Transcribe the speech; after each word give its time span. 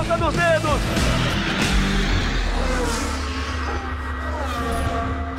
ponta 0.00 0.16
dos 0.16 0.34
dedos. 0.34 0.80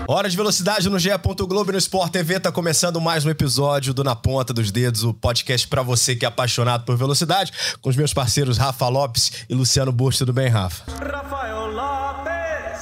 Hora 0.08 0.30
de 0.30 0.38
velocidade 0.38 0.88
no 0.88 1.00
GE. 1.00 1.10
Globo 1.48 1.72
e 1.72 1.74
no 1.74 1.78
Sport 1.80 2.12
TV. 2.12 2.40
Tá 2.40 2.52
começando 2.52 3.02
mais 3.02 3.26
um 3.26 3.30
episódio 3.32 3.92
do 3.92 4.04
Na 4.04 4.16
Ponta 4.16 4.54
dos 4.54 4.70
Dedos, 4.70 5.04
o 5.04 5.14
podcast 5.16 5.68
para 5.68 5.82
você 5.82 6.16
que 6.16 6.26
é 6.26 6.28
apaixonado 6.28 6.84
por 6.84 6.96
velocidade, 6.96 7.52
com 7.82 7.90
os 7.90 7.96
meus 7.96 8.14
parceiros 8.14 8.58
Rafa 8.60 8.88
Lopes 8.88 9.32
e 9.50 9.56
Luciano 9.56 9.92
Busto. 9.92 10.26
Tudo 10.26 10.34
bem, 10.34 10.48
Rafa? 10.48 10.84
Rafael 10.92 11.72
Lopes. 11.72 12.82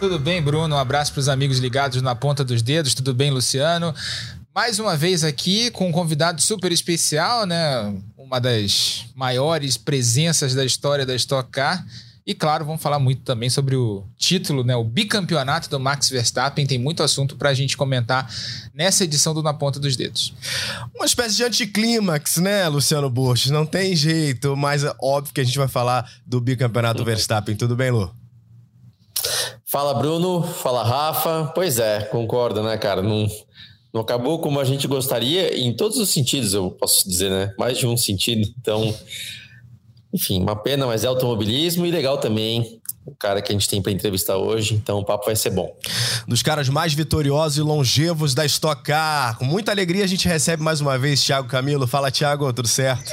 Tudo 0.00 0.18
bem, 0.18 0.42
Bruno? 0.42 0.74
Um 0.74 0.78
abraço 0.78 1.12
para 1.12 1.20
os 1.20 1.28
amigos 1.28 1.58
ligados 1.58 2.02
na 2.02 2.16
Ponta 2.16 2.42
dos 2.42 2.62
Dedos. 2.62 2.94
Tudo 2.94 3.14
bem, 3.14 3.30
Luciano? 3.30 3.94
Mais 4.52 4.80
uma 4.80 4.96
vez 4.96 5.22
aqui 5.22 5.70
com 5.70 5.88
um 5.88 5.92
convidado 5.92 6.40
super 6.40 6.72
especial, 6.72 7.46
né? 7.46 7.94
Uma 8.26 8.40
das 8.40 9.04
maiores 9.14 9.76
presenças 9.76 10.52
da 10.52 10.64
história 10.64 11.06
da 11.06 11.14
Stock 11.14 11.48
Car. 11.48 11.86
E 12.26 12.34
claro, 12.34 12.64
vamos 12.64 12.82
falar 12.82 12.98
muito 12.98 13.22
também 13.22 13.48
sobre 13.48 13.76
o 13.76 14.04
título, 14.18 14.64
né? 14.64 14.74
O 14.74 14.82
bicampeonato 14.82 15.70
do 15.70 15.78
Max 15.78 16.10
Verstappen. 16.10 16.66
Tem 16.66 16.76
muito 16.76 17.04
assunto 17.04 17.36
para 17.36 17.50
a 17.50 17.54
gente 17.54 17.76
comentar 17.76 18.28
nessa 18.74 19.04
edição 19.04 19.32
do 19.32 19.44
Na 19.44 19.54
Ponta 19.54 19.78
dos 19.78 19.94
Dedos. 19.94 20.34
Uma 20.92 21.06
espécie 21.06 21.36
de 21.36 21.44
anticlímax, 21.44 22.38
né, 22.38 22.66
Luciano 22.66 23.08
Burch? 23.08 23.52
Não 23.52 23.64
tem 23.64 23.94
jeito, 23.94 24.56
mas 24.56 24.82
é 24.82 24.92
óbvio 25.00 25.32
que 25.32 25.40
a 25.40 25.44
gente 25.44 25.56
vai 25.56 25.68
falar 25.68 26.10
do 26.26 26.40
bicampeonato 26.40 26.98
do 26.98 27.04
Verstappen. 27.04 27.54
Tudo 27.54 27.76
bem, 27.76 27.92
Lu? 27.92 28.12
Fala, 29.64 29.94
Bruno. 29.94 30.42
Fala, 30.42 30.82
Rafa. 30.82 31.52
Pois 31.54 31.78
é, 31.78 32.00
concordo, 32.00 32.60
né, 32.60 32.76
cara? 32.76 33.02
Não, 33.02 33.28
não 33.96 34.02
acabou 34.02 34.38
como 34.38 34.60
a 34.60 34.64
gente 34.64 34.86
gostaria, 34.86 35.58
em 35.58 35.72
todos 35.72 35.96
os 35.96 36.10
sentidos, 36.10 36.52
eu 36.52 36.70
posso 36.70 37.08
dizer, 37.08 37.30
né? 37.30 37.54
Mais 37.58 37.78
de 37.78 37.86
um 37.86 37.96
sentido. 37.96 38.46
Então. 38.60 38.94
Enfim, 40.16 40.40
uma 40.40 40.56
pena, 40.56 40.86
mas 40.86 41.04
é 41.04 41.06
automobilismo 41.08 41.84
e 41.84 41.90
legal 41.90 42.16
também 42.16 42.80
o 43.04 43.14
cara 43.14 43.42
que 43.42 43.52
a 43.52 43.54
gente 43.54 43.68
tem 43.68 43.82
para 43.82 43.92
entrevistar 43.92 44.36
hoje, 44.36 44.74
então 44.74 44.98
o 44.98 45.04
papo 45.04 45.26
vai 45.26 45.36
ser 45.36 45.50
bom. 45.50 45.76
Dos 46.26 46.42
caras 46.42 46.70
mais 46.70 46.94
vitoriosos 46.94 47.58
e 47.58 47.60
longevos 47.60 48.34
da 48.34 48.46
Stock 48.46 48.82
Car. 48.82 49.36
Com 49.38 49.44
muita 49.44 49.70
alegria 49.70 50.04
a 50.04 50.06
gente 50.06 50.26
recebe 50.26 50.62
mais 50.62 50.80
uma 50.80 50.98
vez 50.98 51.22
Thiago 51.22 51.46
Camilo. 51.46 51.86
Fala, 51.86 52.10
Thiago, 52.10 52.50
tudo 52.52 52.66
certo? 52.66 53.12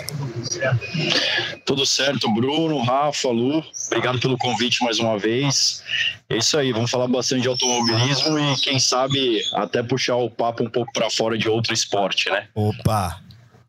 Tudo 1.66 1.86
certo, 1.86 2.34
Bruno, 2.34 2.82
Rafa, 2.82 3.28
Lu. 3.28 3.62
Obrigado 3.88 4.18
pelo 4.20 4.38
convite 4.38 4.82
mais 4.82 4.98
uma 4.98 5.20
vez. 5.20 5.84
É 6.30 6.38
isso 6.38 6.58
aí, 6.58 6.72
vamos 6.72 6.90
falar 6.90 7.10
bastante 7.10 7.42
de 7.42 7.50
automobilismo 7.50 8.40
e 8.40 8.56
quem 8.62 8.80
sabe 8.80 9.44
até 9.54 9.84
puxar 9.84 10.16
o 10.16 10.30
papo 10.30 10.64
um 10.64 10.70
pouco 10.70 10.92
para 10.94 11.10
fora 11.10 11.38
de 11.38 11.50
outro 11.50 11.74
esporte, 11.74 12.30
né? 12.30 12.48
Opa! 12.56 13.22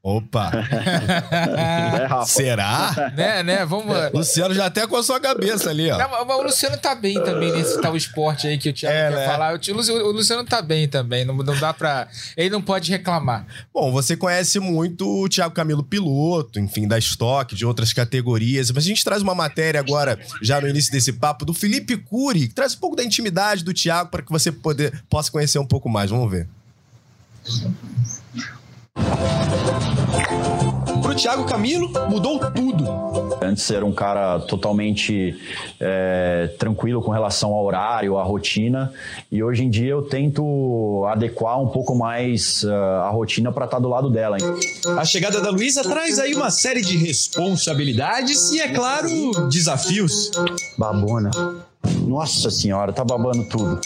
Opa! 0.07 0.51
é, 1.33 2.27
Será? 2.27 3.11
né, 3.17 3.43
né? 3.43 3.65
Vamos. 3.65 3.97
Luciano 4.13 4.55
já 4.55 4.67
até 4.67 4.87
com 4.87 4.97
a 4.97 5.03
sua 5.03 5.19
cabeça 5.19 5.71
ali, 5.71 5.91
ó. 5.91 5.97
Não, 5.97 6.27
mas 6.27 6.37
o 6.37 6.43
Luciano 6.43 6.77
tá 6.77 6.95
bem 6.95 7.15
também 7.25 7.51
nesse 7.51 7.81
tal 7.81 7.97
esporte 7.97 8.47
aí 8.47 8.59
que 8.59 8.69
o 8.69 8.73
Thiago 8.75 8.95
é, 8.95 9.09
quer 9.09 9.17
né? 9.17 9.27
falar. 9.27 9.55
O, 9.55 10.13
Luciano 10.13 10.45
tá 10.45 10.61
bem 10.61 10.87
também, 10.87 11.25
não, 11.25 11.35
não 11.35 11.59
dá 11.59 11.73
pra. 11.73 12.07
Ele 12.37 12.51
não 12.51 12.61
pode 12.61 12.91
reclamar. 12.91 13.47
Bom, 13.73 13.91
você 13.91 14.15
conhece 14.15 14.61
muito 14.61 15.09
o 15.09 15.27
Thiago 15.27 15.55
Camilo 15.55 15.83
piloto, 15.83 16.61
enfim, 16.61 16.87
da 16.87 16.99
estoque, 16.99 17.55
de 17.55 17.65
outras 17.65 17.95
categorias, 17.95 18.71
mas 18.71 18.85
a 18.85 18.87
gente 18.87 19.03
traz 19.03 19.23
uma 19.23 19.35
matéria 19.35 19.81
agora, 19.81 20.21
já 20.43 20.61
no 20.61 20.69
início 20.69 20.93
desse 20.93 21.15
papo, 21.15 21.47
do 21.47 21.55
Felipe 21.55 21.97
Cury, 21.97 22.49
que 22.49 22.55
traz 22.55 22.75
um 22.75 22.79
pouco 22.79 22.95
da 22.95 23.03
intimidade 23.03 23.65
do 23.65 23.73
Thiago 23.73 24.11
para 24.11 24.21
que 24.21 24.31
você 24.31 24.53
poder, 24.53 25.03
possa 25.09 25.33
conhecer 25.33 25.59
um 25.59 25.67
pouco 25.67 25.89
mais. 25.89 26.11
Vamos 26.11 26.31
ver. 26.31 26.47
Pro 31.03 31.15
Thiago 31.15 31.45
Camilo, 31.45 31.91
mudou 32.09 32.39
tudo. 32.51 32.85
Antes 33.41 33.71
era 33.71 33.85
um 33.85 33.93
cara 33.93 34.41
totalmente 34.41 35.39
é, 35.79 36.51
tranquilo 36.59 37.03
com 37.03 37.11
relação 37.11 37.53
ao 37.53 37.65
horário, 37.65 38.17
à 38.17 38.23
rotina, 38.23 38.93
e 39.31 39.43
hoje 39.43 39.65
em 39.65 39.71
dia 39.71 39.91
eu 39.91 40.03
tento 40.03 41.05
adequar 41.09 41.61
um 41.61 41.69
pouco 41.69 41.95
mais 41.95 42.65
uh, 42.65 42.73
a 43.03 43.11
rotina 43.11 43.53
para 43.53 43.67
estar 43.67 43.77
tá 43.77 43.83
do 43.83 43.89
lado 43.89 44.11
dela. 44.11 44.39
A 44.99 45.05
chegada 45.05 45.41
da 45.41 45.51
Luísa 45.51 45.83
traz 45.83 46.19
aí 46.19 46.35
uma 46.35 46.51
série 46.51 46.81
de 46.81 46.97
responsabilidades 46.97 48.51
e, 48.53 48.61
é 48.61 48.69
claro, 48.69 49.09
desafios. 49.49 50.31
Babona. 50.79 51.31
Nossa 52.07 52.51
senhora, 52.51 52.93
tá 52.93 53.05
babando 53.05 53.47
tudo. 53.49 53.79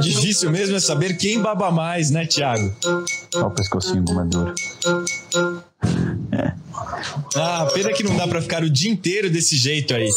Difícil 0.00 0.50
mesmo 0.50 0.76
é 0.76 0.80
saber 0.80 1.16
quem 1.16 1.40
baba 1.40 1.70
mais, 1.70 2.10
né, 2.10 2.26
Thiago? 2.26 2.74
Olha 3.34 3.46
o 3.46 3.50
pescocinho 3.50 4.04
maduro. 4.14 4.54
É. 6.32 6.52
Ah, 7.36 7.68
pena 7.72 7.92
que 7.92 8.02
não 8.02 8.16
dá 8.16 8.26
para 8.26 8.42
ficar 8.42 8.62
o 8.62 8.70
dia 8.70 8.90
inteiro 8.90 9.30
desse 9.30 9.56
jeito 9.56 9.94
aí. 9.94 10.08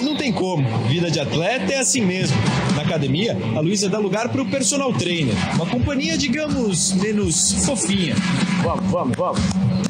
Não 0.00 0.16
tem 0.16 0.32
como, 0.32 0.66
vida 0.88 1.10
de 1.10 1.20
atleta 1.20 1.72
é 1.72 1.78
assim 1.78 2.00
mesmo. 2.00 2.36
Na 2.74 2.82
academia, 2.82 3.36
a 3.56 3.60
Luísa 3.60 3.88
dá 3.88 3.98
lugar 3.98 4.28
para 4.30 4.40
o 4.40 4.50
personal 4.50 4.92
trainer, 4.94 5.34
uma 5.54 5.66
companhia, 5.66 6.16
digamos, 6.16 6.92
menos 6.94 7.52
fofinha. 7.64 8.14
Vamos, 8.62 8.90
vamos, 8.90 9.16
vamos 9.16 9.89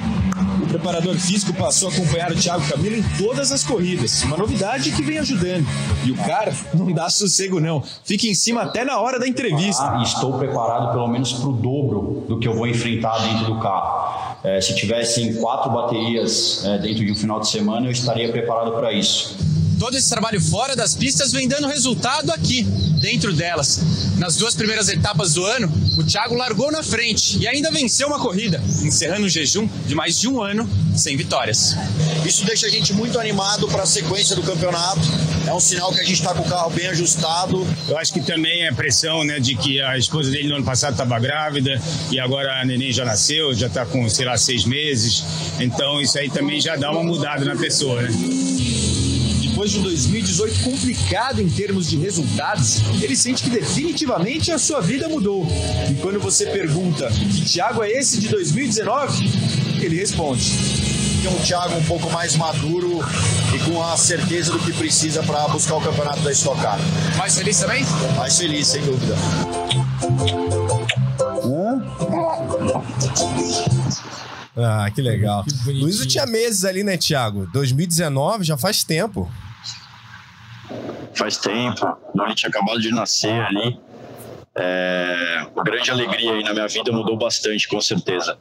preparador 0.71 1.17
físico 1.17 1.53
passou 1.53 1.89
a 1.89 1.93
acompanhar 1.93 2.31
o 2.31 2.37
Thiago 2.37 2.67
Camilo 2.69 2.97
em 2.97 3.03
todas 3.19 3.51
as 3.51 3.65
corridas. 3.65 4.23
Uma 4.23 4.37
novidade 4.37 4.93
que 4.93 5.03
vem 5.03 5.19
ajudando. 5.19 5.67
E 6.05 6.13
o 6.13 6.17
cara 6.17 6.55
não 6.73 6.93
dá 6.93 7.11
sossego, 7.11 7.59
não. 7.59 7.83
Fica 8.05 8.27
em 8.27 8.35
cima 8.35 8.63
até 8.63 8.85
na 8.85 9.01
hora 9.01 9.19
da 9.19 9.27
entrevista. 9.27 9.83
Ah, 9.83 10.03
estou 10.03 10.39
preparado 10.39 10.93
pelo 10.93 11.09
menos 11.09 11.33
para 11.33 11.49
o 11.49 11.53
dobro 11.53 12.25
do 12.29 12.39
que 12.39 12.47
eu 12.47 12.55
vou 12.55 12.67
enfrentar 12.67 13.19
dentro 13.19 13.47
do 13.47 13.61
carro. 13.61 14.37
É, 14.43 14.61
se 14.61 14.75
tivessem 14.75 15.35
quatro 15.35 15.71
baterias 15.71 16.65
é, 16.65 16.79
dentro 16.79 17.05
de 17.05 17.13
um 17.13 17.15
final 17.15 17.41
de 17.41 17.49
semana, 17.49 17.87
eu 17.87 17.91
estaria 17.91 18.31
preparado 18.31 18.73
para 18.73 18.93
isso. 18.93 19.37
Todo 19.81 19.97
esse 19.97 20.11
trabalho 20.11 20.39
fora 20.39 20.77
das 20.77 20.95
pistas 20.95 21.33
vem 21.33 21.49
dando 21.49 21.67
resultado 21.67 22.31
aqui, 22.33 22.65
dentro 23.01 23.33
delas. 23.33 23.81
Nas 24.19 24.37
duas 24.37 24.55
primeiras 24.55 24.91
etapas 24.91 25.33
do 25.33 25.47
ano, 25.47 25.73
o 25.97 26.05
Thiago 26.05 26.35
largou 26.35 26.71
na 26.71 26.83
frente 26.83 27.39
e 27.39 27.49
ainda 27.49 27.71
venceu 27.71 28.07
uma 28.09 28.19
corrida, 28.19 28.63
encerrando 28.83 29.25
um 29.25 29.29
jejum 29.29 29.67
de 29.87 29.95
mais 29.95 30.21
de 30.21 30.29
um 30.29 30.43
ano 30.43 30.69
sem 30.95 31.17
vitórias. 31.17 31.75
Isso 32.27 32.45
deixa 32.45 32.67
a 32.67 32.69
gente 32.69 32.93
muito 32.93 33.19
animado 33.19 33.67
para 33.69 33.85
a 33.85 33.87
sequência 33.87 34.37
do 34.37 34.43
campeonato. 34.43 35.01
É 35.47 35.55
um 35.55 35.61
sinal 35.61 35.91
que 35.95 36.01
a 36.01 36.05
gente 36.05 36.21
está 36.21 36.35
com 36.35 36.43
o 36.43 36.49
carro 36.49 36.69
bem 36.69 36.89
ajustado. 36.89 37.67
Eu 37.89 37.97
acho 37.97 38.13
que 38.13 38.21
também 38.21 38.67
é 38.67 38.73
pressão, 38.73 39.25
né, 39.25 39.41
de 39.41 39.57
que 39.57 39.81
a 39.81 39.97
esposa 39.97 40.31
dele 40.31 40.49
no 40.49 40.57
ano 40.57 40.65
passado 40.65 40.93
estava 40.93 41.19
grávida 41.19 41.81
e 42.11 42.21
agora 42.21 42.61
a 42.61 42.67
neném 42.67 42.93
já 42.93 43.07
nasceu, 43.07 43.55
já 43.55 43.69
está 43.69 43.87
com, 43.87 44.07
sei 44.11 44.27
lá, 44.27 44.37
seis 44.37 44.67
meses. 44.67 45.25
Então 45.59 46.03
isso 46.03 46.19
aí 46.19 46.29
também 46.29 46.61
já 46.61 46.77
dá 46.77 46.91
uma 46.91 47.03
mudada 47.03 47.47
na 47.47 47.57
pessoa, 47.57 48.03
né? 48.03 48.11
Depois 49.61 49.73
de 49.73 49.79
um 49.79 49.83
2018 49.83 50.65
complicado 50.65 51.43
em 51.43 51.47
termos 51.47 51.87
de 51.87 51.99
resultados, 51.99 52.81
ele 53.03 53.15
sente 53.15 53.43
que 53.43 53.51
definitivamente 53.51 54.51
a 54.51 54.59
sua 54.59 54.81
vida 54.81 55.07
mudou. 55.07 55.47
E 55.91 55.97
quando 55.97 56.19
você 56.19 56.47
pergunta 56.47 57.11
que 57.11 57.45
Thiago 57.45 57.83
é 57.83 57.91
esse 57.91 58.19
de 58.19 58.29
2019, 58.29 59.23
ele 59.83 59.97
responde. 59.97 60.51
Tem 61.21 61.31
um 61.31 61.39
Thiago 61.43 61.75
um 61.75 61.85
pouco 61.85 62.11
mais 62.11 62.37
maduro 62.37 63.01
e 63.55 63.59
com 63.71 63.83
a 63.83 63.99
certeza 63.99 64.51
do 64.51 64.59
que 64.61 64.73
precisa 64.73 65.23
para 65.23 65.47
buscar 65.49 65.75
o 65.75 65.81
campeonato 65.83 66.21
da 66.21 66.33
Stock 66.33 66.59
Car. 66.63 66.79
Mais 67.19 67.37
feliz 67.37 67.59
também? 67.59 67.85
Mais 68.17 68.39
feliz, 68.39 68.67
sem 68.67 68.81
dúvida. 68.81 69.15
Ah, 74.57 74.91
que 74.91 75.03
legal. 75.03 75.45
Que 75.45 75.71
Luiz 75.71 76.07
tinha 76.07 76.25
meses 76.25 76.65
ali, 76.65 76.83
né, 76.83 76.97
Thiago? 76.97 77.47
2019 77.53 78.43
já 78.43 78.57
faz 78.57 78.83
tempo 78.83 79.31
faz 81.15 81.37
tempo, 81.37 81.97
o 82.15 82.35
tinha 82.35 82.49
acabado 82.49 82.81
de 82.81 82.91
nascer 82.91 83.41
ali. 83.43 83.79
É, 84.57 85.47
uma 85.55 85.63
grande 85.63 85.91
alegria 85.91 86.33
aí 86.33 86.43
na 86.43 86.53
minha 86.53 86.67
vida 86.67 86.91
mudou 86.93 87.17
bastante, 87.17 87.69
com 87.69 87.81
certeza. 87.81 88.39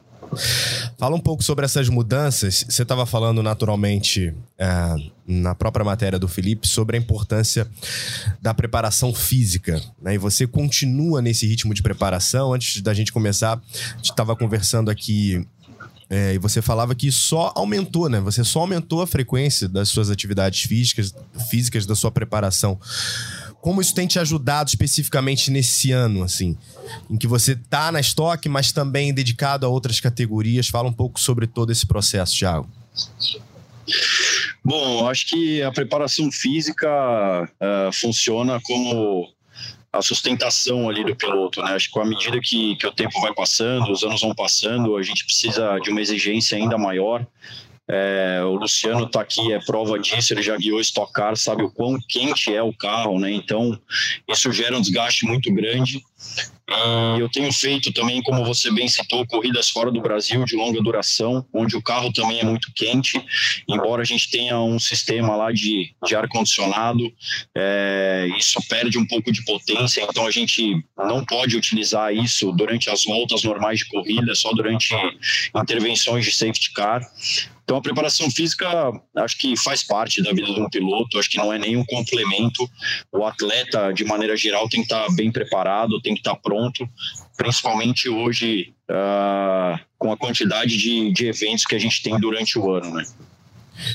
Fala 0.98 1.16
um 1.16 1.20
pouco 1.20 1.42
sobre 1.42 1.64
essas 1.64 1.88
mudanças. 1.88 2.64
Você 2.68 2.82
estava 2.82 3.04
falando 3.04 3.42
naturalmente 3.42 4.34
é, 4.58 4.94
na 5.26 5.54
própria 5.54 5.84
matéria 5.84 6.18
do 6.18 6.28
Felipe 6.28 6.68
sobre 6.68 6.96
a 6.96 7.00
importância 7.00 7.66
da 8.40 8.54
preparação 8.54 9.12
física. 9.12 9.80
Né? 10.00 10.14
E 10.14 10.18
você 10.18 10.46
continua 10.46 11.20
nesse 11.20 11.46
ritmo 11.46 11.74
de 11.74 11.82
preparação. 11.82 12.52
Antes 12.52 12.80
da 12.80 12.94
gente 12.94 13.12
começar, 13.12 13.54
a 13.54 13.96
gente 13.96 14.10
estava 14.10 14.36
conversando 14.36 14.90
aqui 14.90 15.44
é, 16.10 16.34
e 16.34 16.38
você 16.38 16.60
falava 16.60 16.92
que 16.92 17.12
só 17.12 17.52
aumentou, 17.54 18.08
né? 18.08 18.20
Você 18.20 18.42
só 18.42 18.60
aumentou 18.60 19.00
a 19.00 19.06
frequência 19.06 19.68
das 19.68 19.88
suas 19.88 20.10
atividades 20.10 20.62
físicas, 20.62 21.14
físicas 21.48 21.86
da 21.86 21.94
sua 21.94 22.10
preparação. 22.10 22.80
Como 23.60 23.80
isso 23.80 23.94
tem 23.94 24.08
te 24.08 24.18
ajudado 24.18 24.68
especificamente 24.68 25.52
nesse 25.52 25.92
ano, 25.92 26.24
assim, 26.24 26.56
em 27.08 27.16
que 27.16 27.28
você 27.28 27.54
tá 27.54 27.92
na 27.92 28.00
estoque, 28.00 28.48
mas 28.48 28.72
também 28.72 29.14
dedicado 29.14 29.64
a 29.64 29.68
outras 29.68 30.00
categorias? 30.00 30.66
Fala 30.68 30.88
um 30.88 30.92
pouco 30.92 31.20
sobre 31.20 31.46
todo 31.46 31.70
esse 31.70 31.86
processo, 31.86 32.36
Thiago. 32.36 32.68
Bom, 34.64 35.08
acho 35.08 35.28
que 35.28 35.62
a 35.62 35.70
preparação 35.70 36.30
física 36.32 36.88
uh, 37.44 37.92
funciona 37.92 38.60
como 38.64 39.28
a 39.92 40.00
sustentação 40.02 40.88
ali 40.88 41.04
do 41.04 41.16
piloto, 41.16 41.62
né? 41.62 41.72
Acho 41.72 41.90
que 41.90 41.98
a 41.98 42.04
medida 42.04 42.40
que, 42.40 42.76
que 42.76 42.86
o 42.86 42.92
tempo 42.92 43.20
vai 43.20 43.34
passando, 43.34 43.90
os 43.90 44.04
anos 44.04 44.20
vão 44.20 44.34
passando, 44.34 44.96
a 44.96 45.02
gente 45.02 45.24
precisa 45.24 45.78
de 45.80 45.90
uma 45.90 46.00
exigência 46.00 46.56
ainda 46.56 46.78
maior 46.78 47.26
É, 47.92 48.40
o 48.44 48.54
Luciano 48.54 49.06
está 49.06 49.20
aqui, 49.20 49.52
é 49.52 49.58
prova 49.58 49.98
disso, 49.98 50.32
ele 50.32 50.42
já 50.42 50.56
guiou 50.56 50.80
Stock 50.80 51.12
Car, 51.12 51.36
sabe 51.36 51.64
o 51.64 51.70
quão 51.72 51.98
quente 52.08 52.54
é 52.54 52.62
o 52.62 52.72
carro, 52.72 53.18
né? 53.18 53.32
Então, 53.32 53.76
isso 54.28 54.52
gera 54.52 54.76
um 54.76 54.80
desgaste 54.80 55.26
muito 55.26 55.52
grande. 55.52 56.00
E 57.16 57.20
eu 57.20 57.28
tenho 57.28 57.52
feito 57.52 57.92
também, 57.92 58.22
como 58.22 58.44
você 58.44 58.70
bem 58.70 58.86
citou, 58.86 59.26
corridas 59.26 59.70
fora 59.70 59.90
do 59.90 60.00
Brasil 60.00 60.44
de 60.44 60.54
longa 60.54 60.80
duração, 60.80 61.44
onde 61.52 61.76
o 61.76 61.82
carro 61.82 62.12
também 62.12 62.38
é 62.38 62.44
muito 62.44 62.72
quente, 62.74 63.20
embora 63.68 64.02
a 64.02 64.04
gente 64.04 64.30
tenha 64.30 64.60
um 64.60 64.78
sistema 64.78 65.34
lá 65.34 65.50
de, 65.50 65.92
de 66.04 66.14
ar-condicionado, 66.14 67.12
é, 67.56 68.28
isso 68.38 68.60
perde 68.68 68.98
um 68.98 69.06
pouco 69.06 69.32
de 69.32 69.44
potência, 69.44 70.06
então 70.08 70.26
a 70.26 70.30
gente 70.30 70.84
não 70.96 71.24
pode 71.24 71.56
utilizar 71.56 72.14
isso 72.14 72.52
durante 72.52 72.88
as 72.88 73.04
voltas 73.04 73.42
normais 73.42 73.80
de 73.80 73.86
corrida, 73.86 74.32
só 74.34 74.52
durante 74.52 74.94
intervenções 75.54 76.24
de 76.24 76.32
safety 76.32 76.72
car. 76.72 77.02
Então 77.70 77.78
a 77.78 77.82
preparação 77.82 78.28
física 78.28 78.66
acho 79.18 79.38
que 79.38 79.56
faz 79.56 79.84
parte 79.84 80.20
da 80.20 80.32
vida 80.32 80.52
de 80.52 80.60
um 80.60 80.68
piloto, 80.68 81.16
acho 81.20 81.30
que 81.30 81.36
não 81.36 81.52
é 81.52 81.58
nenhum 81.58 81.84
complemento. 81.84 82.68
O 83.12 83.24
atleta, 83.24 83.92
de 83.92 84.04
maneira 84.04 84.36
geral, 84.36 84.68
tem 84.68 84.80
que 84.80 84.92
estar 84.92 85.06
bem 85.14 85.30
preparado, 85.30 86.00
tem 86.00 86.14
que 86.14 86.18
estar 86.18 86.34
pronto, 86.34 86.84
principalmente 87.36 88.08
hoje 88.08 88.74
uh, 88.90 89.78
com 89.96 90.10
a 90.10 90.16
quantidade 90.16 90.76
de, 90.76 91.12
de 91.12 91.26
eventos 91.28 91.64
que 91.64 91.76
a 91.76 91.78
gente 91.78 92.02
tem 92.02 92.18
durante 92.18 92.58
o 92.58 92.72
ano, 92.72 92.92
né? 92.92 93.06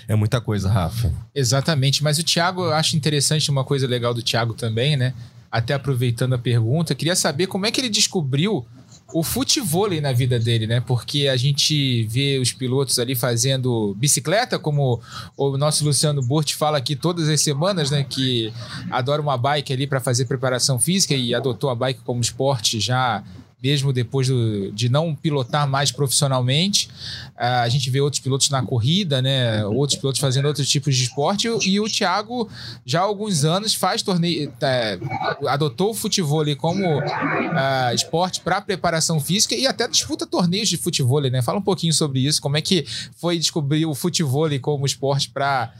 É 0.07 0.16
muita 0.16 0.39
coisa, 0.39 0.72
Rafa. 0.72 1.13
Exatamente, 1.36 2.01
mas 2.01 2.18
o 2.18 2.24
Thiago, 2.24 2.63
eu 2.63 2.74
acho 2.74 2.95
interessante 2.95 3.51
uma 3.51 3.66
coisa 3.66 3.86
legal 3.86 4.13
do 4.13 4.24
Thiago 4.24 4.54
também, 4.54 4.95
né? 4.95 5.13
Até 5.51 5.74
aproveitando 5.74 6.31
a 6.33 6.39
pergunta, 6.39 6.95
queria 6.95 7.13
saber 7.13 7.48
como 7.48 7.66
é 7.66 7.72
que 7.72 7.81
ele 7.81 7.89
descobriu 7.89 8.66
o 9.13 9.24
futevôlei 9.24 10.02
na 10.02 10.12
vida 10.12 10.40
dele, 10.40 10.66
né? 10.66 10.81
Porque 10.81 11.28
a 11.28 11.38
gente 11.38 12.04
vê 12.06 12.40
os 12.40 12.52
pilotos 12.52 12.98
ali 13.00 13.16
fazendo 13.16 13.96
bicicleta, 13.98 14.57
como 14.57 15.00
o 15.38 15.57
nosso 15.57 15.86
Luciano 15.86 16.22
Burt 16.22 16.54
fala 16.54 16.78
aqui 16.78 16.96
todas 16.96 17.30
as 17.30 17.40
semanas, 17.40 17.92
né? 17.92 18.04
Que 18.04 18.52
adora 18.90 19.22
uma 19.22 19.38
bike 19.38 19.72
ali 19.72 19.88
para 19.88 20.00
fazer 20.00 20.25
preparação 20.25 20.80
física 20.80 21.13
e 21.13 21.34
adotou 21.34 21.69
a 21.69 21.75
bike 21.75 22.02
como 22.04 22.19
esporte 22.19 22.80
já 22.80 23.24
mesmo 23.66 23.92
depois 23.92 24.28
do, 24.28 24.72
de 24.72 24.90
não 24.90 25.16
pilotar 25.16 25.68
mais 25.68 25.92
profissionalmente. 25.92 26.88
A 27.36 27.68
gente 27.68 27.90
vê 27.90 28.00
outros 28.00 28.22
pilotos 28.22 28.48
na 28.52 28.62
corrida, 28.62 29.24
né? 29.24 29.66
Outros 29.66 29.98
pilotos 29.98 30.22
fazendo 30.22 30.46
outros 30.46 30.70
tipos 30.70 30.96
de 30.96 31.04
esporte. 31.04 31.48
E, 31.66 31.80
o 31.80 31.90
Thiago, 31.90 32.48
já 32.86 33.00
há 33.00 33.04
alguns 33.04 33.44
anos, 33.44 33.74
faz 33.74 34.04
torneio. 34.04 34.54
É, 34.62 35.00
adotou 35.48 35.90
o 35.90 35.94
futebol 35.96 36.46
como 36.58 37.00
uh, 37.00 37.94
esporte 37.96 38.40
para 38.42 38.62
preparação 38.62 39.20
física 39.20 39.56
e 39.56 39.66
até 39.66 39.88
disputa 39.88 40.28
torneios 40.28 40.70
de 40.70 40.78
futebol, 40.78 41.22
né? 41.22 41.42
Fala 41.42 41.58
um 41.58 41.64
pouquinho 41.64 41.94
sobre 41.94 42.20
isso. 42.20 42.40
Como 42.40 42.58
é 42.58 42.62
que 42.62 42.86
foi 43.18 43.40
descobrir 43.40 43.88
o 43.88 43.96
futebol 43.96 44.48
como 44.62 44.86
esporte 44.86 45.30
para 45.30 45.74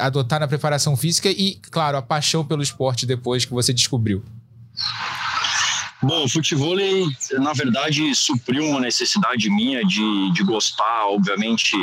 adotar 0.00 0.40
na 0.40 0.48
preparação 0.48 0.96
física 0.96 1.28
e, 1.28 1.56
claro, 1.70 1.98
a 1.98 2.02
paixão 2.02 2.42
pelo 2.42 2.62
esporte 2.62 3.04
depois 3.04 3.44
que 3.44 3.52
você 3.52 3.74
descobriu? 3.74 4.22
Bom, 6.02 6.24
o 6.24 6.28
futebol, 6.28 6.76
na 7.38 7.52
verdade, 7.52 8.12
supriu 8.14 8.66
uma 8.66 8.80
necessidade 8.80 9.48
minha 9.48 9.84
de, 9.84 10.32
de 10.32 10.42
gostar, 10.42 11.06
obviamente, 11.06 11.76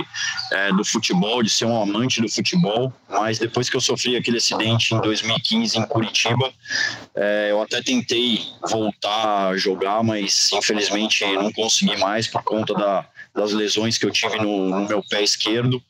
é, 0.51 0.73
do 0.73 0.83
futebol, 0.83 1.41
de 1.41 1.49
ser 1.49 1.65
um 1.65 1.81
amante 1.81 2.21
do 2.21 2.29
futebol. 2.29 2.93
Mas 3.09 3.39
depois 3.39 3.69
que 3.69 3.77
eu 3.77 3.81
sofri 3.81 4.17
aquele 4.17 4.37
acidente 4.37 4.93
em 4.93 4.99
2015 4.99 5.79
em 5.79 5.85
Curitiba, 5.85 6.51
é, 7.15 7.47
eu 7.51 7.61
até 7.61 7.81
tentei 7.81 8.41
voltar 8.69 9.49
a 9.49 9.57
jogar, 9.57 10.03
mas 10.03 10.51
infelizmente 10.51 11.25
não 11.35 11.51
consegui 11.53 11.95
mais 11.95 12.27
por 12.27 12.43
conta 12.43 12.73
da, 12.73 13.05
das 13.39 13.53
lesões 13.53 13.97
que 13.97 14.05
eu 14.05 14.11
tive 14.11 14.37
no, 14.37 14.69
no, 14.69 14.87
meu 14.87 15.01
pé 15.09 15.23
esquerdo, 15.23 15.81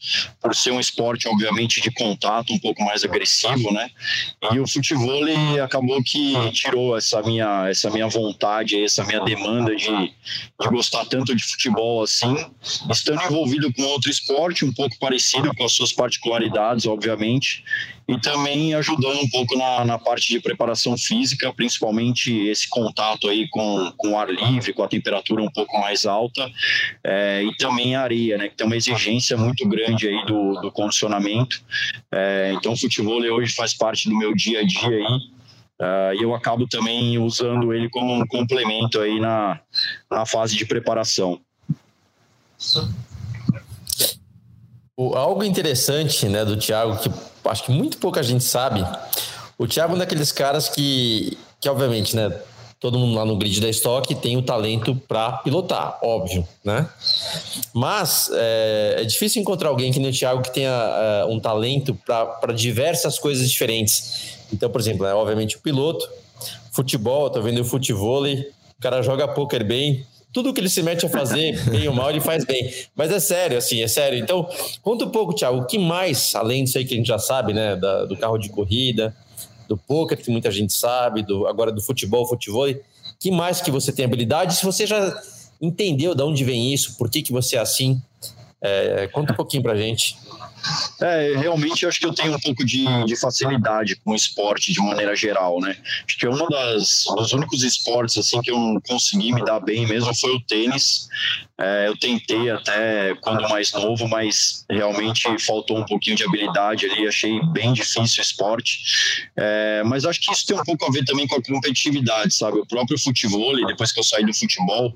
por 0.41 0.55
ser 0.55 0.71
um 0.71 0.79
esporte, 0.79 1.27
obviamente, 1.27 1.81
de 1.81 1.91
contato, 1.91 2.53
um 2.53 2.59
pouco 2.59 2.83
mais 2.83 3.03
agressivo, 3.03 3.71
né? 3.73 3.89
E 4.51 4.59
o 4.59 4.67
futebol 4.67 5.23
acabou 5.63 6.01
que 6.03 6.33
tirou 6.51 6.95
essa 6.95 7.21
minha, 7.23 7.67
essa 7.69 7.89
minha 7.89 8.07
vontade, 8.07 8.81
essa 8.81 9.03
minha 9.03 9.19
demanda 9.21 9.75
de, 9.75 9.87
de 9.87 10.67
gostar 10.69 11.05
tanto 11.05 11.35
de 11.35 11.43
futebol 11.43 12.03
assim, 12.03 12.35
estando 12.89 13.21
envolvido 13.23 13.73
com 13.73 13.81
outro 13.83 14.09
esporte, 14.09 14.63
um 14.63 14.73
pouco 14.73 14.97
parecido, 14.99 15.53
com 15.55 15.65
as 15.65 15.71
suas 15.71 15.91
particularidades, 15.91 16.85
obviamente, 16.85 17.63
e 18.09 18.19
também 18.19 18.73
ajudando 18.73 19.19
um 19.19 19.29
pouco 19.29 19.55
na, 19.55 19.85
na 19.85 19.99
parte 19.99 20.29
de 20.29 20.39
preparação 20.39 20.97
física, 20.97 21.53
principalmente 21.53 22.33
esse 22.47 22.67
contato 22.67 23.29
aí 23.29 23.47
com, 23.49 23.93
com 23.95 24.13
o 24.13 24.17
ar 24.17 24.29
livre, 24.29 24.73
com 24.73 24.81
a 24.81 24.87
temperatura 24.87 25.43
um 25.43 25.51
pouco 25.51 25.79
mais 25.79 26.07
alta, 26.07 26.49
é, 27.03 27.38
e 27.44 27.56
também 27.57 27.95
a 27.95 28.01
areia, 28.01 28.38
né, 28.38 28.50
que 28.50 28.56
tem 28.56 28.65
uma 28.65 28.75
exigência 28.75 29.38
muito 29.38 29.68
grande 29.68 30.07
aí 30.07 30.25
do, 30.25 30.53
do 30.62 30.71
condicionamento. 30.71 31.62
É, 32.12 32.53
então, 32.53 32.74
o 32.74 32.77
futebol 32.77 33.21
hoje 33.21 33.53
faz 33.53 33.74
parte 33.74 34.09
do 34.09 34.18
meu 34.18 34.33
dia 34.36 34.62
a 34.62 34.63
dia 34.65 34.89
aí. 34.89 35.39
Uh, 35.81 36.13
e 36.19 36.24
eu 36.24 36.36
acabo 36.36 36.68
também 36.68 37.18
usando 37.18 37.74
ele 37.74 37.89
como 37.89 38.13
um 38.13 38.27
complemento 38.27 39.00
aí 39.00 39.18
na, 39.18 39.62
na 40.12 40.25
fase 40.25 40.57
de 40.57 40.65
preparação. 40.65 41.39
Algo 44.97 45.44
interessante 45.45 46.27
né, 46.27 46.44
do 46.44 46.57
Thiago, 46.57 46.97
que 46.97 47.09
acho 47.45 47.63
que 47.63 47.71
muito 47.71 47.97
pouca 47.97 48.21
gente 48.21 48.44
sabe, 48.44 48.85
o 49.57 49.65
Thiago 49.65 49.94
é 49.94 49.95
um 49.95 50.00
daqueles 50.00 50.31
caras 50.33 50.68
que, 50.68 51.38
que 51.62 51.69
obviamente, 51.69 52.13
né, 52.15 52.30
todo 52.79 52.97
mundo 52.97 53.15
lá 53.15 53.25
no 53.25 53.35
grid 53.35 53.59
da 53.59 53.69
Stock 53.69 54.13
tem 54.15 54.37
o 54.37 54.41
talento 54.41 54.95
para 55.07 55.33
pilotar, 55.33 55.99
óbvio, 56.01 56.47
né? 56.63 56.87
Mas 57.73 58.29
é, 58.33 58.95
é, 58.99 59.03
difícil 59.03 59.41
encontrar 59.41 59.69
alguém 59.69 59.91
que 59.91 59.99
nem 59.99 60.09
o 60.09 60.13
Thiago 60.13 60.41
que 60.41 60.53
tenha 60.53 60.69
é, 60.69 61.25
um 61.25 61.39
talento 61.39 61.93
para 62.05 62.53
diversas 62.53 63.19
coisas 63.19 63.49
diferentes. 63.49 64.37
Então, 64.53 64.69
por 64.69 64.79
exemplo, 64.79 65.05
é, 65.05 65.13
obviamente 65.13 65.57
o 65.57 65.59
piloto, 65.59 66.07
futebol, 66.71 67.29
tô 67.29 67.41
vendo 67.41 67.59
o 67.61 67.65
futebol, 67.65 68.23
o 68.23 68.81
cara 68.81 69.01
joga 69.01 69.27
poker 69.27 69.65
bem, 69.65 70.05
tudo 70.31 70.53
que 70.53 70.61
ele 70.61 70.69
se 70.69 70.81
mete 70.81 71.05
a 71.05 71.09
fazer, 71.09 71.61
bem 71.69 71.85
ou 71.87 71.93
mal, 71.93 72.09
ele 72.09 72.21
faz 72.21 72.45
bem. 72.45 72.73
Mas 72.95 73.11
é 73.11 73.19
sério, 73.19 73.57
assim, 73.57 73.81
é 73.81 73.87
sério. 73.89 74.17
Então, 74.17 74.47
conta 74.81 75.03
um 75.03 75.09
pouco, 75.09 75.33
Thiago, 75.33 75.57
o 75.57 75.65
que 75.65 75.77
mais, 75.77 76.33
além 76.33 76.63
disso 76.63 76.77
aí 76.77 76.85
que 76.85 76.93
a 76.93 76.97
gente 76.97 77.07
já 77.07 77.19
sabe, 77.19 77.53
né, 77.53 77.75
da, 77.75 78.05
do 78.05 78.15
carro 78.15 78.37
de 78.37 78.47
corrida, 78.49 79.13
do 79.69 79.77
poker, 79.77 80.18
que 80.18 80.31
muita 80.31 80.50
gente 80.50 80.74
sabe, 80.74 81.21
do, 81.21 81.48
agora 81.48 81.71
do 81.71 81.80
futebol, 81.80 82.27
futebol, 82.27 82.68
que 83.19 83.30
mais 83.30 83.62
que 83.62 83.69
você 83.69 83.92
tem 83.94 84.04
habilidade? 84.04 84.56
Se 84.56 84.66
você 84.66 84.88
já 84.88 85.16
entendeu 85.62 86.16
de 86.16 86.24
onde 86.24 86.44
vem 86.44 86.74
isso, 86.74 86.98
por 86.98 87.10
que, 87.10 87.21
que 87.21 87.31
você 87.31 87.56
é 87.56 87.60
assim, 87.60 88.01
é, 88.60 89.07
conta 89.07 89.31
um 89.31 89.35
pouquinho 89.35 89.61
pra 89.61 89.76
gente. 89.76 90.18
É, 91.01 91.33
realmente 91.37 91.83
eu 91.83 91.89
acho 91.89 91.99
que 91.99 92.06
eu 92.06 92.13
tenho 92.13 92.35
um 92.35 92.39
pouco 92.39 92.66
de, 92.66 92.85
de 93.06 93.16
facilidade 93.16 93.95
com 94.04 94.13
esporte 94.13 94.73
de 94.73 94.80
maneira 94.80 95.16
geral, 95.16 95.59
né? 95.59 95.78
Acho 96.06 96.18
que 96.18 96.25
é 96.25 96.30
um 96.30 96.37
dos 96.37 97.33
únicos 97.33 97.63
esportes 97.63 98.18
assim 98.18 98.42
que 98.42 98.51
eu 98.51 98.57
não 98.57 98.81
consegui 98.81 99.31
me 99.31 99.44
dar 99.44 99.59
bem 99.59 99.87
mesmo 99.87 100.13
foi 100.16 100.35
o 100.35 100.42
tênis. 100.42 101.07
É, 101.57 101.87
eu 101.87 101.97
tentei 101.97 102.49
até 102.49 103.16
quando 103.21 103.47
mais 103.49 103.73
novo, 103.73 104.07
mas 104.07 104.66
realmente 104.69 105.23
faltou 105.39 105.78
um 105.78 105.85
pouquinho 105.85 106.16
de 106.16 106.23
habilidade 106.23 106.85
ali, 106.85 107.07
achei 107.07 107.42
bem 107.51 107.73
difícil 107.73 108.21
o 108.21 108.25
esporte. 108.25 108.80
É, 109.35 109.83
mas 109.85 110.06
acho 110.06 110.21
que 110.21 110.31
isso 110.31 110.45
tem 110.45 110.57
um 110.57 110.63
pouco 110.63 110.85
a 110.85 110.92
ver 110.92 111.04
também 111.04 111.28
com 111.28 111.35
a 111.35 111.44
competitividade, 111.44 112.33
sabe? 112.33 112.59
O 112.59 112.66
próprio 112.66 112.97
futebol, 112.97 113.56
depois 113.68 113.92
que 113.92 113.99
eu 113.99 114.04
saí 114.04 114.25
do 114.25 114.33
futebol, 114.33 114.95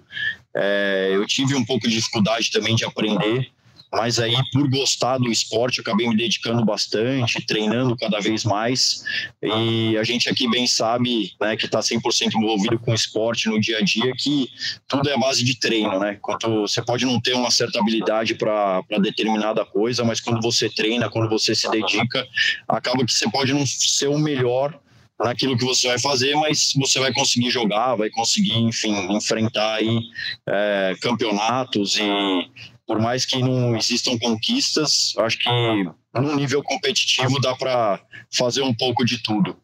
é, 0.56 1.10
eu 1.12 1.26
tive 1.26 1.56
um 1.56 1.66
pouco 1.66 1.88
de 1.88 1.96
dificuldade 1.96 2.52
também 2.52 2.76
de 2.76 2.86
aprender 2.86 3.52
mas 3.94 4.20
aí 4.20 4.36
por 4.52 4.68
gostar 4.70 5.20
do 5.20 5.32
esporte 5.32 5.80
acabei 5.80 6.10
me 6.10 6.18
dedicando 6.18 6.66
bastante, 6.66 7.46
treinando 7.46 7.96
cada 7.96 8.20
vez 8.20 8.44
mais 8.44 9.04
e 9.42 9.96
a 9.98 10.04
gente 10.04 10.28
aqui 10.28 10.50
bem 10.50 10.66
sabe, 10.66 11.32
né, 11.40 11.56
que 11.56 11.66
está 11.66 11.80
100% 11.80 12.34
envolvido 12.36 12.80
com 12.80 12.94
esporte 12.94 13.48
no 13.48 13.62
dia 13.62 13.78
a 13.78 13.82
dia 13.82 14.12
que 14.18 14.50
tudo 14.88 15.10
é 15.10 15.18
base 15.18 15.44
de 15.44 15.60
treino, 15.60 16.00
né? 16.00 16.18
Quando 16.22 16.62
você 16.62 16.82
pode 16.82 17.06
não 17.06 17.22
ter 17.22 17.34
uma 17.34 17.52
certa 17.52 17.80
habilidade 17.80 18.36
para 18.36 18.82
determinada 19.00 19.64
coisa, 19.64 20.04
mas 20.04 20.20
quando 20.20 20.42
você 20.42 20.70
treina, 20.70 21.10
quando 21.10 21.30
você 21.30 21.54
se 21.54 21.70
dedica, 21.70 22.28
acaba 22.68 23.06
que 23.06 23.14
você 23.14 23.30
pode 23.30 23.54
não 23.54 23.66
ser 23.66 24.08
o 24.08 24.18
melhor 24.18 24.80
naquilo 25.20 25.58
que 25.58 25.64
você 25.64 25.88
vai 25.88 26.00
fazer, 26.00 26.36
mas 26.36 26.74
você 26.76 27.00
vai 27.00 27.14
conseguir 27.14 27.50
jogar, 27.50 27.96
vai 27.96 28.10
conseguir, 28.10 28.58
enfim, 28.58 28.94
enfrentar 29.16 29.76
aí 29.76 30.00
é, 30.48 30.96
campeonatos 31.00 31.98
e 31.98 32.50
por 32.94 33.02
mais 33.02 33.26
que 33.26 33.40
não 33.40 33.76
existam 33.76 34.20
conquistas, 34.20 35.16
acho 35.18 35.40
que 35.40 35.50
no 35.50 36.36
nível 36.36 36.62
competitivo 36.62 37.42
dá 37.42 37.56
para 37.56 38.00
fazer 38.32 38.62
um 38.62 38.72
pouco 38.72 39.04
de 39.04 39.18
tudo. 39.18 39.58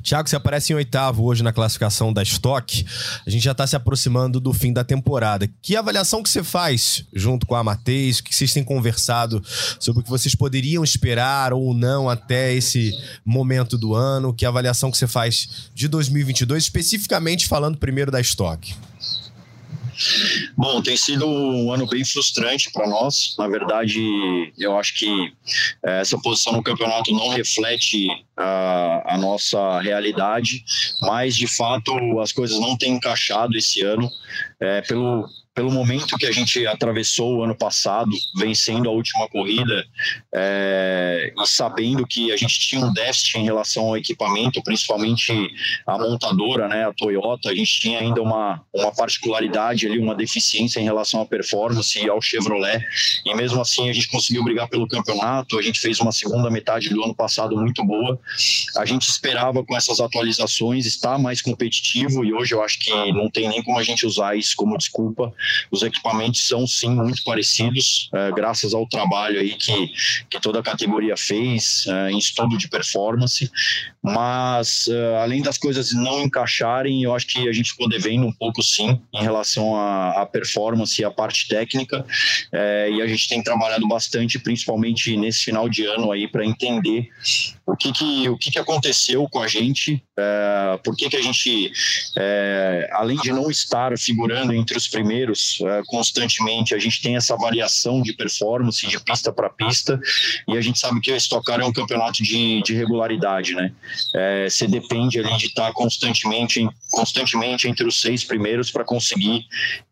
Tiago, 0.00 0.28
você 0.28 0.36
aparece 0.36 0.72
em 0.72 0.76
oitavo 0.76 1.24
hoje 1.24 1.42
na 1.42 1.52
classificação 1.52 2.12
da 2.12 2.22
Stock. 2.22 2.86
A 3.26 3.28
gente 3.28 3.42
já 3.42 3.50
está 3.50 3.66
se 3.66 3.74
aproximando 3.74 4.38
do 4.38 4.52
fim 4.52 4.72
da 4.72 4.84
temporada. 4.84 5.50
Que 5.60 5.74
avaliação 5.74 6.22
que 6.22 6.30
você 6.30 6.44
faz 6.44 7.04
junto 7.12 7.44
com 7.44 7.56
a 7.56 7.64
Mateis? 7.64 8.20
O 8.20 8.24
que 8.24 8.34
vocês 8.34 8.52
têm 8.52 8.62
conversado 8.62 9.42
sobre 9.80 10.00
o 10.00 10.04
que 10.04 10.10
vocês 10.10 10.36
poderiam 10.36 10.84
esperar 10.84 11.52
ou 11.52 11.74
não 11.74 12.08
até 12.08 12.54
esse 12.54 12.96
momento 13.24 13.76
do 13.76 13.96
ano? 13.96 14.32
Que 14.32 14.46
avaliação 14.46 14.92
que 14.92 14.96
você 14.96 15.08
faz 15.08 15.68
de 15.74 15.88
2022, 15.88 16.62
especificamente 16.62 17.48
falando 17.48 17.78
primeiro 17.78 18.12
da 18.12 18.20
Stock? 18.20 18.76
Bom, 20.56 20.82
tem 20.82 20.96
sido 20.96 21.26
um 21.26 21.72
ano 21.72 21.86
bem 21.86 22.04
frustrante 22.04 22.70
para 22.72 22.88
nós. 22.88 23.34
Na 23.38 23.48
verdade, 23.48 24.00
eu 24.58 24.76
acho 24.78 24.94
que 24.94 25.32
é, 25.84 26.00
essa 26.00 26.18
posição 26.18 26.52
no 26.52 26.62
campeonato 26.62 27.12
não 27.12 27.28
reflete 27.28 28.08
a, 28.36 29.14
a 29.14 29.18
nossa 29.18 29.80
realidade, 29.80 30.64
mas 31.02 31.36
de 31.36 31.46
fato 31.46 32.20
as 32.20 32.32
coisas 32.32 32.58
não 32.58 32.76
têm 32.76 32.94
encaixado 32.94 33.56
esse 33.56 33.82
ano. 33.82 34.10
É, 34.58 34.80
pelo, 34.82 35.28
pelo 35.54 35.70
momento 35.70 36.16
que 36.16 36.26
a 36.26 36.32
gente 36.32 36.64
atravessou 36.66 37.38
o 37.38 37.42
ano 37.42 37.54
passado, 37.54 38.10
vencendo 38.36 38.88
a 38.88 38.92
última 38.92 39.28
corrida 39.28 39.84
é, 40.34 41.32
e 41.36 41.46
sabendo 41.46 42.06
que 42.06 42.32
a 42.32 42.36
gente 42.36 42.58
tinha 42.60 42.84
um 42.84 42.92
déficit 42.92 43.38
em 43.38 43.44
relação 43.44 43.86
ao 43.86 43.96
equipamento, 43.96 44.62
principalmente 44.62 45.32
a 45.86 45.98
montadora, 45.98 46.68
né, 46.68 46.84
a 46.86 46.92
Toyota, 46.92 47.50
a 47.50 47.54
gente 47.54 47.80
tinha 47.80 47.98
ainda 47.98 48.22
uma, 48.22 48.62
uma 48.72 48.94
particularidade 48.94 49.86
ali, 49.86 49.98
uma 49.98 50.14
deficiência 50.14 50.80
em 50.80 50.84
relação 50.84 51.20
à 51.20 51.26
performance 51.26 51.98
e 51.98 52.08
ao 52.08 52.22
Chevrolet, 52.22 52.84
e 53.26 53.34
mesmo 53.34 53.60
assim 53.60 53.90
a 53.90 53.92
gente 53.92 54.08
conseguiu 54.08 54.44
brigar 54.44 54.68
pelo 54.68 54.86
campeonato, 54.86 55.58
a 55.58 55.62
gente 55.62 55.80
fez 55.80 55.98
uma 55.98 56.12
segunda 56.12 56.48
metade 56.48 56.88
do 56.90 57.02
ano 57.02 57.14
passado 57.14 57.56
muito 57.56 57.84
boa, 57.84 58.18
a 58.76 58.84
gente 58.84 59.08
esperava 59.08 59.64
com 59.64 59.76
essas 59.76 60.00
atualizações 60.00 60.86
estar 60.86 61.18
mais 61.18 61.42
competitivo 61.42 62.24
e 62.24 62.32
hoje 62.32 62.54
eu 62.54 62.62
acho 62.62 62.78
que 62.78 63.12
não 63.12 63.28
tem 63.28 63.48
nem 63.48 63.62
como 63.62 63.78
a 63.78 63.82
gente 63.82 64.06
usar 64.06 64.36
isso 64.36 64.54
como 64.56 64.78
desculpa, 64.78 65.32
os 65.70 65.82
equipamentos 65.82 66.46
são 66.46 66.66
sim 66.66 66.90
muito 66.90 67.22
parecidos, 67.24 68.08
é, 68.12 68.30
graças 68.32 68.74
ao 68.74 68.86
trabalho 68.86 69.40
aí 69.40 69.54
que, 69.54 69.92
que 70.28 70.40
toda 70.40 70.60
a 70.60 70.62
categoria 70.62 71.16
fez 71.16 71.84
é, 71.86 72.10
em 72.10 72.18
estudo 72.18 72.56
de 72.56 72.68
performance. 72.68 73.50
Mas 74.02 74.88
é, 74.88 75.16
além 75.22 75.42
das 75.42 75.58
coisas 75.58 75.92
não 75.92 76.22
encaixarem, 76.22 77.02
eu 77.02 77.14
acho 77.14 77.26
que 77.26 77.48
a 77.48 77.52
gente 77.52 77.70
ficou 77.70 77.88
devendo 77.88 78.26
um 78.26 78.32
pouco 78.32 78.62
sim 78.62 79.00
em 79.12 79.22
relação 79.22 79.76
à, 79.76 80.26
performance 80.30 81.00
e 81.00 81.04
à 81.04 81.10
parte 81.10 81.46
técnica. 81.48 82.04
É, 82.50 82.90
e 82.90 83.02
a 83.02 83.06
gente 83.06 83.28
tem 83.28 83.42
trabalhado 83.42 83.86
bastante, 83.86 84.38
principalmente 84.38 85.16
nesse 85.16 85.44
final 85.44 85.68
de 85.68 85.84
ano 85.84 86.12
aí, 86.12 86.26
para 86.26 86.46
entender 86.46 87.08
o 87.66 87.76
que, 87.76 87.92
que, 87.92 88.28
o 88.28 88.38
que, 88.38 88.50
que 88.50 88.58
aconteceu 88.58 89.28
com 89.28 89.40
a 89.40 89.46
gente, 89.46 90.02
é, 90.18 90.78
por 90.82 90.96
que, 90.96 91.10
que 91.10 91.16
a 91.16 91.22
gente, 91.22 91.70
é, 92.16 92.88
além 92.92 93.18
de 93.18 93.32
não 93.32 93.50
estar 93.50 93.96
figurando 93.98 94.54
entre 94.54 94.76
os 94.76 94.88
primeiros 94.88 95.58
constantemente, 95.86 96.74
a 96.74 96.78
gente 96.78 97.02
tem 97.02 97.16
essa 97.16 97.36
variação 97.36 98.02
de 98.02 98.12
performance 98.12 98.86
de 98.86 98.98
pista 99.00 99.32
para 99.32 99.50
pista, 99.50 100.00
e 100.48 100.56
a 100.56 100.60
gente 100.60 100.78
sabe 100.78 101.00
que 101.00 101.12
o 101.12 101.16
Stock 101.16 101.44
Car 101.44 101.60
é 101.60 101.64
um 101.64 101.72
campeonato 101.72 102.22
de, 102.22 102.62
de 102.62 102.74
regularidade, 102.74 103.54
né? 103.54 103.72
É, 104.14 104.48
você 104.48 104.66
depende 104.66 105.18
ali 105.18 105.36
de 105.36 105.46
estar 105.46 105.72
constantemente, 105.72 106.68
constantemente 106.90 107.68
entre 107.68 107.86
os 107.86 108.00
seis 108.00 108.24
primeiros 108.24 108.70
para 108.70 108.84
conseguir 108.84 109.46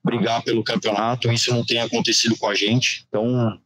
brigar 0.04 0.42
pelo 0.42 0.64
campeonato, 0.64 1.30
isso 1.30 1.52
não 1.52 1.64
tem 1.64 1.80
acontecido 1.80 2.36
com 2.38 2.48
a 2.48 2.54
gente, 2.54 3.04
então, 3.08 3.58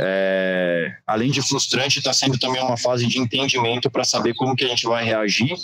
é, 0.00 0.90
além 1.06 1.30
de 1.30 1.42
frustrante, 1.42 1.98
está 1.98 2.12
sendo 2.12 2.38
também 2.38 2.62
uma 2.62 2.78
fase 2.78 3.06
de 3.06 3.18
entendimento 3.18 3.90
para 3.90 4.04
saber 4.04 4.34
como 4.34 4.56
que 4.56 4.64
a 4.64 4.68
gente 4.68 4.86
vai 4.86 5.04
reagir, 5.04 5.54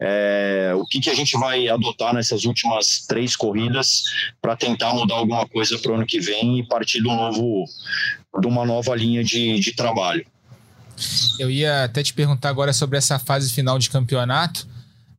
é, 0.00 0.72
o 0.76 0.84
que, 0.86 1.00
que 1.00 1.10
a 1.10 1.14
gente 1.14 1.36
vai 1.38 1.68
adotar 1.68 2.14
nessas 2.14 2.44
últimas 2.44 3.04
três 3.08 3.34
corridas 3.34 4.04
para 4.40 4.56
tentar 4.56 4.94
mudar 4.94 5.16
alguma 5.16 5.46
coisa 5.48 5.78
para 5.78 5.92
o 5.92 5.94
ano 5.96 6.06
que 6.06 6.20
vem 6.20 6.60
e 6.60 6.66
partir 6.66 7.02
de 7.02 7.08
um 7.08 7.16
novo, 7.16 7.64
de 8.40 8.46
uma 8.46 8.64
nova 8.64 8.94
linha 8.94 9.24
de, 9.24 9.58
de 9.58 9.74
trabalho. 9.74 10.24
Eu 11.38 11.50
ia 11.50 11.84
até 11.84 12.02
te 12.02 12.12
perguntar 12.14 12.48
agora 12.48 12.72
sobre 12.72 12.98
essa 12.98 13.18
fase 13.18 13.52
final 13.52 13.78
de 13.78 13.90
campeonato. 13.90 14.66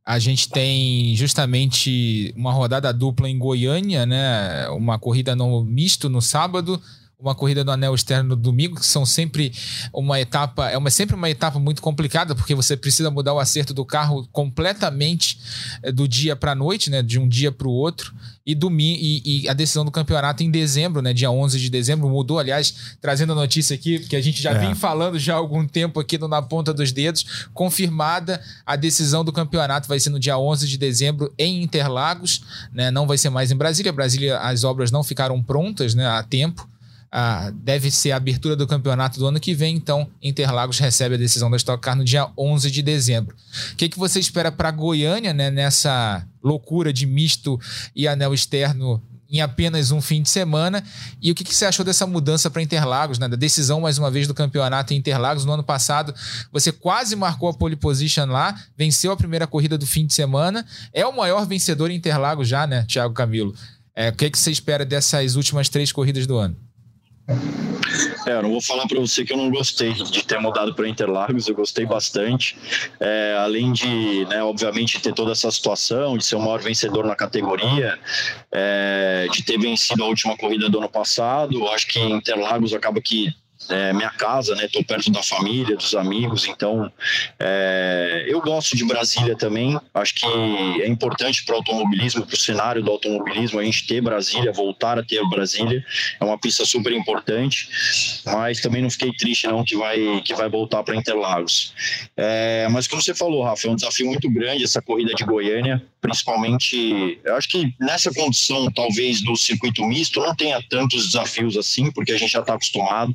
A 0.04 0.18
gente 0.18 0.48
tem 0.50 1.16
justamente 1.16 2.32
uma 2.36 2.52
rodada 2.52 2.92
dupla 2.92 3.28
em 3.28 3.38
Goiânia, 3.38 4.04
né? 4.04 4.68
Uma 4.68 4.98
corrida 4.98 5.34
no 5.34 5.64
misto 5.64 6.10
no 6.10 6.20
sábado, 6.20 6.80
uma 7.18 7.34
corrida 7.34 7.64
no 7.64 7.70
anel 7.70 7.94
externo 7.94 8.30
no 8.30 8.36
domingo, 8.36 8.76
que 8.76 8.86
são 8.86 9.06
sempre 9.06 9.52
uma 9.92 10.20
etapa, 10.20 10.70
é 10.70 10.76
uma, 10.76 10.90
sempre 10.90 11.14
uma 11.14 11.30
etapa 11.30 11.58
muito 11.58 11.80
complicada, 11.80 12.34
porque 12.34 12.54
você 12.54 12.76
precisa 12.76 13.10
mudar 13.10 13.32
o 13.32 13.38
acerto 13.38 13.72
do 13.72 13.84
carro 13.84 14.28
completamente 14.32 15.38
eh, 15.82 15.92
do 15.92 16.06
dia 16.08 16.36
para 16.36 16.52
a 16.52 16.54
noite, 16.54 16.90
né, 16.90 17.02
de 17.02 17.18
um 17.18 17.28
dia 17.28 17.50
para 17.50 17.68
o 17.68 17.72
outro. 17.72 18.12
E, 18.46 18.54
domingo, 18.54 18.98
e, 19.00 19.44
e, 19.44 19.48
a 19.48 19.54
decisão 19.54 19.86
do 19.86 19.90
campeonato 19.90 20.42
em 20.42 20.50
dezembro, 20.50 21.00
né, 21.00 21.14
dia 21.14 21.30
11 21.30 21.58
de 21.58 21.70
dezembro, 21.70 22.10
mudou. 22.10 22.38
Aliás, 22.38 22.96
trazendo 23.00 23.32
a 23.32 23.36
notícia 23.36 23.74
aqui, 23.74 24.00
que 24.00 24.14
a 24.14 24.20
gente 24.20 24.42
já 24.42 24.50
é. 24.50 24.58
vem 24.58 24.74
falando 24.74 25.18
já 25.18 25.32
há 25.32 25.38
algum 25.38 25.66
tempo 25.66 25.98
aqui 25.98 26.18
no 26.18 26.28
Na 26.28 26.42
Ponta 26.42 26.74
dos 26.74 26.92
Dedos, 26.92 27.46
confirmada 27.54 28.42
a 28.66 28.76
decisão 28.76 29.24
do 29.24 29.32
campeonato 29.32 29.88
vai 29.88 29.98
ser 29.98 30.10
no 30.10 30.20
dia 30.20 30.36
11 30.36 30.68
de 30.68 30.76
dezembro 30.76 31.32
em 31.38 31.62
Interlagos, 31.62 32.42
né, 32.70 32.90
não 32.90 33.06
vai 33.06 33.16
ser 33.16 33.30
mais 33.30 33.50
em 33.50 33.56
Brasília. 33.56 33.92
Brasília, 33.92 34.38
as 34.40 34.62
obras 34.62 34.90
não 34.90 35.02
ficaram 35.02 35.42
prontas 35.42 35.94
né, 35.94 36.06
a 36.06 36.22
tempo 36.22 36.68
ah, 37.16 37.52
deve 37.54 37.92
ser 37.92 38.10
a 38.10 38.16
abertura 38.16 38.56
do 38.56 38.66
campeonato 38.66 39.20
do 39.20 39.28
ano 39.28 39.38
que 39.38 39.54
vem, 39.54 39.76
então 39.76 40.10
Interlagos 40.20 40.80
recebe 40.80 41.14
a 41.14 41.18
decisão 41.18 41.48
da 41.48 41.56
Stock 41.56 41.80
Car 41.80 41.94
no 41.94 42.02
dia 42.04 42.28
11 42.36 42.68
de 42.72 42.82
dezembro. 42.82 43.36
O 43.72 43.76
que, 43.76 43.88
que 43.88 43.96
você 43.96 44.18
espera 44.18 44.50
para 44.50 44.72
Goiânia 44.72 45.32
né, 45.32 45.48
nessa 45.48 46.26
loucura 46.42 46.92
de 46.92 47.06
misto 47.06 47.56
e 47.94 48.08
anel 48.08 48.34
externo 48.34 49.00
em 49.30 49.40
apenas 49.40 49.92
um 49.92 50.00
fim 50.00 50.22
de 50.22 50.28
semana. 50.28 50.82
E 51.22 51.30
o 51.30 51.36
que, 51.36 51.44
que 51.44 51.54
você 51.54 51.64
achou 51.64 51.84
dessa 51.84 52.04
mudança 52.04 52.50
para 52.50 52.60
Interlagos, 52.60 53.18
né? 53.18 53.28
da 53.28 53.36
decisão, 53.36 53.80
mais 53.80 53.96
uma 53.96 54.10
vez, 54.10 54.26
do 54.26 54.34
campeonato 54.34 54.92
em 54.92 54.96
Interlagos? 54.96 55.44
No 55.44 55.52
ano 55.52 55.62
passado, 55.62 56.12
você 56.50 56.72
quase 56.72 57.14
marcou 57.14 57.48
a 57.48 57.54
pole 57.54 57.76
position 57.76 58.26
lá, 58.26 58.60
venceu 58.76 59.12
a 59.12 59.16
primeira 59.16 59.46
corrida 59.46 59.78
do 59.78 59.86
fim 59.86 60.04
de 60.04 60.14
semana, 60.14 60.66
é 60.92 61.06
o 61.06 61.16
maior 61.16 61.46
vencedor 61.46 61.92
em 61.92 61.94
Interlagos 61.94 62.48
já, 62.48 62.66
né, 62.66 62.84
Thiago 62.88 63.14
Camilo? 63.14 63.54
É, 63.94 64.08
o 64.08 64.12
que, 64.12 64.30
que 64.30 64.38
você 64.38 64.50
espera 64.50 64.84
dessas 64.84 65.36
últimas 65.36 65.68
três 65.68 65.92
corridas 65.92 66.26
do 66.26 66.36
ano? 66.36 66.56
É, 68.26 68.32
eu 68.32 68.42
não 68.42 68.50
vou 68.50 68.60
falar 68.60 68.86
para 68.86 68.98
você 69.00 69.24
que 69.24 69.32
eu 69.32 69.36
não 69.36 69.50
gostei 69.50 69.92
de 69.92 70.24
ter 70.24 70.38
mudado 70.38 70.74
para 70.74 70.88
Interlagos, 70.88 71.48
eu 71.48 71.54
gostei 71.54 71.86
bastante. 71.86 72.56
É, 73.00 73.36
além 73.38 73.72
de, 73.72 74.26
né, 74.26 74.42
obviamente, 74.42 75.00
ter 75.00 75.14
toda 75.14 75.32
essa 75.32 75.50
situação, 75.50 76.18
de 76.18 76.24
ser 76.24 76.36
o 76.36 76.40
maior 76.40 76.60
vencedor 76.60 77.06
na 77.06 77.14
categoria, 77.14 77.98
é, 78.50 79.26
de 79.30 79.42
ter 79.42 79.58
vencido 79.58 80.02
a 80.04 80.06
última 80.06 80.36
corrida 80.36 80.68
do 80.68 80.78
ano 80.78 80.88
passado, 80.88 81.66
acho 81.68 81.86
que 81.86 82.00
Interlagos 82.00 82.74
acaba 82.74 83.00
que 83.00 83.34
é, 83.68 83.92
minha 83.92 84.10
casa, 84.10 84.54
né? 84.54 84.66
Estou 84.66 84.84
perto 84.84 85.10
da 85.10 85.22
família, 85.22 85.76
dos 85.76 85.94
amigos, 85.94 86.46
então 86.46 86.90
é, 87.38 88.24
eu 88.28 88.40
gosto 88.40 88.76
de 88.76 88.84
Brasília 88.84 89.36
também. 89.36 89.78
Acho 89.92 90.14
que 90.14 90.26
é 90.82 90.88
importante 90.88 91.44
para 91.44 91.54
o 91.54 91.56
automobilismo, 91.58 92.26
para 92.26 92.34
o 92.34 92.38
cenário 92.38 92.82
do 92.82 92.90
automobilismo, 92.90 93.58
a 93.58 93.64
gente 93.64 93.86
ter 93.86 94.00
Brasília, 94.00 94.52
voltar 94.52 94.98
a 94.98 95.02
ter 95.02 95.22
Brasília. 95.28 95.84
É 96.20 96.24
uma 96.24 96.38
pista 96.38 96.64
super 96.64 96.92
importante, 96.92 97.68
mas 98.26 98.60
também 98.60 98.82
não 98.82 98.90
fiquei 98.90 99.12
triste 99.12 99.46
não 99.46 99.64
que 99.64 99.76
vai 99.76 100.20
que 100.22 100.34
vai 100.34 100.48
voltar 100.48 100.82
para 100.82 100.96
Interlagos. 100.96 101.74
É, 102.16 102.68
mas 102.70 102.86
como 102.86 103.02
você 103.02 103.14
falou, 103.14 103.42
Rafa, 103.42 103.68
é 103.68 103.70
um 103.70 103.76
desafio 103.76 104.06
muito 104.06 104.30
grande 104.30 104.64
essa 104.64 104.82
corrida 104.82 105.14
de 105.14 105.24
Goiânia, 105.24 105.82
principalmente. 106.00 107.18
Eu 107.24 107.36
acho 107.36 107.48
que 107.48 107.74
nessa 107.80 108.12
condição, 108.12 108.70
talvez 108.70 109.22
do 109.22 109.36
circuito 109.36 109.84
misto, 109.84 110.20
não 110.20 110.34
tenha 110.34 110.62
tantos 110.68 111.06
desafios 111.06 111.56
assim, 111.56 111.90
porque 111.90 112.12
a 112.12 112.18
gente 112.18 112.32
já 112.32 112.40
está 112.40 112.54
acostumado. 112.54 113.14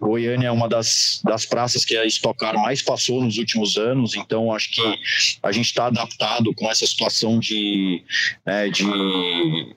Goiânia 0.00 0.48
é 0.48 0.50
uma 0.50 0.68
das, 0.68 1.20
das 1.24 1.46
praças 1.46 1.84
que 1.84 1.96
a 1.96 2.04
Stock 2.06 2.38
Car 2.38 2.56
mais 2.58 2.82
passou 2.82 3.22
nos 3.22 3.38
últimos 3.38 3.76
anos, 3.76 4.14
então 4.14 4.52
acho 4.52 4.70
que 4.70 4.98
a 5.42 5.52
gente 5.52 5.66
está 5.66 5.86
adaptado 5.86 6.52
com 6.54 6.70
essa 6.70 6.86
situação 6.86 7.38
de, 7.38 8.02
né, 8.44 8.68
de 8.68 8.84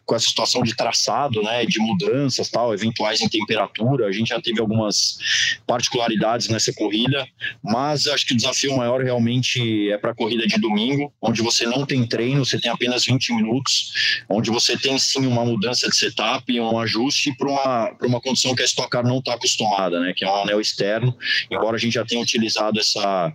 com 0.06 0.16
essa 0.16 0.28
situação 0.28 0.64
de 0.64 0.76
traçado, 0.76 1.42
né, 1.42 1.66
de 1.66 1.80
mudanças, 1.80 2.50
tal, 2.50 2.74
eventuais 2.74 3.22
em 3.22 3.30
temperatura. 3.30 4.08
A 4.08 4.12
gente 4.12 4.30
já 4.30 4.42
teve 4.42 4.60
algumas 4.60 5.18
particularidades 5.66 6.48
nessa 6.48 6.74
corrida, 6.74 7.28
mas 7.64 8.08
acho 8.08 8.26
que 8.26 8.34
o 8.34 8.38
desafio 8.38 8.76
maior 8.78 9.02
realmente 9.02 9.90
é 9.92 9.98
para 9.98 10.12
a 10.12 10.16
corrida 10.16 10.46
de 10.46 10.60
domingo, 10.60 11.12
onde 11.22 11.42
você 11.42 11.66
não 11.66 11.86
tem 11.86 12.06
treino, 12.06 12.46
você 12.46 12.60
tem 12.60 12.72
apenas 12.72 13.06
20 13.06 13.34
minutos, 13.34 14.24
onde 14.30 14.50
você 14.50 14.78
tem 14.78 14.98
sim 14.98 15.26
uma 15.26 15.46
mudança 15.46 15.90
de 15.90 15.96
setup, 15.96 16.60
um 16.60 16.80
ajuste 16.80 17.36
para 17.38 17.50
uma, 17.50 17.96
uma 18.02 18.22
condição 18.22 18.56
que 18.56 18.62
a 18.62 18.66
Stock 18.66 18.96
não 19.04 19.20
está 19.20 19.34
acostumada 19.34 20.00
né, 20.04 20.14
que 20.16 20.26
é 20.26 20.30
um 20.30 20.36
anel 20.36 20.62
externo. 20.62 21.16
Embora 21.50 21.76
a 21.76 21.80
gente 21.80 21.94
já 21.94 22.06
tenha 22.06 22.22
utilizado 22.22 22.80
essa, 22.80 23.34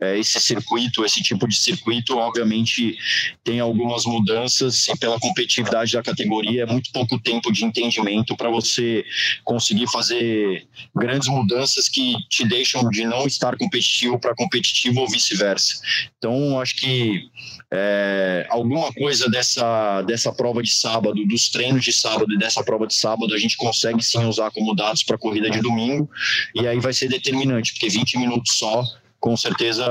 é, 0.00 0.18
esse 0.18 0.40
circuito, 0.40 1.04
esse 1.04 1.22
tipo 1.22 1.46
de 1.46 1.56
circuito, 1.56 2.16
obviamente 2.16 2.96
tem 3.44 3.60
algumas 3.60 4.04
mudanças 4.04 4.88
e 4.88 4.98
pela 4.98 5.18
competitividade 5.18 5.92
da 5.92 6.02
categoria 6.02 6.62
é 6.62 6.66
muito 6.66 6.90
pouco 6.92 7.18
tempo 7.18 7.52
de 7.52 7.64
entendimento 7.64 8.36
para 8.36 8.50
você 8.50 9.04
conseguir 9.44 9.88
fazer 9.90 10.66
grandes 10.94 11.28
mudanças 11.28 11.88
que 11.88 12.14
te 12.28 12.46
deixam 12.46 12.88
de 12.90 13.04
não 13.04 13.26
estar 13.26 13.56
competitivo 13.56 14.18
para 14.18 14.34
competitivo 14.34 15.00
ou 15.00 15.08
vice-versa. 15.08 15.80
Então, 16.18 16.60
acho 16.60 16.76
que 16.76 17.30
é, 17.70 18.46
alguma 18.48 18.92
coisa 18.92 19.28
dessa, 19.28 20.02
dessa 20.02 20.32
prova 20.32 20.62
de 20.62 20.70
sábado, 20.70 21.24
dos 21.26 21.50
treinos 21.50 21.84
de 21.84 21.92
sábado 21.92 22.32
e 22.32 22.38
dessa 22.38 22.64
prova 22.64 22.86
de 22.86 22.94
sábado, 22.94 23.34
a 23.34 23.38
gente 23.38 23.56
consegue 23.56 24.02
sim 24.02 24.24
usar 24.24 24.50
como 24.50 24.74
dados 24.74 25.02
para 25.02 25.16
a 25.16 25.18
corrida 25.18 25.50
de 25.50 25.60
domingo, 25.60 26.07
e 26.54 26.66
aí 26.66 26.78
vai 26.80 26.92
ser 26.92 27.08
determinante, 27.08 27.72
porque 27.72 27.88
20 27.88 28.18
minutos 28.18 28.56
só 28.56 28.84
com 29.20 29.36
certeza 29.36 29.84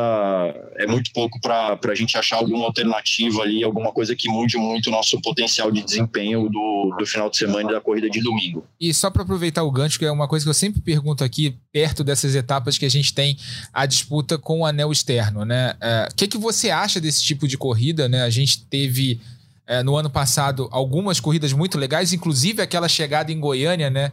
é 0.77 0.87
muito 0.87 1.11
pouco 1.11 1.39
para 1.41 1.77
a 1.83 1.95
gente 1.95 2.17
achar 2.17 2.37
alguma 2.37 2.65
alternativa 2.65 3.41
ali, 3.41 3.63
alguma 3.63 3.91
coisa 3.91 4.15
que 4.15 4.29
mude 4.29 4.57
muito 4.57 4.87
o 4.87 4.91
nosso 4.91 5.19
potencial 5.21 5.69
de 5.69 5.83
desempenho 5.83 6.49
do, 6.49 6.95
do 6.97 7.05
final 7.05 7.29
de 7.29 7.37
semana 7.37 7.69
e 7.69 7.73
da 7.73 7.81
corrida 7.81 8.09
de 8.09 8.21
domingo. 8.21 8.65
E 8.79 8.93
só 8.93 9.09
para 9.09 9.23
aproveitar 9.23 9.63
o 9.63 9.71
gancho, 9.71 9.99
que 9.99 10.05
é 10.05 10.11
uma 10.11 10.27
coisa 10.27 10.45
que 10.45 10.49
eu 10.49 10.53
sempre 10.53 10.79
pergunto 10.79 11.23
aqui, 11.23 11.57
perto 11.73 12.03
dessas 12.03 12.35
etapas 12.35 12.77
que 12.77 12.85
a 12.85 12.89
gente 12.89 13.13
tem 13.13 13.37
a 13.73 13.85
disputa 13.85 14.37
com 14.37 14.61
o 14.61 14.65
anel 14.65 14.91
externo, 14.91 15.43
né? 15.43 15.75
O 15.81 15.85
é, 15.85 16.07
que, 16.15 16.27
que 16.27 16.37
você 16.37 16.69
acha 16.69 17.01
desse 17.01 17.21
tipo 17.21 17.47
de 17.47 17.57
corrida, 17.57 18.07
né? 18.07 18.23
A 18.23 18.29
gente 18.29 18.65
teve 18.65 19.19
é, 19.67 19.83
no 19.83 19.97
ano 19.97 20.09
passado 20.09 20.69
algumas 20.71 21.19
corridas 21.19 21.51
muito 21.51 21.77
legais, 21.77 22.13
inclusive 22.13 22.61
aquela 22.61 22.87
chegada 22.87 23.31
em 23.31 23.39
Goiânia, 23.39 23.89
né? 23.89 24.11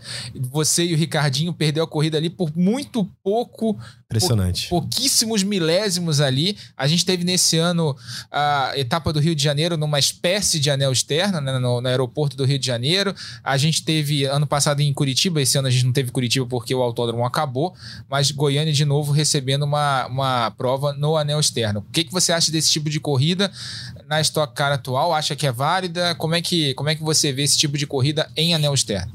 Você 0.51 0.85
e 0.85 0.93
o 0.93 0.97
Ricardinho 0.97 1.53
perdeu 1.53 1.85
a 1.85 1.87
corrida 1.87 2.19
ali 2.19 2.29
por 2.29 2.51
muito 2.57 3.05
pouco. 3.23 3.79
Impressionante. 4.07 4.69
Pou, 4.69 4.81
pouquíssimos 4.81 5.43
milésimos 5.43 6.21
ali. 6.21 6.57
A 6.77 6.87
gente 6.87 7.07
teve 7.07 7.25
nesse 7.25 7.57
ano 7.57 7.97
a 8.31 8.73
etapa 8.75 9.13
do 9.13 9.21
Rio 9.21 9.35
de 9.35 9.43
Janeiro 9.43 9.77
numa 9.77 9.99
espécie 9.99 10.59
de 10.59 10.71
anel 10.71 10.93
externa, 10.93 11.41
né? 11.41 11.59
no, 11.59 11.81
no 11.81 11.89
aeroporto 11.89 12.37
do 12.37 12.45
Rio 12.45 12.59
de 12.59 12.67
Janeiro. 12.67 13.15
A 13.43 13.57
gente 13.57 13.85
teve 13.85 14.25
ano 14.25 14.47
passado 14.47 14.81
em 14.81 14.93
Curitiba, 14.93 15.41
esse 15.41 15.57
ano 15.57 15.69
a 15.69 15.71
gente 15.71 15.85
não 15.85 15.93
teve 15.93 16.11
Curitiba 16.11 16.47
porque 16.47 16.75
o 16.75 16.83
autódromo 16.83 17.25
acabou, 17.25 17.75
mas 18.09 18.31
Goiânia 18.31 18.73
de 18.73 18.85
novo 18.85 19.13
recebendo 19.13 19.63
uma, 19.63 20.07
uma 20.07 20.51
prova 20.51 20.93
no 20.93 21.17
anel 21.17 21.39
externo. 21.39 21.85
O 21.89 21.93
que, 21.93 22.05
que 22.05 22.13
você 22.13 22.33
acha 22.33 22.51
desse 22.51 22.71
tipo 22.71 22.91
de 22.91 22.99
corrida 22.99 23.51
na 24.09 24.21
Stock 24.21 24.55
Car 24.55 24.73
atual? 24.73 25.13
Acha 25.13 25.37
que 25.37 25.47
é 25.47 25.53
válida? 25.53 26.15
Como 26.15 26.35
é 26.35 26.43
que, 26.43 26.75
como 26.75 26.89
é 26.89 26.95
que 26.95 27.03
você 27.03 27.33
vê 27.33 27.43
esse 27.43 27.57
tipo 27.57 27.77
de 27.77 27.87
corrida 27.87 28.31
em 28.37 28.55
anel 28.55 28.75
externo? 28.75 29.13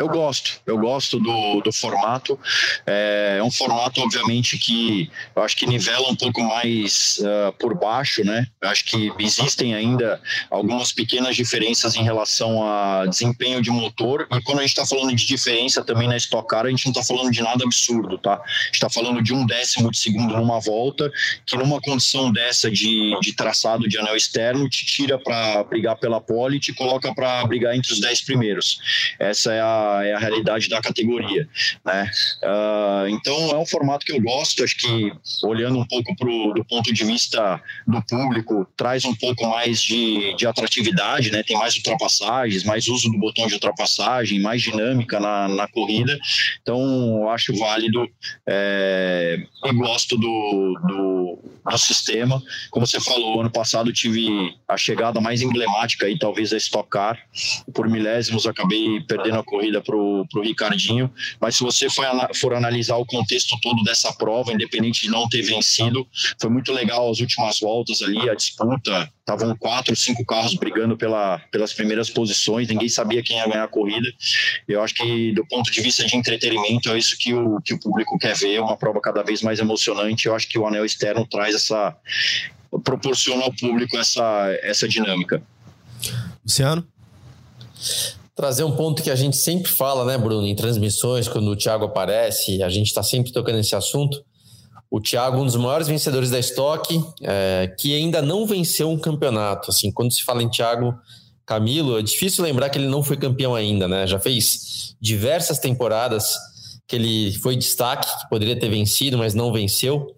Eu 0.00 0.08
gosto, 0.08 0.62
eu 0.64 0.78
gosto 0.78 1.20
do, 1.20 1.60
do 1.60 1.70
formato. 1.70 2.38
É, 2.86 3.36
é 3.38 3.42
um 3.42 3.50
formato, 3.50 4.00
obviamente, 4.00 4.56
que 4.56 5.10
eu 5.36 5.42
acho 5.42 5.54
que 5.54 5.66
nivela 5.66 6.08
um 6.08 6.16
pouco 6.16 6.42
mais 6.42 7.18
uh, 7.18 7.52
por 7.58 7.78
baixo, 7.78 8.24
né? 8.24 8.46
Eu 8.62 8.70
acho 8.70 8.86
que 8.86 9.12
existem 9.18 9.74
ainda 9.74 10.18
algumas 10.50 10.90
pequenas 10.90 11.36
diferenças 11.36 11.96
em 11.96 12.02
relação 12.02 12.66
a 12.66 13.04
desempenho 13.04 13.60
de 13.60 13.70
motor. 13.70 14.26
E 14.32 14.40
quando 14.40 14.60
a 14.60 14.62
gente 14.62 14.70
está 14.70 14.86
falando 14.86 15.14
de 15.14 15.26
diferença 15.26 15.84
também 15.84 16.08
na 16.08 16.16
Stock 16.16 16.48
Car, 16.48 16.64
a 16.64 16.70
gente 16.70 16.86
não 16.86 16.92
está 16.92 17.04
falando 17.04 17.30
de 17.30 17.42
nada 17.42 17.62
absurdo, 17.62 18.16
tá? 18.16 18.36
A 18.36 18.64
gente 18.64 18.74
está 18.76 18.88
falando 18.88 19.22
de 19.22 19.34
um 19.34 19.44
décimo 19.44 19.90
de 19.90 19.98
segundo 19.98 20.34
numa 20.34 20.60
volta, 20.60 21.12
que 21.44 21.58
numa 21.58 21.78
condição 21.78 22.32
dessa 22.32 22.70
de, 22.70 23.20
de 23.20 23.34
traçado 23.34 23.86
de 23.86 23.98
anel 23.98 24.16
externo, 24.16 24.66
te 24.66 24.86
tira 24.86 25.18
para 25.18 25.62
brigar 25.64 25.96
pela 25.96 26.22
pole 26.22 26.56
e 26.56 26.60
te 26.60 26.72
coloca 26.72 27.14
para 27.14 27.44
brigar 27.44 27.76
entre 27.76 27.92
os 27.92 28.00
dez 28.00 28.22
primeiros. 28.22 28.80
Essa 29.18 29.52
é 29.52 29.60
a 29.60 29.89
é 30.04 30.14
a 30.14 30.18
realidade 30.18 30.68
da 30.68 30.80
categoria, 30.80 31.48
né? 31.84 32.10
Uh, 32.42 33.08
então 33.08 33.50
é 33.50 33.58
um 33.58 33.66
formato 33.66 34.04
que 34.04 34.12
eu 34.12 34.20
gosto, 34.20 34.62
acho 34.64 34.76
que 34.76 35.12
olhando 35.44 35.78
um 35.78 35.86
pouco 35.86 36.14
pro, 36.16 36.52
do 36.54 36.64
ponto 36.64 36.92
de 36.92 37.04
vista 37.04 37.60
do 37.86 38.02
público, 38.02 38.66
traz 38.76 39.04
um 39.04 39.14
pouco 39.14 39.46
mais 39.48 39.82
de, 39.82 40.34
de 40.34 40.46
atratividade, 40.46 41.30
né? 41.30 41.42
Tem 41.42 41.56
mais 41.56 41.76
ultrapassagens, 41.76 42.64
mais 42.64 42.88
uso 42.88 43.10
do 43.10 43.18
botão 43.18 43.46
de 43.46 43.54
ultrapassagem, 43.54 44.40
mais 44.40 44.62
dinâmica 44.62 45.18
na, 45.18 45.48
na 45.48 45.68
corrida, 45.68 46.18
então 46.62 47.28
acho 47.30 47.56
válido 47.56 48.06
é, 48.46 49.38
e 49.64 49.72
gosto 49.72 50.16
do, 50.16 50.80
do, 50.86 51.38
do 51.70 51.78
sistema. 51.78 52.42
Como 52.70 52.86
você 52.86 53.00
falou, 53.00 53.40
ano 53.40 53.50
passado 53.50 53.92
tive 53.92 54.54
a 54.68 54.76
chegada 54.76 55.20
mais 55.20 55.42
emblemática 55.42 56.06
aí, 56.06 56.18
talvez 56.18 56.52
a 56.52 56.56
Stock 56.56 56.88
Car, 56.88 57.18
por 57.72 57.88
milésimos 57.88 58.46
acabei 58.46 59.00
perdendo 59.06 59.38
a 59.38 59.44
corrida 59.44 59.80
pro, 59.80 60.26
pro 60.30 60.42
Ricardinho, 60.42 61.10
mas 61.40 61.56
se 61.56 61.64
você 61.64 61.88
for, 61.88 62.04
for 62.34 62.54
analisar 62.54 62.96
o 62.96 63.06
contexto 63.06 63.56
todo 63.60 63.82
dessa 63.82 64.12
prova, 64.12 64.52
independente 64.52 65.02
de 65.02 65.10
não 65.10 65.28
ter 65.28 65.42
vencido, 65.42 66.06
foi 66.40 66.50
muito 66.50 66.72
legal 66.72 67.10
as 67.10 67.20
últimas 67.20 67.60
voltas 67.60 68.02
ali, 68.02 68.28
a 68.28 68.34
disputa, 68.34 69.10
estavam 69.34 69.56
quatro, 69.56 69.94
cinco 69.94 70.24
carros 70.24 70.54
brigando 70.54 70.96
pela, 70.96 71.38
pelas 71.50 71.72
primeiras 71.72 72.10
posições, 72.10 72.68
ninguém 72.68 72.88
sabia 72.88 73.22
quem 73.22 73.36
ia 73.36 73.46
ganhar 73.46 73.64
a 73.64 73.68
corrida. 73.68 74.08
Eu 74.66 74.82
acho 74.82 74.94
que 74.94 75.32
do 75.32 75.46
ponto 75.46 75.70
de 75.70 75.80
vista 75.80 76.04
de 76.04 76.16
entretenimento 76.16 76.90
é 76.90 76.98
isso 76.98 77.16
que 77.18 77.32
o, 77.34 77.60
que 77.60 77.74
o 77.74 77.80
público 77.80 78.18
quer 78.18 78.36
ver, 78.36 78.60
uma 78.60 78.76
prova 78.76 79.00
cada 79.00 79.22
vez 79.22 79.42
mais 79.42 79.58
emocionante. 79.58 80.26
Eu 80.26 80.34
acho 80.34 80.48
que 80.48 80.58
o 80.58 80.66
anel 80.66 80.84
externo 80.84 81.26
traz 81.26 81.54
essa 81.54 81.96
proporciona 82.84 83.42
ao 83.42 83.52
público 83.52 83.96
essa 83.96 84.22
essa 84.62 84.88
dinâmica. 84.88 85.42
Luciano? 86.44 86.86
trazer 88.40 88.64
um 88.64 88.74
ponto 88.74 89.02
que 89.02 89.10
a 89.10 89.14
gente 89.14 89.36
sempre 89.36 89.70
fala, 89.70 90.02
né, 90.06 90.16
Bruno, 90.16 90.46
em 90.46 90.54
transmissões, 90.54 91.28
quando 91.28 91.48
o 91.48 91.56
Thiago 91.56 91.84
aparece, 91.84 92.62
a 92.62 92.70
gente 92.70 92.86
está 92.86 93.02
sempre 93.02 93.30
tocando 93.32 93.58
esse 93.58 93.76
assunto. 93.76 94.24
O 94.90 95.00
Thiago, 95.00 95.38
um 95.38 95.44
dos 95.44 95.56
maiores 95.56 95.86
vencedores 95.86 96.30
da 96.30 96.38
Stock, 96.40 97.00
é, 97.22 97.72
que 97.78 97.94
ainda 97.94 98.20
não 98.20 98.44
venceu 98.44 98.90
um 98.90 98.98
campeonato. 98.98 99.70
Assim, 99.70 99.92
quando 99.92 100.12
se 100.12 100.24
fala 100.24 100.42
em 100.42 100.50
Thiago 100.50 100.98
Camilo, 101.46 101.98
é 101.98 102.02
difícil 102.02 102.42
lembrar 102.42 102.70
que 102.70 102.78
ele 102.78 102.88
não 102.88 103.02
foi 103.02 103.16
campeão 103.16 103.54
ainda, 103.54 103.86
né? 103.86 104.06
Já 104.06 104.18
fez 104.18 104.96
diversas 105.00 105.58
temporadas 105.58 106.34
que 106.86 106.96
ele 106.96 107.32
foi 107.38 107.56
destaque, 107.56 108.08
que 108.20 108.28
poderia 108.28 108.58
ter 108.58 108.68
vencido, 108.68 109.16
mas 109.16 109.32
não 109.32 109.52
venceu. 109.52 110.08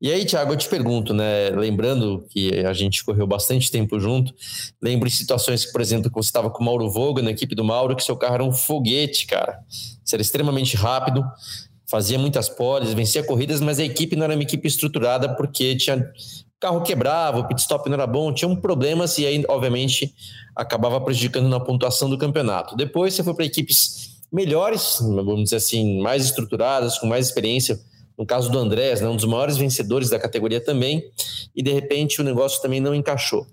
E 0.00 0.10
aí, 0.10 0.24
Thiago, 0.24 0.54
eu 0.54 0.56
te 0.56 0.66
pergunto, 0.66 1.12
né? 1.12 1.50
Lembrando 1.50 2.24
que 2.30 2.64
a 2.64 2.72
gente 2.72 3.04
correu 3.04 3.26
bastante 3.26 3.70
tempo 3.70 4.00
junto, 4.00 4.34
lembro 4.80 5.06
de 5.06 5.14
situações 5.14 5.66
que, 5.66 5.72
por 5.72 5.82
exemplo, 5.82 6.08
que 6.08 6.14
você 6.14 6.28
estava 6.30 6.48
com 6.48 6.62
o 6.62 6.64
Mauro 6.64 6.90
Voga 6.90 7.20
na 7.20 7.30
equipe 7.30 7.54
do 7.54 7.62
Mauro, 7.62 7.94
que 7.94 8.02
seu 8.02 8.16
carro 8.16 8.36
era 8.36 8.44
um 8.44 8.52
foguete, 8.52 9.26
cara. 9.26 9.58
Você 10.02 10.16
era 10.16 10.22
extremamente 10.22 10.74
rápido, 10.74 11.22
fazia 11.90 12.18
muitas 12.18 12.48
poles, 12.48 12.92
vencia 12.94 13.22
corridas, 13.22 13.60
mas 13.60 13.78
a 13.78 13.84
equipe 13.84 14.14
não 14.14 14.24
era 14.24 14.34
uma 14.34 14.42
equipe 14.42 14.66
estruturada 14.68 15.34
porque 15.34 15.76
tinha 15.76 16.10
carro 16.60 16.82
quebrava, 16.82 17.38
o 17.38 17.48
pit 17.48 17.60
stop 17.60 17.88
não 17.88 17.94
era 17.94 18.06
bom, 18.06 18.32
tinha 18.32 18.46
um 18.46 18.54
problemas 18.54 19.16
e 19.16 19.26
aí, 19.26 19.42
obviamente, 19.48 20.14
acabava 20.54 21.00
prejudicando 21.00 21.48
na 21.48 21.58
pontuação 21.58 22.10
do 22.10 22.18
campeonato. 22.18 22.76
Depois 22.76 23.14
você 23.14 23.24
foi 23.24 23.34
para 23.34 23.46
equipes 23.46 24.20
melhores, 24.30 24.98
vamos 25.00 25.44
dizer 25.44 25.56
assim, 25.56 26.00
mais 26.00 26.26
estruturadas, 26.26 26.98
com 26.98 27.06
mais 27.06 27.26
experiência 27.26 27.80
no 28.20 28.26
caso 28.26 28.50
do 28.50 28.58
Andrés, 28.58 29.00
né, 29.00 29.08
um 29.08 29.16
dos 29.16 29.24
maiores 29.24 29.56
vencedores 29.56 30.10
da 30.10 30.18
categoria 30.18 30.62
também, 30.62 31.02
e 31.56 31.62
de 31.62 31.72
repente 31.72 32.20
o 32.20 32.24
negócio 32.24 32.60
também 32.60 32.78
não 32.78 32.94
encaixou. 32.94 33.46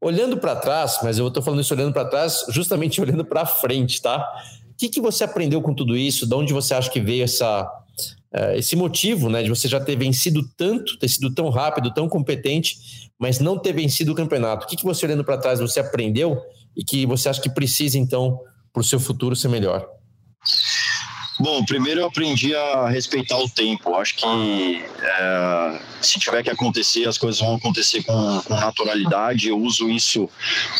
Olhando 0.00 0.38
para 0.38 0.56
trás, 0.56 0.98
mas 1.02 1.18
eu 1.18 1.28
estou 1.28 1.42
falando 1.42 1.60
isso 1.60 1.74
olhando 1.74 1.92
para 1.92 2.06
trás, 2.06 2.46
justamente 2.48 2.98
olhando 3.02 3.22
para 3.22 3.44
frente, 3.44 4.00
tá? 4.00 4.26
O 4.70 4.76
que, 4.78 4.88
que 4.88 5.00
você 5.00 5.24
aprendeu 5.24 5.60
com 5.60 5.74
tudo 5.74 5.94
isso? 5.94 6.26
De 6.26 6.34
onde 6.34 6.54
você 6.54 6.72
acha 6.72 6.90
que 6.90 7.00
veio 7.00 7.24
essa, 7.24 7.70
esse 8.56 8.74
motivo, 8.74 9.28
né, 9.28 9.42
de 9.42 9.48
você 9.48 9.68
já 9.68 9.80
ter 9.80 9.96
vencido 9.96 10.42
tanto, 10.56 10.98
ter 10.98 11.08
sido 11.08 11.32
tão 11.32 11.48
rápido, 11.50 11.94
tão 11.94 12.08
competente, 12.08 13.10
mas 13.18 13.38
não 13.38 13.58
ter 13.58 13.72
vencido 13.72 14.12
o 14.12 14.14
campeonato? 14.14 14.66
O 14.66 14.68
que, 14.68 14.76
que 14.76 14.84
você 14.84 15.06
olhando 15.06 15.24
para 15.24 15.38
trás 15.38 15.60
você 15.60 15.78
aprendeu 15.78 16.40
e 16.76 16.84
que 16.84 17.06
você 17.06 17.28
acha 17.28 17.40
que 17.40 17.48
precisa 17.48 17.96
então 17.96 18.40
para 18.72 18.80
o 18.80 18.84
seu 18.84 18.98
futuro 18.98 19.36
ser 19.36 19.48
melhor? 19.48 19.88
Bom, 21.38 21.64
primeiro 21.64 22.00
eu 22.00 22.06
aprendi 22.06 22.54
a 22.54 22.88
respeitar 22.88 23.36
o 23.38 23.48
tempo. 23.48 23.96
Acho 23.96 24.14
que 24.14 24.84
é, 25.02 25.80
se 26.00 26.20
tiver 26.20 26.44
que 26.44 26.50
acontecer, 26.50 27.08
as 27.08 27.18
coisas 27.18 27.40
vão 27.40 27.56
acontecer 27.56 28.04
com, 28.04 28.40
com, 28.42 28.54
naturalidade. 28.54 29.48
Eu 29.48 29.58
uso 29.58 29.90
isso, 29.90 30.30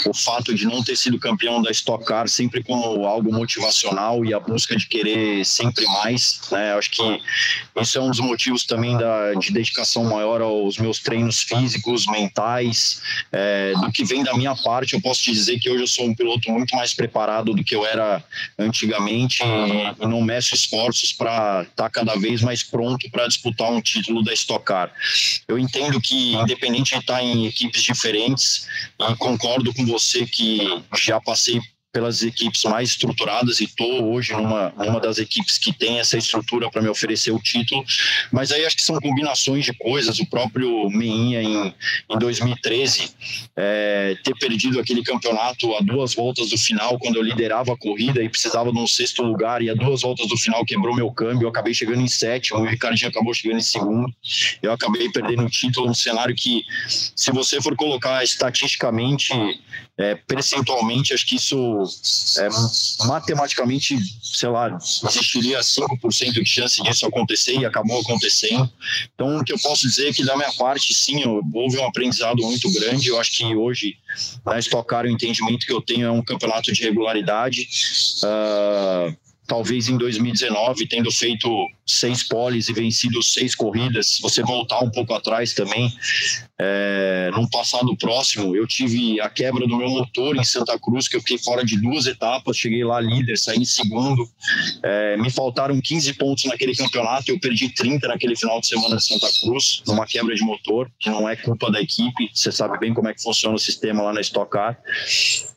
o 0.06 0.14
fato 0.14 0.54
de 0.54 0.64
não 0.64 0.82
ter 0.84 0.96
sido 0.96 1.18
campeão 1.18 1.60
da 1.60 1.72
Stock 1.72 2.04
Car, 2.04 2.28
sempre 2.28 2.62
como 2.62 3.04
algo 3.04 3.32
motivacional 3.32 4.24
e 4.24 4.32
a 4.32 4.38
busca 4.38 4.76
de 4.76 4.86
querer 4.86 5.44
sempre 5.44 5.84
mais. 5.86 6.40
Né? 6.52 6.72
Acho 6.74 6.90
que 6.90 7.20
isso 7.80 7.98
é 7.98 8.00
um 8.00 8.10
dos 8.10 8.20
motivos 8.20 8.64
também 8.64 8.96
da, 8.96 9.34
de 9.34 9.52
dedicação 9.52 10.04
maior 10.04 10.40
aos 10.40 10.78
meus 10.78 11.00
treinos 11.00 11.42
físicos, 11.42 12.06
mentais. 12.06 13.02
É, 13.32 13.72
do 13.80 13.90
que 13.90 14.04
vem 14.04 14.22
da 14.22 14.34
minha 14.34 14.54
parte, 14.54 14.94
eu 14.94 15.00
posso 15.00 15.20
te 15.20 15.32
dizer 15.32 15.58
que 15.58 15.68
hoje 15.68 15.82
eu 15.82 15.88
sou 15.88 16.06
um 16.06 16.14
piloto 16.14 16.48
muito 16.52 16.76
mais 16.76 16.94
preparado 16.94 17.52
do 17.52 17.64
que 17.64 17.74
eu 17.74 17.84
era 17.84 18.22
antigamente 18.56 19.42
e, 19.42 20.04
e 20.04 20.06
não 20.06 20.22
meço 20.22 20.43
esforços 20.52 21.12
para 21.12 21.62
estar 21.62 21.84
tá 21.84 21.90
cada 21.90 22.14
vez 22.16 22.42
mais 22.42 22.62
pronto 22.62 23.08
para 23.10 23.26
disputar 23.26 23.70
um 23.70 23.80
título 23.80 24.22
da 24.22 24.32
Stock 24.32 24.64
Car. 24.64 24.92
Eu 25.46 25.58
entendo 25.58 26.00
que, 26.00 26.34
independente 26.34 26.92
de 26.94 27.00
estar 27.00 27.22
em 27.22 27.46
equipes 27.46 27.82
diferentes, 27.82 28.66
concordo 29.18 29.72
com 29.74 29.84
você 29.86 30.26
que 30.26 30.60
já 30.96 31.20
passei 31.20 31.60
pelas 31.94 32.24
equipes 32.24 32.64
mais 32.64 32.90
estruturadas 32.90 33.60
e 33.60 33.64
estou 33.64 34.12
hoje 34.12 34.32
numa, 34.32 34.74
numa 34.76 34.98
das 34.98 35.18
equipes 35.18 35.56
que 35.56 35.72
tem 35.72 36.00
essa 36.00 36.18
estrutura 36.18 36.68
para 36.68 36.82
me 36.82 36.88
oferecer 36.88 37.30
o 37.30 37.38
título. 37.38 37.84
Mas 38.32 38.50
aí 38.50 38.66
acho 38.66 38.74
que 38.74 38.82
são 38.82 38.96
combinações 38.96 39.64
de 39.64 39.72
coisas. 39.72 40.18
O 40.18 40.26
próprio 40.26 40.90
Meinha 40.90 41.40
em, 41.40 41.72
em 42.10 42.18
2013 42.18 43.12
é, 43.56 44.16
ter 44.24 44.34
perdido 44.36 44.80
aquele 44.80 45.04
campeonato 45.04 45.72
a 45.76 45.80
duas 45.80 46.14
voltas 46.14 46.50
do 46.50 46.58
final, 46.58 46.98
quando 46.98 47.14
eu 47.14 47.22
liderava 47.22 47.72
a 47.72 47.76
corrida 47.76 48.20
e 48.20 48.28
precisava 48.28 48.72
de 48.72 48.78
um 48.78 48.88
sexto 48.88 49.22
lugar, 49.22 49.62
e 49.62 49.70
a 49.70 49.74
duas 49.74 50.02
voltas 50.02 50.26
do 50.26 50.36
final 50.36 50.64
quebrou 50.64 50.96
meu 50.96 51.12
câmbio. 51.12 51.44
Eu 51.44 51.50
acabei 51.50 51.72
chegando 51.72 52.00
em 52.00 52.08
sétimo, 52.08 52.58
o 52.58 52.64
Ricardinho 52.64 53.08
acabou 53.08 53.32
chegando 53.32 53.58
em 53.58 53.62
segundo. 53.62 54.12
Eu 54.60 54.72
acabei 54.72 55.08
perdendo 55.10 55.44
o 55.44 55.48
título 55.48 55.86
num 55.86 55.94
cenário 55.94 56.34
que, 56.34 56.62
se 56.88 57.30
você 57.30 57.62
for 57.62 57.76
colocar 57.76 58.24
estatisticamente, 58.24 59.32
é, 59.96 60.16
percentualmente, 60.16 61.14
acho 61.14 61.26
que 61.26 61.36
isso 61.36 61.56
é, 62.38 62.48
matematicamente, 63.06 63.96
sei 64.22 64.48
lá, 64.48 64.76
existiria 65.04 65.60
5% 65.60 66.32
de 66.32 66.44
chance 66.44 66.82
disso 66.82 67.06
acontecer 67.06 67.56
e 67.56 67.64
acabou 67.64 68.00
acontecendo. 68.00 68.68
Então, 69.14 69.38
o 69.38 69.44
que 69.44 69.52
eu 69.52 69.58
posso 69.58 69.86
dizer 69.86 70.08
é 70.08 70.12
que, 70.12 70.24
da 70.24 70.36
minha 70.36 70.52
parte, 70.54 70.92
sim, 70.92 71.22
houve 71.52 71.78
um 71.78 71.86
aprendizado 71.86 72.42
muito 72.42 72.72
grande. 72.72 73.08
Eu 73.08 73.20
acho 73.20 73.30
que 73.32 73.54
hoje, 73.54 73.96
na 74.44 74.58
Stock 74.58 74.88
Car, 74.88 75.04
o 75.04 75.10
entendimento 75.10 75.64
que 75.64 75.72
eu 75.72 75.80
tenho 75.80 76.06
é 76.06 76.10
um 76.10 76.22
campeonato 76.22 76.72
de 76.72 76.82
regularidade. 76.82 77.68
Uh, 78.24 79.23
talvez 79.46 79.88
em 79.88 79.96
2019, 79.96 80.86
tendo 80.86 81.10
feito 81.10 81.48
seis 81.86 82.26
poles 82.26 82.68
e 82.68 82.72
vencido 82.72 83.22
seis 83.22 83.54
corridas, 83.54 84.18
você 84.20 84.42
voltar 84.42 84.80
um 84.80 84.90
pouco 84.90 85.12
atrás 85.12 85.52
também, 85.52 85.92
é, 86.58 87.30
num 87.34 87.46
passado 87.48 87.94
próximo, 87.96 88.56
eu 88.56 88.66
tive 88.66 89.20
a 89.20 89.28
quebra 89.28 89.66
do 89.66 89.76
meu 89.76 89.88
motor 89.88 90.36
em 90.36 90.44
Santa 90.44 90.78
Cruz, 90.78 91.08
que 91.08 91.16
eu 91.16 91.20
fiquei 91.20 91.38
fora 91.38 91.64
de 91.64 91.80
duas 91.80 92.06
etapas, 92.06 92.56
cheguei 92.56 92.84
lá 92.84 93.00
líder, 93.00 93.36
saí 93.36 93.58
em 93.58 93.64
segundo, 93.64 94.26
é, 94.82 95.16
me 95.16 95.30
faltaram 95.30 95.78
15 95.80 96.14
pontos 96.14 96.44
naquele 96.44 96.74
campeonato, 96.74 97.30
eu 97.30 97.38
perdi 97.38 97.68
30 97.68 98.08
naquele 98.08 98.36
final 98.36 98.60
de 98.60 98.66
semana 98.66 98.96
de 98.96 99.06
Santa 99.06 99.28
Cruz, 99.42 99.82
numa 99.86 100.06
quebra 100.06 100.34
de 100.34 100.42
motor, 100.42 100.90
que 100.98 101.10
não 101.10 101.28
é 101.28 101.36
culpa 101.36 101.70
da 101.70 101.80
equipe, 101.80 102.30
você 102.32 102.50
sabe 102.50 102.78
bem 102.78 102.94
como 102.94 103.08
é 103.08 103.14
que 103.14 103.22
funciona 103.22 103.56
o 103.56 103.58
sistema 103.58 104.02
lá 104.02 104.12
na 104.12 104.20
Stock 104.20 104.50
Car. 104.50 104.78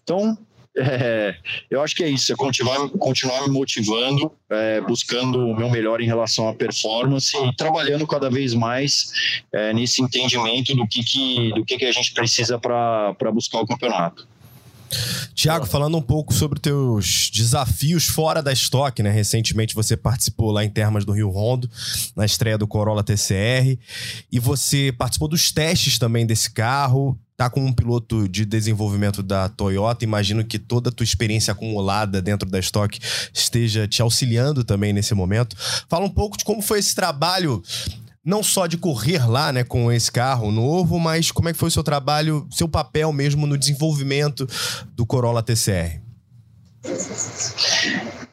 Então, 0.04 0.38
é, 0.78 1.36
eu 1.70 1.82
acho 1.82 1.96
que 1.96 2.04
é 2.04 2.10
isso, 2.10 2.32
é 2.32 2.36
continuar, 2.36 2.90
continuar 2.90 3.42
me 3.48 3.50
motivando, 3.50 4.32
é, 4.50 4.80
buscando 4.82 5.40
o 5.40 5.56
meu 5.56 5.70
melhor 5.70 6.02
em 6.02 6.06
relação 6.06 6.48
à 6.48 6.54
performance 6.54 7.36
e 7.36 7.56
trabalhando 7.56 8.06
cada 8.06 8.30
vez 8.30 8.54
mais 8.54 9.44
é, 9.52 9.74
nesse 9.74 10.02
entendimento 10.02 10.76
do 10.76 10.88
que, 10.88 11.04
que, 11.04 11.54
do 11.54 11.66
que, 11.66 11.78
que 11.78 11.86
a 11.86 11.92
gente 11.92 12.14
precisa 12.14 12.60
para 12.60 13.32
buscar 13.32 13.60
o 13.60 13.66
campeonato. 13.66 14.28
Tiago, 15.34 15.66
falando 15.66 15.98
um 15.98 16.02
pouco 16.02 16.34
sobre 16.34 16.60
teus 16.60 17.30
desafios 17.34 18.08
fora 18.08 18.42
da 18.42 18.54
estoque, 18.54 19.04
né? 19.04 19.12
Recentemente 19.12 19.76
você 19.76 19.98
participou 19.98 20.52
lá 20.52 20.64
em 20.64 20.70
Termas 20.70 21.04
do 21.04 21.12
Rio 21.12 21.30
Rondo, 21.30 21.70
na 22.16 22.26
estreia 22.26 22.58
do 22.58 22.68
Corolla 22.68 23.04
TCR, 23.04 23.78
e 24.32 24.40
você 24.40 24.94
participou 24.98 25.28
dos 25.28 25.52
testes 25.52 26.00
também 26.00 26.26
desse 26.26 26.52
carro, 26.52 27.20
tá 27.38 27.52
com 27.52 27.64
um 27.64 27.72
piloto 27.72 28.28
de 28.28 28.44
desenvolvimento 28.44 29.22
da 29.22 29.48
Toyota, 29.48 30.04
imagino 30.04 30.44
que 30.44 30.58
toda 30.58 30.90
a 30.90 30.92
tua 30.92 31.04
experiência 31.04 31.52
acumulada 31.52 32.20
dentro 32.20 32.50
da 32.50 32.58
estoque 32.58 33.00
esteja 33.32 33.88
te 33.88 34.02
auxiliando 34.02 34.64
também 34.64 34.92
nesse 34.92 35.14
momento. 35.14 35.56
Fala 35.88 36.04
um 36.04 36.10
pouco 36.10 36.36
de 36.36 36.44
como 36.44 36.64
foi 36.64 36.80
esse 36.80 36.96
trabalho 36.96 37.62
não 38.26 38.44
só 38.44 38.68
de 38.68 38.76
correr 38.76 39.26
lá, 39.30 39.54
né, 39.54 39.64
com 39.64 39.90
esse 39.90 40.12
carro 40.12 40.52
novo, 40.52 41.00
mas 41.00 41.32
como 41.32 41.48
é 41.48 41.54
que 41.54 41.60
foi 41.60 41.70
o 41.70 41.72
seu 41.72 41.84
trabalho, 41.84 42.46
seu 42.52 42.68
papel 42.68 43.14
mesmo 43.14 43.48
no 43.48 43.58
desenvolvimento 43.58 44.46
do 44.94 45.06
Corolla 45.06 45.42
TCR? 45.42 46.02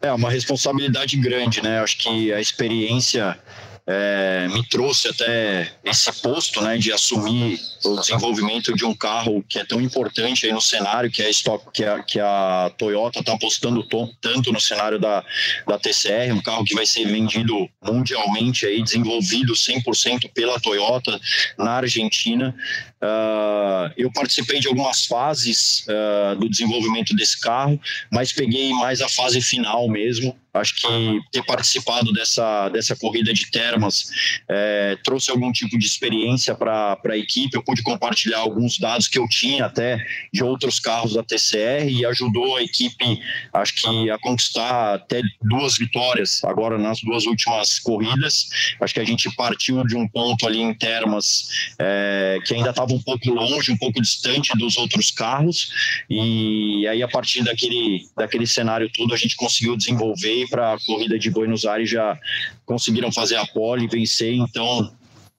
É 0.02 0.12
uma 0.12 0.30
responsabilidade 0.30 1.16
grande, 1.16 1.62
né? 1.62 1.78
Acho 1.78 1.98
que 1.98 2.32
a 2.32 2.40
experiência 2.40 3.38
é, 3.86 4.48
me 4.48 4.66
trouxe 4.66 5.08
até 5.08 5.70
esse 5.84 6.10
posto, 6.22 6.62
né, 6.62 6.78
de 6.78 6.90
assumir 6.90 7.60
o 7.84 7.96
desenvolvimento 8.00 8.74
de 8.74 8.84
um 8.84 8.94
carro 8.94 9.44
que 9.46 9.58
é 9.58 9.64
tão 9.64 9.80
importante 9.80 10.46
aí 10.46 10.52
no 10.52 10.60
cenário, 10.60 11.10
que 11.10 11.22
é 11.22 11.26
a, 11.26 11.30
Stock, 11.30 11.66
que 11.72 11.84
a, 11.84 12.02
que 12.02 12.18
a 12.18 12.72
Toyota 12.78 13.20
está 13.20 13.34
apostando 13.34 13.86
tanto 14.20 14.50
no 14.50 14.60
cenário 14.60 14.98
da, 14.98 15.22
da 15.66 15.78
TCR, 15.78 16.32
um 16.32 16.40
carro 16.40 16.64
que 16.64 16.74
vai 16.74 16.86
ser 16.86 17.06
vendido 17.06 17.68
mundialmente 17.82 18.64
aí, 18.64 18.82
desenvolvido 18.82 19.52
100% 19.52 20.30
pela 20.32 20.58
Toyota 20.58 21.20
na 21.58 21.72
Argentina. 21.72 22.54
Uh, 23.02 23.92
eu 23.98 24.10
participei 24.10 24.60
de 24.60 24.68
algumas 24.68 25.04
fases 25.04 25.84
uh, 25.88 26.36
do 26.36 26.48
desenvolvimento 26.48 27.14
desse 27.14 27.38
carro, 27.38 27.78
mas 28.10 28.32
peguei 28.32 28.72
mais 28.72 29.02
a 29.02 29.08
fase 29.10 29.42
final 29.42 29.88
mesmo. 29.90 30.34
Acho 30.54 30.74
que 30.76 31.20
ter 31.32 31.44
participado 31.44 32.12
dessa, 32.12 32.68
dessa 32.68 32.94
corrida 32.94 33.34
de 33.34 33.50
termas 33.50 34.08
é, 34.48 34.96
trouxe 35.02 35.30
algum 35.30 35.50
tipo 35.50 35.76
de 35.76 35.84
experiência 35.84 36.54
para 36.54 36.96
a 37.04 37.16
equipe. 37.16 37.56
Eu 37.56 37.62
pude 37.62 37.82
compartilhar 37.82 38.38
alguns 38.38 38.78
dados 38.78 39.08
que 39.08 39.18
eu 39.18 39.28
tinha 39.28 39.66
até 39.66 39.98
de 40.32 40.44
outros 40.44 40.78
carros 40.78 41.14
da 41.14 41.24
TCR 41.24 41.88
e 41.88 42.06
ajudou 42.06 42.56
a 42.56 42.62
equipe, 42.62 43.20
acho 43.52 43.74
que, 43.74 44.10
a 44.10 44.18
conquistar 44.18 44.94
até 44.94 45.22
duas 45.42 45.76
vitórias 45.76 46.42
agora 46.44 46.78
nas 46.78 47.00
duas 47.00 47.26
últimas 47.26 47.80
corridas. 47.80 48.48
Acho 48.80 48.94
que 48.94 49.00
a 49.00 49.04
gente 49.04 49.34
partiu 49.34 49.84
de 49.84 49.96
um 49.96 50.06
ponto 50.06 50.46
ali 50.46 50.60
em 50.60 50.72
termas 50.72 51.48
é, 51.80 52.38
que 52.44 52.54
ainda 52.54 52.70
estava 52.70 52.92
um 52.92 53.02
pouco 53.02 53.28
longe, 53.30 53.72
um 53.72 53.76
pouco 53.76 54.00
distante 54.00 54.56
dos 54.56 54.76
outros 54.76 55.10
carros, 55.10 56.04
e 56.08 56.86
aí 56.86 57.02
a 57.02 57.08
partir 57.08 57.42
daquele, 57.42 58.06
daquele 58.16 58.46
cenário 58.46 58.88
todo 58.92 59.12
a 59.12 59.16
gente 59.16 59.34
conseguiu 59.34 59.76
desenvolver 59.76 60.43
para 60.48 60.74
a 60.74 60.78
corrida 60.84 61.18
de 61.18 61.30
Buenos 61.30 61.64
Aires 61.64 61.90
já 61.90 62.18
conseguiram 62.64 63.12
fazer 63.12 63.36
a 63.36 63.46
pole 63.46 63.84
e 63.84 63.88
vencer, 63.88 64.34
então 64.34 64.92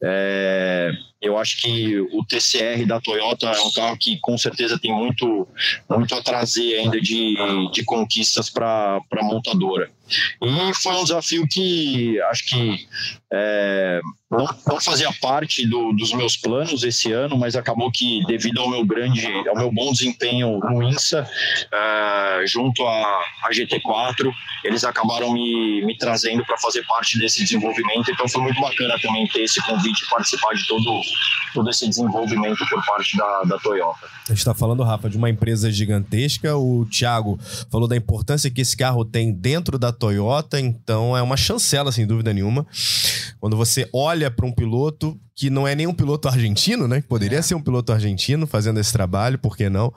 é, 0.04 0.92
eu 1.26 1.38
acho 1.38 1.62
que 1.62 2.00
o 2.00 2.24
TCR 2.24 2.86
da 2.86 3.02
Toyota 3.02 3.48
é 3.48 3.62
um 3.62 3.72
carro 3.72 3.98
que 3.98 4.20
com 4.20 4.38
certeza 4.38 4.80
tem 4.80 4.94
muito, 4.94 5.48
muito 5.90 6.14
a 6.14 6.22
trazer 6.22 6.78
ainda 6.78 7.02
de, 7.02 7.36
de 7.72 7.84
conquistas 7.84 8.50
para 8.50 9.00
a 9.12 9.24
montadora. 9.24 9.90
E 10.42 10.74
foi 10.76 10.94
um 10.94 11.04
desafio 11.04 11.48
que 11.48 12.22
acho 12.30 12.46
que 12.46 12.88
é, 13.34 14.02
não, 14.30 14.48
não, 14.68 14.80
fazia 14.80 15.12
parte 15.20 15.66
do, 15.66 15.92
dos 15.94 16.14
meus 16.14 16.38
planos 16.38 16.84
esse 16.84 17.12
ano, 17.12 17.38
mas 17.38 17.56
acabou 17.56 17.92
que 17.92 18.24
devido 18.28 18.62
ao 18.62 18.70
meu 18.70 18.86
grande, 18.86 19.26
ao 19.50 19.56
meu 19.56 19.72
bom 19.72 19.92
desempenho 19.92 20.60
no 20.60 20.84
INSA, 20.84 21.28
é, 21.74 22.46
junto 22.46 22.86
à, 22.86 23.24
GT4, 23.52 24.32
eles 24.64 24.84
acabaram 24.84 25.34
me, 25.34 25.84
me 25.86 25.98
trazendo 25.98 26.46
para 26.46 26.58
fazer 26.58 26.86
parte 26.86 27.18
desse 27.18 27.44
desenvolvimento. 27.44 28.12
Então 28.12 28.28
foi 28.28 28.42
muito 28.42 28.62
bacana 28.62 28.96
também 29.02 29.28
ter 29.28 29.42
esse 29.42 29.62
convite 29.66 30.04
e 30.04 30.10
participar 30.10 30.54
de 30.54 30.68
todo, 30.68 31.02
todo 31.54 31.70
esse 31.70 31.88
desenvolvimento 31.88 32.66
por 32.70 32.86
parte 32.86 33.18
da, 33.18 33.44
da 33.44 33.58
Toyota. 33.58 34.06
A 34.26 34.30
gente 34.30 34.40
está 34.40 34.54
falando, 34.54 34.84
Rafa, 34.84 35.10
de 35.10 35.18
uma 35.18 35.30
empresa 35.30 35.72
gigantesca. 35.72 36.56
O 36.58 36.86
Thiago 36.86 37.40
falou 37.72 37.88
da 37.88 37.96
importância 37.96 38.52
que 38.52 38.62
esse 38.62 38.76
carro 38.76 39.06
tem 39.06 39.32
dentro 39.32 39.80
da 39.80 39.92
Toyota, 39.92 40.60
então 40.60 41.16
é 41.16 41.22
uma 41.22 41.38
chancela, 41.38 41.92
sem 41.92 42.06
dúvida 42.06 42.34
nenhuma. 42.34 42.68
Quando 43.40 43.56
você 43.56 43.90
olha 43.94 44.30
para 44.30 44.46
um 44.46 44.52
piloto 44.52 45.18
que 45.36 45.50
não 45.50 45.68
é 45.68 45.76
nem 45.76 45.86
um 45.86 45.94
piloto 45.94 46.30
argentino, 46.30 46.88
né? 46.88 47.04
Poderia 47.08 47.40
é. 47.40 47.42
ser 47.42 47.56
um 47.56 47.62
piloto 47.62 47.92
argentino 47.92 48.48
fazendo 48.48 48.80
esse 48.80 48.92
trabalho, 48.92 49.38
por 49.38 49.58
que 49.58 49.70
não? 49.70 49.94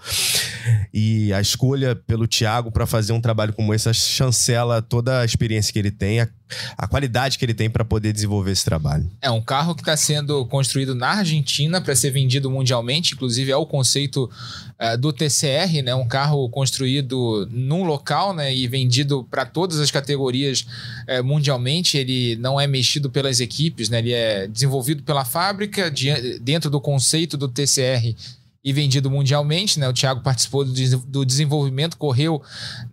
E 0.92 1.32
a 1.32 1.40
escolha 1.40 1.94
pelo 1.94 2.26
Thiago 2.26 2.70
para 2.70 2.86
fazer 2.86 3.12
um 3.12 3.20
trabalho 3.20 3.52
como 3.52 3.74
esse 3.74 3.92
chancela 3.94 4.80
toda 4.80 5.20
a 5.20 5.24
experiência 5.24 5.72
que 5.72 5.78
ele 5.78 5.90
tem, 5.90 6.20
a, 6.20 6.28
a 6.76 6.86
qualidade 6.86 7.38
que 7.38 7.44
ele 7.44 7.54
tem 7.54 7.68
para 7.68 7.84
poder 7.84 8.12
desenvolver 8.12 8.52
esse 8.52 8.64
trabalho. 8.64 9.10
É 9.20 9.30
um 9.30 9.40
carro 9.40 9.74
que 9.74 9.82
está 9.82 9.96
sendo 9.96 10.44
construído 10.46 10.94
na 10.94 11.08
Argentina 11.08 11.80
para 11.80 11.94
ser 11.94 12.10
vendido 12.10 12.50
mundialmente, 12.50 13.14
inclusive 13.14 13.50
é 13.50 13.56
o 13.56 13.66
conceito 13.66 14.30
uh, 14.80 14.96
do 14.98 15.12
TCR, 15.12 15.82
né? 15.82 15.94
Um 15.94 16.06
carro 16.06 16.48
construído 16.48 17.48
num 17.50 17.84
local, 17.84 18.34
né? 18.34 18.54
E 18.54 18.66
vendido 18.66 19.26
para 19.30 19.44
todas 19.44 19.78
as 19.80 19.90
categorias 19.90 20.66
uh, 21.08 21.24
mundialmente. 21.24 21.96
Ele 21.96 22.36
não 22.36 22.60
é 22.60 22.66
mexido 22.66 23.10
pelas 23.10 23.40
equipes, 23.40 23.88
né? 23.88 23.98
Ele 23.98 24.12
é 24.12 24.46
desenvolvido 24.46 25.02
pela 25.02 25.24
fábrica 25.24 25.90
de, 25.90 26.38
dentro 26.38 26.70
do 26.70 26.80
conceito 26.80 27.36
do 27.36 27.48
TCR 27.48 28.14
e 28.64 28.72
vendido 28.72 29.10
mundialmente, 29.10 29.78
né? 29.78 29.88
O 29.88 29.92
Thiago 29.92 30.20
participou 30.20 30.64
do, 30.64 30.98
do 31.06 31.24
desenvolvimento, 31.24 31.96
correu 31.96 32.42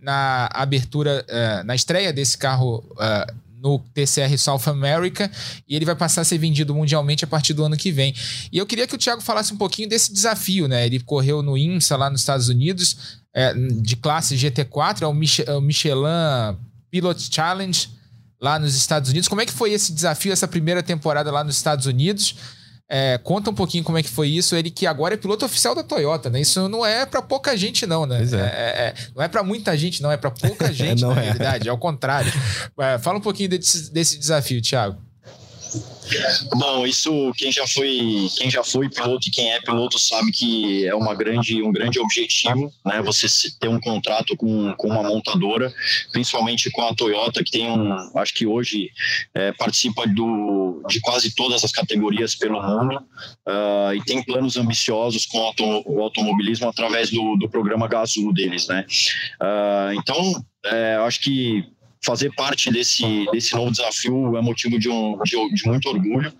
na 0.00 0.48
abertura, 0.52 1.24
uh, 1.28 1.64
na 1.64 1.74
estreia 1.74 2.12
desse 2.12 2.38
carro 2.38 2.84
uh, 2.92 3.34
no 3.60 3.78
TCR 3.92 4.36
South 4.38 4.68
America 4.70 5.30
e 5.68 5.74
ele 5.74 5.84
vai 5.84 5.96
passar 5.96 6.20
a 6.20 6.24
ser 6.24 6.38
vendido 6.38 6.74
mundialmente 6.74 7.24
a 7.24 7.26
partir 7.26 7.52
do 7.52 7.64
ano 7.64 7.76
que 7.76 7.90
vem. 7.90 8.14
E 8.52 8.58
eu 8.58 8.66
queria 8.66 8.86
que 8.86 8.94
o 8.94 8.98
Thiago 8.98 9.20
falasse 9.20 9.52
um 9.52 9.56
pouquinho 9.56 9.88
desse 9.88 10.12
desafio, 10.12 10.68
né? 10.68 10.86
Ele 10.86 11.00
correu 11.00 11.42
no 11.42 11.58
IMSA 11.58 11.96
lá 11.96 12.08
nos 12.08 12.20
Estados 12.20 12.48
Unidos, 12.48 13.18
é, 13.34 13.52
de 13.54 13.96
classe 13.96 14.36
GT4, 14.36 15.02
é 15.02 15.06
o, 15.06 15.12
Mich 15.12 15.42
é 15.46 15.52
o 15.52 15.60
Michelin 15.60 16.56
Pilot 16.90 17.28
Challenge 17.34 17.88
lá 18.40 18.58
nos 18.58 18.74
Estados 18.76 19.10
Unidos. 19.10 19.28
Como 19.28 19.40
é 19.40 19.46
que 19.46 19.52
foi 19.52 19.72
esse 19.72 19.92
desafio, 19.92 20.32
essa 20.32 20.46
primeira 20.46 20.82
temporada 20.82 21.30
lá 21.32 21.42
nos 21.42 21.56
Estados 21.56 21.86
Unidos? 21.86 22.36
É, 22.88 23.18
conta 23.18 23.50
um 23.50 23.54
pouquinho 23.54 23.82
como 23.82 23.98
é 23.98 24.02
que 24.02 24.08
foi 24.08 24.28
isso. 24.28 24.54
Ele 24.54 24.70
que 24.70 24.86
agora 24.86 25.14
é 25.14 25.16
piloto 25.16 25.44
oficial 25.44 25.74
da 25.74 25.82
Toyota, 25.82 26.30
né? 26.30 26.40
Isso 26.40 26.68
não 26.68 26.86
é 26.86 27.04
para 27.04 27.20
pouca 27.20 27.56
gente, 27.56 27.86
não, 27.86 28.06
né? 28.06 28.22
É. 28.22 28.36
É, 28.36 28.86
é, 28.86 28.94
não 29.14 29.22
é 29.22 29.28
para 29.28 29.42
muita 29.42 29.76
gente, 29.76 30.02
não. 30.02 30.10
É 30.10 30.16
para 30.16 30.30
pouca 30.30 30.70
gente, 30.72 31.02
na 31.02 31.12
é. 31.12 31.24
realidade. 31.24 31.68
É 31.68 31.72
o 31.72 31.78
contrário. 31.78 32.32
É, 32.78 32.98
fala 32.98 33.18
um 33.18 33.22
pouquinho 33.22 33.48
desse, 33.48 33.90
desse 33.90 34.18
desafio, 34.18 34.60
Thiago. 34.60 35.00
Bom, 36.54 36.86
isso 36.86 37.32
quem 37.36 37.50
já 37.50 37.66
foi, 37.66 38.28
quem 38.36 38.48
já 38.48 38.62
foi 38.62 38.88
piloto 38.88 39.28
e 39.28 39.30
quem 39.30 39.52
é 39.52 39.60
piloto 39.60 39.98
sabe 39.98 40.30
que 40.30 40.86
é 40.86 40.94
uma 40.94 41.14
grande, 41.14 41.62
um 41.62 41.72
grande 41.72 41.98
objetivo, 41.98 42.72
né? 42.84 43.02
Você 43.02 43.26
ter 43.58 43.68
um 43.68 43.80
contrato 43.80 44.36
com, 44.36 44.72
com 44.74 44.88
uma 44.88 45.02
montadora, 45.02 45.72
principalmente 46.12 46.70
com 46.70 46.82
a 46.82 46.94
Toyota, 46.94 47.42
que 47.42 47.50
tem 47.50 47.70
um, 47.70 47.92
acho 48.18 48.34
que 48.34 48.46
hoje 48.46 48.90
é, 49.34 49.52
participa 49.52 50.06
do, 50.06 50.82
de 50.88 51.00
quase 51.00 51.34
todas 51.34 51.64
as 51.64 51.72
categorias 51.72 52.34
pelo 52.34 52.62
mundo 52.62 52.96
uh, 53.46 53.94
e 53.94 54.02
tem 54.04 54.22
planos 54.22 54.56
ambiciosos 54.56 55.26
com 55.26 55.38
o, 55.38 55.42
auto, 55.42 55.82
o 55.86 56.02
automobilismo 56.02 56.68
através 56.68 57.10
do, 57.10 57.36
do 57.36 57.48
programa 57.48 57.88
Gazoo 57.88 58.32
deles, 58.32 58.68
né? 58.68 58.86
Uh, 59.40 59.92
então, 59.98 60.44
é, 60.64 60.96
acho 60.96 61.20
que 61.20 61.64
fazer 62.04 62.32
parte 62.34 62.70
desse, 62.70 63.26
desse 63.32 63.54
novo 63.54 63.70
desafio 63.70 64.36
é 64.36 64.42
motivo 64.42 64.78
de, 64.78 64.88
um, 64.88 65.18
de, 65.24 65.54
de 65.54 65.66
muito 65.66 65.88
orgulho. 65.88 66.32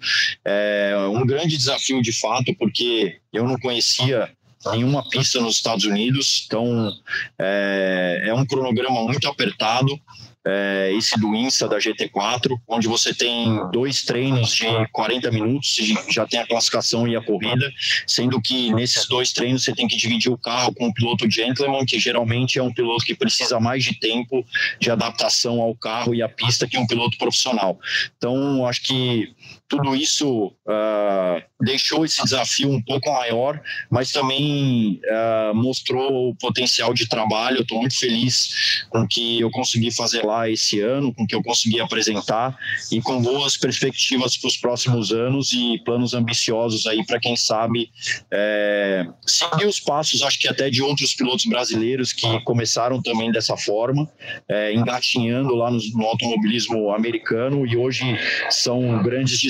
É 0.44 0.96
um 1.10 1.26
grande 1.26 1.56
desafio, 1.56 2.00
de 2.02 2.12
fato, 2.12 2.54
porque 2.58 3.18
eu 3.32 3.44
não 3.44 3.58
conhecia 3.58 4.30
nenhuma 4.70 5.08
pista 5.08 5.40
nos 5.40 5.56
Estados 5.56 5.84
Unidos, 5.84 6.44
então 6.46 6.92
é, 7.38 8.24
é 8.26 8.34
um 8.34 8.44
cronograma 8.44 9.02
muito 9.02 9.28
apertado 9.28 9.98
é, 10.46 10.92
esse 10.94 11.18
do 11.18 11.34
INSA 11.34 11.68
da 11.68 11.76
GT4, 11.78 12.56
onde 12.68 12.86
você 12.86 13.12
tem 13.12 13.60
dois 13.72 14.04
treinos 14.04 14.54
de 14.54 14.66
40 14.92 15.30
minutos, 15.32 15.76
já 16.08 16.24
tem 16.24 16.38
a 16.38 16.46
classificação 16.46 17.06
e 17.08 17.16
a 17.16 17.20
corrida, 17.20 17.68
sendo 18.06 18.40
que 18.40 18.72
nesses 18.72 19.08
dois 19.08 19.32
treinos 19.32 19.64
você 19.64 19.74
tem 19.74 19.88
que 19.88 19.96
dividir 19.96 20.30
o 20.30 20.38
carro 20.38 20.72
com 20.72 20.86
o 20.86 20.94
piloto 20.94 21.28
gentleman, 21.28 21.84
que 21.84 21.98
geralmente 21.98 22.60
é 22.60 22.62
um 22.62 22.72
piloto 22.72 23.04
que 23.04 23.14
precisa 23.14 23.58
mais 23.58 23.82
de 23.82 23.98
tempo 23.98 24.46
de 24.78 24.88
adaptação 24.88 25.60
ao 25.60 25.74
carro 25.74 26.14
e 26.14 26.22
à 26.22 26.28
pista 26.28 26.68
que 26.68 26.78
um 26.78 26.86
piloto 26.86 27.18
profissional. 27.18 27.78
Então, 28.16 28.64
acho 28.66 28.82
que 28.82 29.34
tudo 29.68 29.96
isso 29.96 30.46
uh, 30.46 31.42
deixou 31.60 32.04
esse 32.04 32.22
desafio 32.22 32.70
um 32.70 32.80
pouco 32.80 33.12
maior, 33.12 33.60
mas 33.90 34.12
também 34.12 35.00
uh, 35.04 35.54
mostrou 35.54 36.30
o 36.30 36.34
potencial 36.36 36.94
de 36.94 37.08
trabalho. 37.08 37.62
Estou 37.62 37.80
muito 37.80 37.98
feliz 37.98 38.84
com 38.90 39.00
o 39.00 39.08
que 39.08 39.40
eu 39.40 39.50
consegui 39.50 39.90
fazer 39.90 40.24
lá 40.24 40.48
esse 40.48 40.80
ano, 40.80 41.12
com 41.12 41.24
o 41.24 41.26
que 41.26 41.34
eu 41.34 41.42
consegui 41.42 41.80
apresentar 41.80 42.56
e 42.92 43.00
com 43.00 43.20
boas 43.20 43.56
perspectivas 43.56 44.36
para 44.36 44.48
os 44.48 44.56
próximos 44.56 45.12
anos 45.12 45.52
e 45.52 45.80
planos 45.84 46.14
ambiciosos 46.14 46.86
aí 46.86 47.04
para 47.04 47.18
quem 47.18 47.36
sabe 47.36 47.90
é, 48.32 49.06
seguir 49.26 49.66
os 49.66 49.80
passos, 49.80 50.22
acho 50.22 50.38
que 50.38 50.48
até 50.48 50.70
de 50.70 50.82
outros 50.82 51.14
pilotos 51.14 51.46
brasileiros 51.46 52.12
que 52.12 52.40
começaram 52.44 53.02
também 53.02 53.32
dessa 53.32 53.56
forma, 53.56 54.08
é, 54.48 54.72
engatinhando 54.72 55.54
lá 55.54 55.70
no, 55.70 55.80
no 55.94 56.06
automobilismo 56.06 56.92
americano 56.92 57.66
e 57.66 57.76
hoje 57.76 58.04
são 58.50 59.02
grandes 59.02 59.40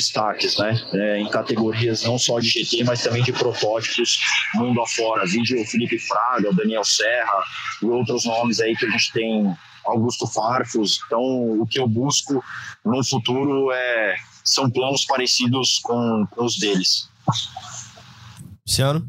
né? 0.58 0.80
É, 0.92 1.18
em 1.18 1.28
categorias 1.28 2.02
não 2.02 2.18
só 2.18 2.38
de 2.38 2.48
GT, 2.48 2.84
mas 2.84 3.02
também 3.02 3.22
de 3.22 3.32
protótipos 3.32 4.18
mundo 4.54 4.80
afora. 4.80 5.26
Vídeo 5.26 5.64
Felipe 5.66 5.98
Fraga, 5.98 6.50
o 6.50 6.54
Daniel 6.54 6.84
Serra 6.84 7.44
e 7.82 7.86
outros 7.86 8.24
nomes 8.24 8.60
aí 8.60 8.74
que 8.76 8.86
a 8.86 8.90
gente 8.90 9.12
tem, 9.12 9.56
Augusto 9.84 10.26
Farfus. 10.26 11.00
Então, 11.06 11.20
o 11.60 11.66
que 11.66 11.78
eu 11.78 11.88
busco 11.88 12.42
no 12.84 13.04
futuro 13.04 13.70
é 13.72 14.16
são 14.44 14.70
planos 14.70 15.04
parecidos 15.04 15.80
com, 15.80 16.26
com 16.30 16.44
os 16.44 16.56
deles. 16.56 17.08
Luciano? 18.66 19.06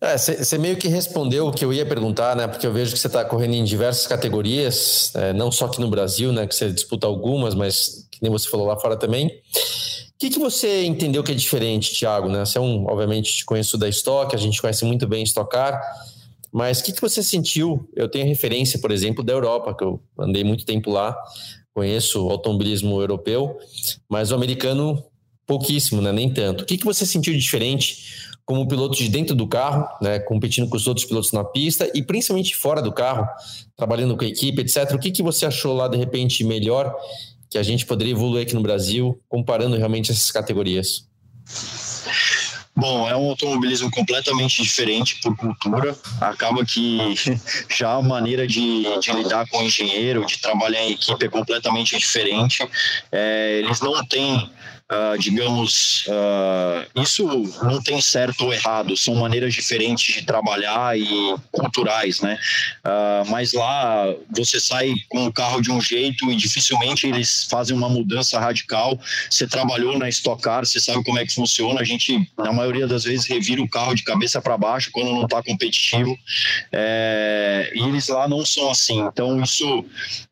Você 0.00 0.56
é, 0.56 0.58
meio 0.58 0.76
que 0.76 0.88
respondeu 0.88 1.46
o 1.46 1.52
que 1.52 1.64
eu 1.64 1.72
ia 1.72 1.86
perguntar, 1.86 2.34
né? 2.34 2.48
Porque 2.48 2.66
eu 2.66 2.72
vejo 2.72 2.92
que 2.92 2.98
você 2.98 3.06
está 3.06 3.24
correndo 3.24 3.54
em 3.54 3.64
diversas 3.64 4.06
categorias, 4.06 5.12
é, 5.14 5.32
não 5.32 5.52
só 5.52 5.66
aqui 5.66 5.80
no 5.80 5.88
Brasil, 5.88 6.32
né? 6.32 6.46
Que 6.46 6.54
você 6.54 6.72
disputa 6.72 7.06
algumas, 7.06 7.54
mas 7.54 8.08
nem 8.22 8.30
você 8.30 8.48
falou 8.48 8.66
lá 8.66 8.78
fora 8.78 8.96
também. 8.96 9.26
O 9.26 9.30
que, 10.18 10.30
que 10.30 10.38
você 10.38 10.84
entendeu 10.84 11.24
que 11.24 11.32
é 11.32 11.34
diferente, 11.34 11.92
Thiago? 11.92 12.28
Né? 12.28 12.44
Você 12.44 12.56
é 12.56 12.60
um, 12.60 12.86
obviamente, 12.86 13.38
te 13.38 13.44
conheço 13.44 13.76
da 13.76 13.88
Stock, 13.88 14.34
a 14.34 14.38
gente 14.38 14.60
conhece 14.60 14.84
muito 14.84 15.06
bem 15.06 15.24
Stockar, 15.24 15.82
mas 16.52 16.80
o 16.80 16.84
que, 16.84 16.92
que 16.92 17.00
você 17.00 17.22
sentiu? 17.22 17.88
Eu 17.96 18.08
tenho 18.08 18.26
referência, 18.26 18.78
por 18.78 18.92
exemplo, 18.92 19.24
da 19.24 19.32
Europa, 19.32 19.74
que 19.74 19.82
eu 19.82 20.00
andei 20.18 20.44
muito 20.44 20.64
tempo 20.64 20.90
lá, 20.90 21.16
conheço 21.74 22.24
o 22.24 22.30
automobilismo 22.30 23.00
europeu, 23.00 23.58
mas 24.08 24.30
o 24.30 24.34
americano 24.34 25.02
pouquíssimo, 25.46 26.00
né? 26.00 26.12
Nem 26.12 26.32
tanto. 26.32 26.62
O 26.62 26.66
que, 26.66 26.78
que 26.78 26.84
você 26.84 27.04
sentiu 27.04 27.32
de 27.32 27.38
diferente 27.38 28.30
como 28.44 28.66
piloto 28.66 28.96
de 28.96 29.08
dentro 29.08 29.34
do 29.34 29.46
carro, 29.46 29.88
né? 30.00 30.18
Competindo 30.18 30.68
com 30.68 30.76
os 30.76 30.86
outros 30.86 31.06
pilotos 31.06 31.32
na 31.32 31.42
pista 31.42 31.90
e 31.94 32.02
principalmente 32.02 32.54
fora 32.54 32.82
do 32.82 32.92
carro, 32.92 33.26
trabalhando 33.76 34.16
com 34.16 34.24
a 34.24 34.28
equipe, 34.28 34.60
etc. 34.60 34.92
O 34.92 34.98
que, 34.98 35.10
que 35.10 35.22
você 35.22 35.46
achou 35.46 35.74
lá 35.74 35.88
de 35.88 35.96
repente 35.96 36.44
melhor 36.44 36.94
que 37.52 37.58
a 37.58 37.62
gente 37.62 37.84
poderia 37.84 38.14
evoluir 38.14 38.42
aqui 38.42 38.54
no 38.54 38.62
Brasil, 38.62 39.20
comparando 39.28 39.76
realmente 39.76 40.10
essas 40.10 40.30
categorias? 40.30 41.06
Bom, 42.74 43.06
é 43.06 43.14
um 43.14 43.28
automobilismo 43.28 43.90
completamente 43.90 44.62
diferente 44.62 45.20
por 45.20 45.36
cultura. 45.36 45.94
Acaba 46.18 46.64
que 46.64 47.14
já 47.68 47.92
a 47.92 48.02
maneira 48.02 48.46
de, 48.46 48.84
de 48.98 49.12
lidar 49.12 49.46
com 49.50 49.58
o 49.58 49.62
engenheiro, 49.62 50.24
de 50.24 50.38
trabalhar 50.38 50.82
em 50.82 50.92
equipe 50.92 51.26
é 51.26 51.28
completamente 51.28 51.98
diferente. 51.98 52.66
É, 53.12 53.60
eles 53.62 53.82
não 53.82 54.02
têm 54.06 54.50
Uh, 54.92 55.18
digamos, 55.18 56.04
uh, 56.06 57.00
isso 57.00 57.26
não 57.62 57.82
tem 57.82 57.98
certo 58.02 58.44
ou 58.44 58.52
errado, 58.52 58.94
são 58.94 59.14
maneiras 59.14 59.54
diferentes 59.54 60.14
de 60.14 60.22
trabalhar 60.22 60.98
e 60.98 61.34
culturais, 61.50 62.20
né? 62.20 62.38
Uh, 62.84 63.30
mas 63.30 63.54
lá 63.54 64.04
você 64.30 64.60
sai 64.60 64.92
com 65.08 65.24
o 65.24 65.32
carro 65.32 65.62
de 65.62 65.70
um 65.70 65.80
jeito 65.80 66.30
e 66.30 66.36
dificilmente 66.36 67.06
eles 67.06 67.44
fazem 67.50 67.74
uma 67.74 67.88
mudança 67.88 68.38
radical. 68.38 69.00
Você 69.30 69.46
trabalhou 69.46 69.98
na 69.98 70.10
Stock 70.10 70.42
Car, 70.42 70.66
você 70.66 70.78
sabe 70.78 71.02
como 71.02 71.18
é 71.18 71.24
que 71.24 71.32
funciona. 71.32 71.80
A 71.80 71.84
gente, 71.84 72.30
na 72.36 72.52
maioria 72.52 72.86
das 72.86 73.04
vezes, 73.04 73.26
revira 73.26 73.62
o 73.62 73.70
carro 73.70 73.94
de 73.94 74.02
cabeça 74.02 74.42
para 74.42 74.58
baixo 74.58 74.90
quando 74.92 75.12
não 75.12 75.24
está 75.24 75.42
competitivo. 75.42 76.18
É, 76.70 77.72
e 77.74 77.80
eles 77.80 78.08
lá 78.08 78.28
não 78.28 78.44
são 78.44 78.70
assim. 78.70 79.00
Então, 79.00 79.42
isso 79.42 79.86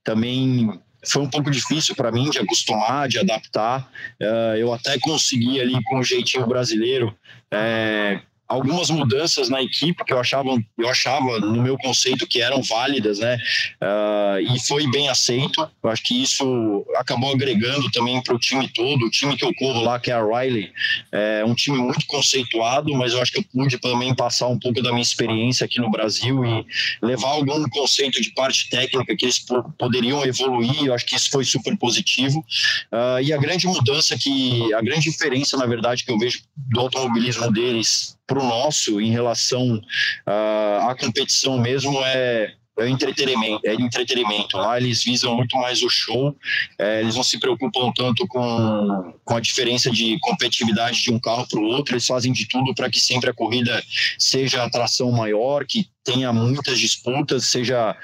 também 0.05 0.79
foi 1.07 1.23
um 1.23 1.31
pouco 1.31 1.51
difícil 1.51 1.95
para 1.95 2.13
mim 2.13 2.31
de 2.31 2.39
acostumar, 2.39 3.09
de 3.09 3.19
adaptar. 3.19 3.91
Uh, 4.21 4.57
eu 4.57 4.73
até 4.73 4.99
consegui 4.99 5.61
ali 5.61 5.83
com 5.85 5.99
o 5.99 6.05
jeitinho 6.05 6.47
brasileiro 6.47 7.15
é, 7.51 8.21
algumas 8.51 8.91
mudanças 8.91 9.49
na 9.49 9.63
equipe 9.63 10.05
que 10.05 10.13
eu 10.13 10.19
achava, 10.19 10.51
eu 10.77 10.89
achava 10.89 11.39
no 11.39 11.63
meu 11.63 11.79
conceito 11.79 12.27
que 12.27 12.43
eram 12.43 12.61
válidas, 12.61 13.21
né? 13.21 13.39
Uh, 13.81 14.55
e 14.57 14.67
foi 14.67 14.91
bem 14.91 15.09
aceito. 15.09 15.71
Eu 15.81 15.89
acho 15.89 16.03
que 16.03 16.21
isso 16.21 16.85
acabou 16.97 17.33
agregando 17.33 17.89
também 17.93 18.21
para 18.21 18.35
o 18.35 18.39
time 18.41 18.67
todo. 18.69 19.07
O 19.07 19.11
time 19.11 19.37
que 19.37 19.45
eu 19.45 19.55
corro 19.55 19.83
lá, 19.83 20.01
que 20.01 20.11
é 20.11 20.15
a 20.15 20.25
Riley, 20.25 20.73
é 21.13 21.45
um 21.45 21.55
time 21.55 21.79
muito 21.79 22.05
conceituado, 22.07 22.93
mas 22.95 23.13
eu 23.13 23.23
acho 23.23 23.31
que 23.31 23.39
eu 23.39 23.45
pude 23.45 23.79
também 23.79 24.13
passar 24.17 24.49
um 24.49 24.59
pouco 24.59 24.83
da 24.83 24.91
minha 24.91 25.03
experiência 25.03 25.65
aqui 25.65 25.81
no 25.81 25.89
Brasil 25.89 26.45
e 26.45 26.67
levar 27.01 27.29
algum 27.29 27.63
conceito 27.69 28.21
de 28.21 28.31
parte 28.33 28.69
técnica 28.69 29.15
que 29.15 29.27
eles 29.27 29.45
poderiam 29.79 30.25
evoluir. 30.25 30.87
Eu 30.87 30.95
acho 30.95 31.07
que 31.07 31.15
isso 31.15 31.31
foi 31.31 31.45
super 31.45 31.77
positivo. 31.79 32.45
Uh, 32.91 33.23
e 33.23 33.33
a 33.33 33.39
grande 33.39 33.69
mudança 33.69 34.19
que, 34.19 34.75
a 34.75 34.83
grande 34.83 35.09
diferença, 35.09 35.57
na 35.57 35.67
verdade, 35.67 36.05
que 36.05 36.11
eu 36.11 36.19
vejo 36.19 36.43
do 36.57 36.81
automobilismo 36.81 37.49
deles 37.53 38.19
para 38.31 38.41
o 38.41 38.47
nosso 38.47 39.01
em 39.01 39.11
relação 39.11 39.75
uh, 39.75 40.89
à 40.89 40.97
competição 40.97 41.59
mesmo 41.59 42.01
é 42.05 42.55
é 42.81 42.89
entretenimento, 42.89 43.61
é 43.67 43.75
entretenimento. 43.75 44.57
Lá 44.57 44.79
eles 44.79 45.05
visam 45.05 45.37
muito 45.37 45.57
mais 45.57 45.83
o 45.83 45.89
show, 45.89 46.37
é, 46.79 47.01
eles 47.01 47.17
não 47.17 47.23
se 47.23 47.39
preocupam 47.39 47.93
tanto 47.95 48.27
com, 48.27 49.15
com 49.25 49.37
a 49.37 49.41
diferença 49.41 49.91
de 49.91 50.19
competitividade 50.21 51.03
de 51.03 51.13
um 51.13 51.19
carro 51.19 51.47
para 51.49 51.61
o 51.61 51.65
outro, 51.65 51.95
eles 51.95 52.07
fazem 52.07 52.33
de 52.33 52.47
tudo 52.47 52.75
para 52.75 52.91
que 52.91 52.99
sempre 52.99 53.31
a 53.31 53.35
corrida 53.35 53.83
seja 54.19 54.65
atração 54.65 55.11
maior, 55.13 55.65
que 55.67 55.89
tenha 56.03 56.33
muitas 56.33 56.79
disputas, 56.79 57.45
seja 57.45 57.97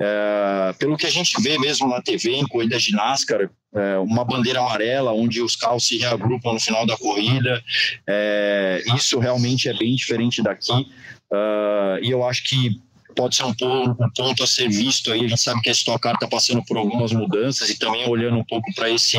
é, 0.00 0.74
pelo 0.78 0.96
que 0.96 1.06
a 1.06 1.10
gente 1.10 1.40
vê 1.40 1.58
mesmo 1.58 1.88
na 1.88 2.02
TV, 2.02 2.34
em 2.34 2.46
corridas 2.46 2.82
de 2.82 2.92
NASCAR, 2.92 3.48
é, 3.74 3.98
uma 3.98 4.24
bandeira 4.24 4.60
amarela 4.60 5.12
onde 5.12 5.42
os 5.42 5.54
carros 5.54 5.86
se 5.86 5.98
reagrupam 5.98 6.54
no 6.54 6.60
final 6.60 6.86
da 6.86 6.96
corrida. 6.96 7.62
É, 8.08 8.82
isso 8.96 9.18
realmente 9.18 9.68
é 9.68 9.74
bem 9.74 9.94
diferente 9.94 10.42
daqui. 10.42 10.86
Uh, 11.30 11.98
e 12.02 12.10
eu 12.10 12.24
acho 12.24 12.44
que 12.44 12.80
pode 13.16 13.34
ser 13.34 13.44
um 13.44 13.54
ponto, 13.54 14.04
um 14.04 14.10
ponto, 14.10 14.42
a 14.42 14.46
ser 14.46 14.68
visto 14.68 15.10
aí. 15.10 15.24
A 15.24 15.28
gente 15.28 15.40
sabe 15.40 15.60
que 15.62 15.68
a 15.68 15.72
Stock 15.72 16.00
Car 16.00 16.14
está 16.14 16.28
passando 16.28 16.62
por 16.64 16.76
algumas 16.76 17.12
mudanças 17.12 17.70
e 17.70 17.78
também 17.78 18.08
olhando 18.08 18.36
um 18.36 18.44
pouco 18.44 18.72
para 18.74 18.90
esse, 18.90 19.16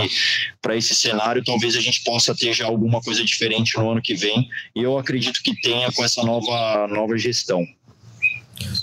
esse 0.69 0.95
cenário, 0.95 1.43
talvez 1.43 1.75
a 1.75 1.81
gente 1.81 2.03
possa 2.03 2.33
ter 2.35 2.53
já 2.53 2.65
alguma 2.65 3.01
coisa 3.01 3.23
diferente 3.23 3.77
no 3.77 3.91
ano 3.91 4.01
que 4.01 4.13
vem. 4.13 4.47
E 4.75 4.83
eu 4.83 4.97
acredito 4.97 5.41
que 5.41 5.59
tenha 5.59 5.91
com 5.91 6.05
essa 6.05 6.23
nova, 6.23 6.87
nova 6.87 7.17
gestão. 7.17 7.65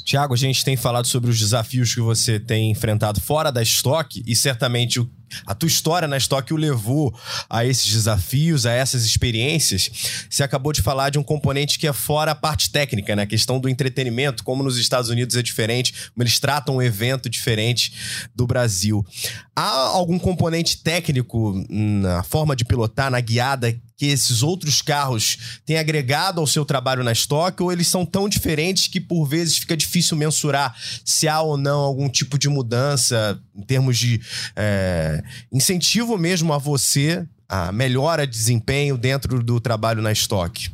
Tiago, 0.05 0.35
a 0.35 0.37
gente 0.37 0.65
tem 0.65 0.77
falado 0.77 1.07
sobre 1.07 1.31
os 1.31 1.39
desafios 1.39 1.95
que 1.95 2.01
você 2.01 2.39
tem 2.39 2.71
enfrentado 2.71 3.21
fora 3.21 3.51
da 3.51 3.63
estoque 3.63 4.23
e 4.27 4.37
certamente 4.37 5.01
o, 5.01 5.11
a 5.47 5.55
tua 5.55 5.67
história 5.67 6.09
na 6.09 6.17
Stock 6.17 6.53
o 6.53 6.57
levou 6.57 7.15
a 7.49 7.65
esses 7.65 7.91
desafios, 7.91 8.67
a 8.67 8.73
essas 8.73 9.05
experiências. 9.05 9.91
Você 10.29 10.43
acabou 10.43 10.73
de 10.73 10.83
falar 10.83 11.11
de 11.11 11.19
um 11.19 11.23
componente 11.23 11.79
que 11.79 11.87
é 11.87 11.93
fora 11.93 12.33
a 12.33 12.35
parte 12.35 12.71
técnica, 12.71 13.15
né? 13.15 13.23
A 13.23 13.27
questão 13.27 13.59
do 13.59 13.69
entretenimento, 13.69 14.45
como 14.45 14.63
nos 14.63 14.79
Estados 14.79 15.11
Unidos 15.11 15.37
é 15.37 15.43
diferente, 15.43 16.11
como 16.13 16.23
eles 16.23 16.39
tratam 16.39 16.77
um 16.77 16.83
evento 16.83 17.29
diferente 17.29 17.93
do 18.35 18.47
Brasil. 18.47 19.05
Há 19.55 19.69
algum 19.69 20.19
componente 20.19 20.79
técnico 20.79 21.65
na 21.69 22.23
forma 22.23 22.57
de 22.57 22.65
pilotar, 22.65 23.11
na 23.11 23.21
guiada, 23.21 23.75
que 23.97 24.07
esses 24.07 24.43
outros 24.43 24.83
carros 24.83 25.61
têm 25.65 25.79
agregado 25.79 26.41
ao 26.41 26.47
seu 26.47 26.65
trabalho 26.65 27.05
na 27.05 27.13
Stock 27.13 27.63
ou 27.63 27.73
eles 27.73 27.87
são 27.87 28.05
tão 28.05 28.29
diferentes 28.29 28.89
que 28.89 29.01
por 29.01 29.25
vezes 29.25 29.59
fica 29.59 29.77
difícil 29.77 30.17
mensurar 30.17 30.77
se 31.05 31.29
há 31.29 31.41
ou 31.41 31.57
não 31.57 31.81
algum 31.81 32.09
tipo 32.09 32.39
de 32.39 32.49
mudança 32.49 33.41
em 33.55 33.63
termos 33.63 33.99
de 33.99 34.21
é, 34.57 35.23
incentivo 35.53 36.19
mesmo 36.19 36.53
a 36.53 36.59
você, 36.59 37.25
a 37.49 37.71
melhora 37.71 38.27
de 38.27 38.33
desempenho 38.33 38.99
dentro 38.99 39.43
do 39.43 39.61
trabalho 39.61 40.03
na 40.03 40.13
Stock? 40.13 40.71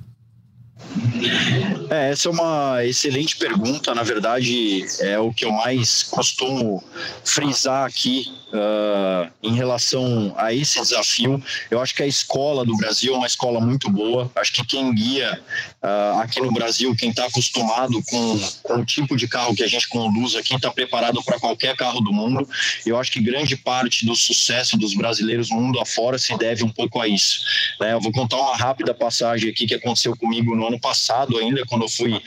É, 1.90 2.10
essa 2.10 2.28
é 2.28 2.30
uma 2.30 2.84
excelente 2.84 3.36
pergunta. 3.36 3.92
Na 3.92 4.04
verdade, 4.04 4.86
é 5.00 5.18
o 5.18 5.32
que 5.32 5.44
eu 5.44 5.50
mais 5.50 6.04
costumo 6.04 6.82
frisar 7.24 7.84
aqui 7.84 8.32
uh, 8.52 9.30
em 9.42 9.54
relação 9.54 10.32
a 10.36 10.52
esse 10.52 10.80
desafio. 10.80 11.42
Eu 11.70 11.80
acho 11.80 11.94
que 11.94 12.02
a 12.02 12.06
escola 12.06 12.64
do 12.64 12.76
Brasil 12.76 13.14
é 13.14 13.16
uma 13.16 13.26
escola 13.26 13.60
muito 13.60 13.90
boa. 13.90 14.30
Acho 14.36 14.52
que 14.52 14.64
quem 14.64 14.94
guia 14.94 15.40
uh, 15.82 16.20
aqui 16.20 16.40
no 16.40 16.52
Brasil, 16.52 16.94
quem 16.96 17.10
está 17.10 17.26
acostumado 17.26 18.00
com, 18.08 18.40
com 18.62 18.74
o 18.74 18.84
tipo 18.84 19.16
de 19.16 19.26
carro 19.26 19.54
que 19.54 19.62
a 19.62 19.68
gente 19.68 19.88
conduz 19.88 20.34
aqui, 20.36 20.54
está 20.54 20.70
preparado 20.70 21.22
para 21.24 21.40
qualquer 21.40 21.76
carro 21.76 22.00
do 22.00 22.12
mundo. 22.12 22.48
Eu 22.86 22.98
acho 22.98 23.10
que 23.10 23.20
grande 23.20 23.56
parte 23.56 24.06
do 24.06 24.14
sucesso 24.14 24.76
dos 24.76 24.94
brasileiros 24.94 25.50
mundo 25.50 25.80
afora 25.80 26.18
se 26.18 26.36
deve 26.36 26.62
um 26.62 26.70
pouco 26.70 27.00
a 27.00 27.08
isso. 27.08 27.40
Né? 27.80 27.92
Eu 27.92 28.00
vou 28.00 28.12
contar 28.12 28.36
uma 28.36 28.56
rápida 28.56 28.94
passagem 28.94 29.50
aqui 29.50 29.66
que 29.66 29.74
aconteceu 29.74 30.16
comigo 30.16 30.54
no 30.54 30.66
ano 30.66 30.78
passado 30.78 31.36
ainda, 31.36 31.64
quando 31.66 31.79
eu 31.84 31.88
fui 31.88 32.20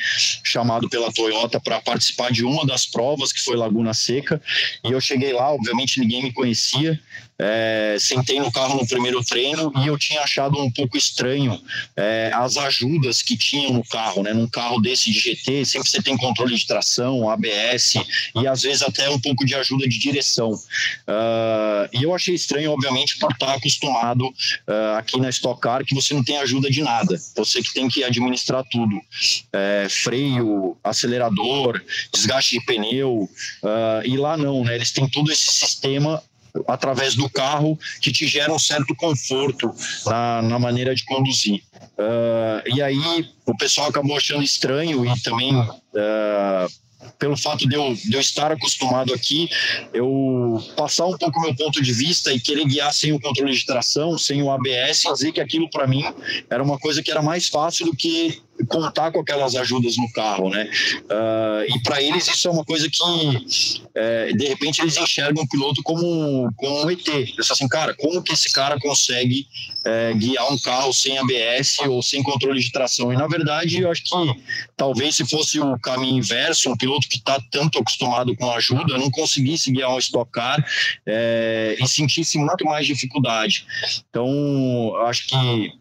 chamado 0.43 0.89
pela 0.89 1.11
Toyota 1.11 1.59
para 1.59 1.81
participar 1.81 2.31
de 2.31 2.43
uma 2.43 2.65
das 2.65 2.85
provas, 2.85 3.31
que 3.31 3.41
foi 3.41 3.55
Laguna 3.55 3.93
Seca. 3.93 4.41
E 4.83 4.91
eu 4.91 5.01
cheguei 5.01 5.33
lá, 5.33 5.51
obviamente 5.51 5.99
ninguém 5.99 6.23
me 6.23 6.33
conhecia, 6.33 6.99
é, 7.45 7.97
sentei 7.99 8.39
no 8.39 8.49
carro 8.49 8.79
no 8.79 8.87
primeiro 8.87 9.21
treino 9.21 9.69
e 9.83 9.87
eu 9.87 9.97
tinha 9.97 10.21
achado 10.21 10.57
um 10.57 10.71
pouco 10.71 10.97
estranho 10.97 11.61
é, 11.93 12.31
as 12.33 12.55
ajudas 12.55 13.21
que 13.21 13.35
tinham 13.35 13.73
no 13.73 13.83
carro, 13.83 14.23
né? 14.23 14.33
Num 14.33 14.47
carro 14.47 14.79
desse 14.79 15.11
de 15.11 15.19
GT, 15.19 15.65
sempre 15.65 15.89
você 15.89 16.01
tem 16.01 16.15
controle 16.15 16.55
de 16.55 16.65
tração, 16.65 17.29
ABS 17.29 17.95
e 18.33 18.47
às 18.47 18.61
vezes 18.61 18.81
até 18.81 19.09
um 19.09 19.19
pouco 19.19 19.45
de 19.45 19.55
ajuda 19.55 19.87
de 19.87 19.99
direção. 19.99 20.51
Uh, 20.51 21.89
e 21.91 22.03
eu 22.03 22.15
achei 22.15 22.33
estranho, 22.33 22.71
obviamente, 22.71 23.19
por 23.19 23.31
estar 23.31 23.53
acostumado 23.53 24.25
uh, 24.25 24.97
aqui 24.97 25.19
na 25.19 25.29
Stock 25.29 25.59
Car 25.59 25.83
que 25.83 25.93
você 25.93 26.13
não 26.13 26.23
tem 26.23 26.37
ajuda 26.37 26.69
de 26.69 26.81
nada, 26.81 27.19
você 27.35 27.61
que 27.61 27.73
tem 27.73 27.89
que 27.89 28.05
administrar 28.05 28.63
tudo: 28.71 29.01
é, 29.51 29.87
freio, 29.89 30.77
acelerador, 30.81 31.81
desgaste 32.13 32.57
de 32.57 32.65
pneu. 32.65 33.29
Uh, 33.61 34.05
e 34.05 34.15
lá 34.15 34.37
não, 34.37 34.63
né? 34.63 34.75
Eles 34.75 34.91
têm 34.91 35.09
todo 35.09 35.29
esse 35.31 35.51
sistema 35.51 36.23
através 36.67 37.15
do 37.15 37.29
carro 37.29 37.79
que 38.01 38.11
te 38.11 38.27
gera 38.27 38.53
um 38.53 38.59
certo 38.59 38.95
conforto 38.95 39.73
na, 40.05 40.41
na 40.41 40.59
maneira 40.59 40.93
de 40.93 41.03
conduzir. 41.05 41.61
Uh, 41.97 42.75
e 42.75 42.81
aí 42.81 43.27
o 43.45 43.55
pessoal 43.57 43.89
acabou 43.89 44.17
achando 44.17 44.43
estranho 44.43 45.05
e 45.05 45.19
também 45.21 45.55
uh, 45.55 46.67
pelo 47.19 47.37
fato 47.37 47.67
de 47.67 47.75
eu, 47.75 47.93
de 47.93 48.13
eu 48.13 48.19
estar 48.19 48.51
acostumado 48.51 49.13
aqui, 49.13 49.49
eu 49.93 50.63
passar 50.75 51.05
um 51.05 51.17
pouco 51.17 51.39
meu 51.41 51.55
ponto 51.55 51.81
de 51.81 51.93
vista 51.93 52.33
e 52.33 52.39
querer 52.39 52.65
guiar 52.65 52.93
sem 52.93 53.11
o 53.11 53.19
controle 53.19 53.53
de 53.53 53.65
tração, 53.65 54.17
sem 54.17 54.41
o 54.41 54.51
ABS, 54.51 55.03
dizer 55.13 55.31
que 55.31 55.41
aquilo 55.41 55.69
para 55.69 55.87
mim 55.87 56.03
era 56.49 56.63
uma 56.63 56.77
coisa 56.77 57.01
que 57.01 57.11
era 57.11 57.21
mais 57.21 57.47
fácil 57.47 57.85
do 57.87 57.95
que 57.95 58.41
contar 58.65 59.11
com 59.11 59.19
aquelas 59.19 59.55
ajudas 59.55 59.97
no 59.97 60.11
carro, 60.11 60.49
né? 60.49 60.69
Uh, 61.03 61.75
e 61.75 61.83
para 61.83 62.01
eles 62.01 62.27
isso 62.27 62.47
é 62.47 62.51
uma 62.51 62.63
coisa 62.63 62.89
que 62.89 63.03
é, 63.95 64.31
de 64.33 64.47
repente 64.47 64.81
eles 64.81 64.97
enxergam 64.97 65.43
o 65.43 65.47
piloto 65.47 65.81
como, 65.83 66.51
como 66.55 66.85
um 66.85 66.89
ET. 66.89 67.07
Eles 67.07 67.51
assim, 67.51 67.67
cara, 67.67 67.93
como 67.93 68.21
que 68.21 68.33
esse 68.33 68.51
cara 68.51 68.79
consegue 68.79 69.47
é, 69.85 70.13
guiar 70.13 70.51
um 70.51 70.57
carro 70.57 70.93
sem 70.93 71.17
ABS 71.17 71.79
ou 71.87 72.01
sem 72.01 72.23
controle 72.23 72.59
de 72.59 72.71
tração? 72.71 73.13
E 73.13 73.17
na 73.17 73.27
verdade 73.27 73.81
eu 73.81 73.91
acho 73.91 74.03
que 74.03 74.09
talvez 74.75 75.15
se 75.15 75.25
fosse 75.25 75.59
o 75.59 75.77
caminho 75.79 76.17
inverso, 76.17 76.69
um 76.69 76.77
piloto 76.77 77.07
que 77.07 77.17
está 77.17 77.39
tanto 77.51 77.79
acostumado 77.79 78.35
com 78.35 78.49
ajuda 78.51 78.97
não 78.97 79.11
conseguisse 79.11 79.71
guiar 79.71 79.93
um 79.93 79.99
Stock 79.99 80.31
Car 80.31 80.65
é, 81.05 81.75
e 81.79 81.87
sentisse 81.87 82.37
muito 82.37 82.65
mais 82.65 82.85
dificuldade. 82.85 83.65
Então 84.09 84.95
acho 85.05 85.27
que 85.27 85.73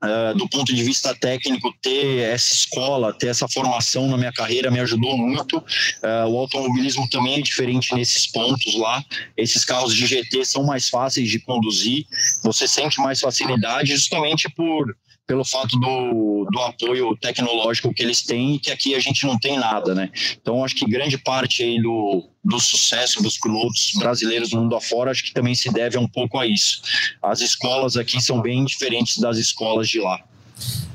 Uh, 0.00 0.36
do 0.38 0.48
ponto 0.48 0.72
de 0.72 0.84
vista 0.84 1.12
técnico, 1.12 1.74
ter 1.82 2.20
essa 2.20 2.54
escola, 2.54 3.12
ter 3.12 3.28
essa 3.28 3.48
formação 3.48 4.06
na 4.06 4.16
minha 4.16 4.32
carreira 4.32 4.70
me 4.70 4.78
ajudou 4.78 5.18
muito. 5.18 5.58
Uh, 5.58 6.28
o 6.28 6.38
automobilismo 6.38 7.08
também 7.10 7.40
é 7.40 7.42
diferente 7.42 7.92
nesses 7.94 8.26
pontos 8.28 8.76
lá. 8.76 9.04
Esses 9.36 9.64
carros 9.64 9.94
de 9.94 10.06
GT 10.06 10.44
são 10.44 10.64
mais 10.64 10.88
fáceis 10.88 11.28
de 11.28 11.40
conduzir, 11.40 12.06
você 12.44 12.68
sente 12.68 13.00
mais 13.00 13.18
facilidade 13.18 13.90
justamente 13.90 14.48
por 14.50 14.94
pelo 15.28 15.44
fato 15.44 15.78
do, 15.78 16.48
do 16.50 16.58
apoio 16.60 17.14
tecnológico 17.18 17.92
que 17.92 18.02
eles 18.02 18.22
têm 18.22 18.58
que 18.58 18.70
aqui 18.70 18.94
a 18.94 18.98
gente 18.98 19.26
não 19.26 19.38
tem 19.38 19.58
nada, 19.58 19.94
né? 19.94 20.10
Então 20.40 20.64
acho 20.64 20.74
que 20.74 20.86
grande 20.86 21.18
parte 21.18 21.62
aí 21.62 21.80
do, 21.82 22.26
do 22.42 22.58
sucesso 22.58 23.22
dos 23.22 23.38
pilotos 23.38 23.92
brasileiros 23.98 24.52
no 24.52 24.62
mundo 24.62 24.74
afora 24.74 25.10
acho 25.10 25.22
que 25.22 25.34
também 25.34 25.54
se 25.54 25.70
deve 25.70 25.98
um 25.98 26.08
pouco 26.08 26.38
a 26.38 26.46
isso. 26.46 26.80
As 27.22 27.42
escolas 27.42 27.98
aqui 27.98 28.22
são 28.22 28.40
bem 28.40 28.64
diferentes 28.64 29.18
das 29.18 29.36
escolas 29.36 29.86
de 29.86 30.00
lá. 30.00 30.18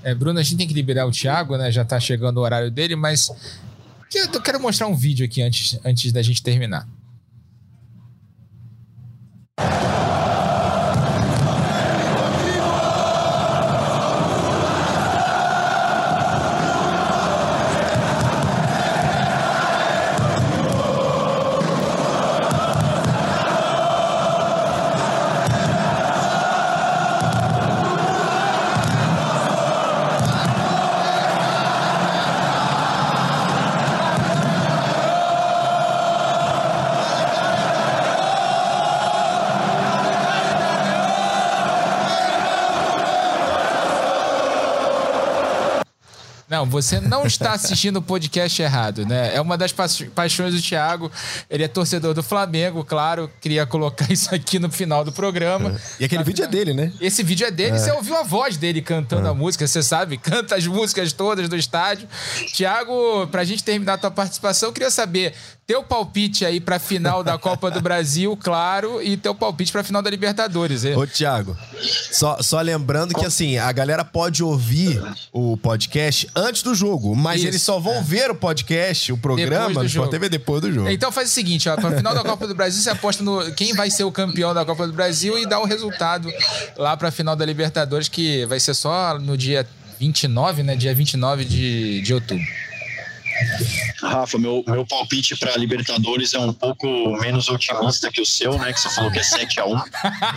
É, 0.03 0.15
Bruno, 0.15 0.39
a 0.39 0.43
gente 0.43 0.57
tem 0.57 0.67
que 0.67 0.73
liberar 0.73 1.05
o 1.05 1.11
Thiago, 1.11 1.55
né? 1.55 1.71
Já 1.71 1.83
está 1.83 1.99
chegando 1.99 2.37
o 2.37 2.41
horário 2.41 2.71
dele, 2.71 2.95
mas 2.95 3.29
eu 4.15 4.41
quero 4.41 4.59
mostrar 4.59 4.87
um 4.87 4.95
vídeo 4.95 5.23
aqui 5.25 5.43
antes, 5.43 5.79
antes 5.85 6.11
da 6.11 6.23
gente 6.23 6.41
terminar. 6.41 6.87
Não, 46.53 46.67
você 46.67 46.99
não 46.99 47.25
está 47.25 47.53
assistindo 47.53 47.97
o 47.97 48.01
podcast 48.01 48.61
errado, 48.61 49.07
né? 49.07 49.35
É 49.35 49.41
uma 49.41 49.57
das 49.57 49.71
pa 49.71 49.87
paixões 50.13 50.53
do 50.53 50.61
Thiago. 50.61 51.11
Ele 51.49 51.63
é 51.63 51.67
torcedor 51.67 52.13
do 52.13 52.21
Flamengo, 52.21 52.83
claro. 52.83 53.27
Queria 53.41 53.65
colocar 53.65 54.05
isso 54.13 54.33
aqui 54.33 54.59
no 54.59 54.69
final 54.69 55.03
do 55.03 55.11
programa. 55.11 55.71
É. 55.71 56.01
E 56.01 56.05
aquele 56.05 56.23
vídeo 56.23 56.45
é 56.45 56.47
dele, 56.47 56.71
né? 56.71 56.93
Esse 57.01 57.23
vídeo 57.23 57.47
é 57.47 57.49
dele. 57.49 57.75
É. 57.75 57.79
Você 57.79 57.91
ouviu 57.91 58.15
a 58.15 58.21
voz 58.21 58.55
dele 58.55 58.83
cantando 58.83 59.25
é. 59.25 59.31
a 59.31 59.33
música, 59.33 59.65
você 59.65 59.81
sabe? 59.81 60.15
Canta 60.21 60.55
as 60.55 60.67
músicas 60.67 61.11
todas 61.11 61.49
do 61.49 61.55
estádio. 61.55 62.07
Thiago, 62.53 63.25
pra 63.31 63.43
gente 63.43 63.63
terminar 63.63 63.93
a 63.93 63.97
tua 63.97 64.11
participação, 64.11 64.69
eu 64.69 64.73
queria 64.73 64.91
saber 64.91 65.33
teu 65.65 65.83
palpite 65.83 66.45
aí 66.45 66.59
pra 66.59 66.77
final 66.77 67.23
da 67.23 67.37
Copa 67.37 67.71
do 67.71 67.81
Brasil, 67.81 68.35
claro, 68.41 69.01
e 69.01 69.15
teu 69.15 69.33
palpite 69.33 69.71
pra 69.71 69.83
final 69.83 70.01
da 70.01 70.09
Libertadores. 70.09 70.83
Hein? 70.83 70.95
Ô, 70.95 71.07
Thiago, 71.07 71.57
só, 72.11 72.41
só 72.41 72.59
lembrando 72.61 73.13
que 73.13 73.25
assim, 73.25 73.57
a 73.57 73.71
galera 73.71 74.03
pode 74.03 74.43
ouvir 74.43 75.01
o 75.31 75.55
podcast 75.57 76.29
antes 76.35 76.61
do 76.63 76.75
jogo, 76.75 77.15
mas 77.15 77.37
Isso, 77.39 77.47
eles 77.47 77.61
só 77.61 77.79
vão 77.79 77.95
é. 77.95 78.01
ver 78.01 78.31
o 78.31 78.35
podcast, 78.35 79.11
o 79.11 79.17
programa 79.17 79.81
do 79.81 79.85
Sport 79.85 80.11
TV 80.11 80.29
depois 80.29 80.61
do 80.61 80.71
jogo. 80.71 80.89
Então 80.89 81.11
faz 81.11 81.29
o 81.29 81.33
seguinte, 81.33 81.69
ó, 81.69 81.75
pra 81.75 81.91
final 81.91 82.13
da 82.13 82.23
Copa 82.23 82.47
do 82.47 82.55
Brasil, 82.55 82.81
você 82.81 82.89
aposta 82.89 83.23
no 83.23 83.53
quem 83.53 83.73
vai 83.73 83.89
ser 83.89 84.03
o 84.03 84.11
campeão 84.11 84.53
da 84.53 84.65
Copa 84.65 84.85
do 84.85 84.93
Brasil 84.93 85.37
e 85.39 85.45
dá 85.45 85.59
o 85.59 85.65
resultado 85.65 86.29
lá 86.77 86.95
pra 86.97 87.11
final 87.11 87.35
da 87.35 87.45
Libertadores, 87.45 88.09
que 88.09 88.45
vai 88.45 88.59
ser 88.59 88.73
só 88.73 89.17
no 89.17 89.37
dia 89.37 89.67
29, 89.99 90.63
né? 90.63 90.75
Dia 90.75 90.93
29 90.93 91.45
de, 91.45 92.01
de 92.01 92.13
outubro. 92.13 92.45
Rafa, 94.01 94.37
meu, 94.37 94.63
meu 94.67 94.85
palpite 94.85 95.35
para 95.35 95.55
Libertadores 95.57 96.33
é 96.33 96.39
um 96.39 96.53
pouco 96.53 96.87
menos 97.21 97.49
otimista 97.49 98.11
que 98.11 98.21
o 98.21 98.25
seu, 98.25 98.57
né? 98.57 98.73
Que 98.73 98.79
você 98.79 98.89
falou 98.89 99.11
que 99.11 99.19
é 99.19 99.21
7x1 99.21 99.83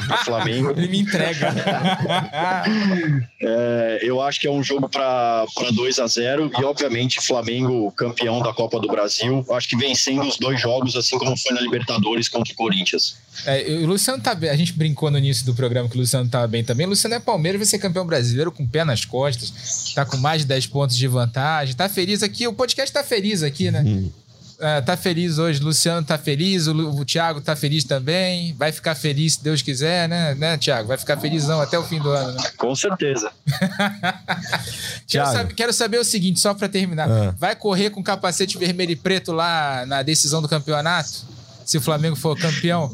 pro 0.07 0.19
Flamengo. 0.19 0.71
Ele 0.71 0.89
me 0.89 1.01
entrega. 1.01 1.53
é, 3.41 3.99
eu 4.03 4.23
acho 4.23 4.41
que 4.41 4.47
é 4.47 4.51
um 4.51 4.63
jogo 4.63 4.89
para 4.89 5.47
2 5.73 5.99
a 5.99 6.07
0 6.07 6.51
e, 6.59 6.65
obviamente, 6.65 7.21
Flamengo 7.21 7.91
campeão 7.93 8.41
da 8.41 8.53
Copa 8.53 8.79
do 8.81 8.89
Brasil. 8.89 9.45
Acho 9.53 9.69
que 9.69 9.77
vencendo 9.77 10.23
os 10.23 10.37
dois 10.39 10.61
jogos, 10.61 10.97
assim 10.97 11.19
como 11.19 11.37
foi 11.37 11.55
na 11.55 11.61
Libertadores 11.61 12.29
contra 12.29 12.53
o 12.53 12.57
Corinthians. 12.57 13.17
É, 13.45 13.63
o 13.83 13.87
Luciano 13.87 14.23
tá 14.23 14.35
bem. 14.35 14.51
A 14.51 14.57
gente 14.57 14.73
brincou 14.73 15.11
no 15.11 15.19
início 15.19 15.45
do 15.45 15.55
programa 15.55 15.89
que 15.89 15.97
o 15.97 16.01
Luciano 16.01 16.29
tá 16.29 16.47
bem 16.47 16.65
também. 16.65 16.87
O 16.87 16.91
Luciano 16.91 17.15
é 17.15 17.21
Palmeiras, 17.21 17.59
vai 17.59 17.67
ser 17.67 17.79
campeão 17.79 18.07
brasileiro 18.07 18.51
com 18.53 18.63
o 18.63 18.69
pé 18.69 18.85
nas 18.85 19.05
costas. 19.05 19.93
Tá 19.95 20.05
com 20.05 20.17
mais 20.17 20.43
de 20.43 20.49
10 20.49 20.67
pontos 20.69 20.97
de 20.97 21.07
vantagem. 21.07 21.75
Tá 21.75 21.89
feliz 21.89 22.23
aqui. 22.23 22.47
O 22.47 22.53
podcast 22.53 22.93
tá 22.97 23.05
feliz 23.05 23.43
aqui, 23.43 23.71
né? 23.71 23.83
Hum. 23.85 24.11
É, 24.59 24.81
tá 24.81 24.97
feliz 24.97 25.37
hoje, 25.37 25.63
Luciano 25.63 26.07
tá 26.07 26.17
feliz, 26.17 26.67
o, 26.67 26.73
o 26.73 27.05
Thiago 27.05 27.43
tá 27.43 27.55
feliz 27.55 27.85
também. 27.85 28.55
Vai 28.55 28.73
ficar 28.73 28.95
feliz 28.95 29.35
se 29.35 29.45
Deus 29.45 29.61
quiser, 29.61 30.09
né, 30.09 30.35
né 30.35 30.57
Thiago? 30.57 30.89
Vai 30.89 30.97
ficar 30.97 31.19
felizão 31.19 31.61
até 31.61 31.79
o 31.79 31.83
fim 31.83 32.01
do 32.01 32.09
ano, 32.09 32.33
né? 32.33 32.43
Com 32.57 32.75
certeza. 32.75 33.31
quero, 35.07 35.27
saber, 35.27 35.55
quero, 35.55 35.73
saber, 35.75 35.99
o 35.99 36.05
seguinte, 36.05 36.41
só 36.41 36.55
para 36.55 36.71
terminar. 36.71 37.07
Ah. 37.11 37.35
Vai 37.39 37.55
correr 37.55 37.91
com 37.91 38.03
capacete 38.03 38.57
vermelho 38.57 38.93
e 38.93 38.97
preto 38.97 39.31
lá 39.31 39.85
na 39.85 40.03
decisão 40.03 40.41
do 40.41 40.49
campeonato? 40.49 41.37
Se 41.67 41.77
o 41.77 41.81
Flamengo 41.81 42.17
for 42.17 42.39
campeão? 42.39 42.89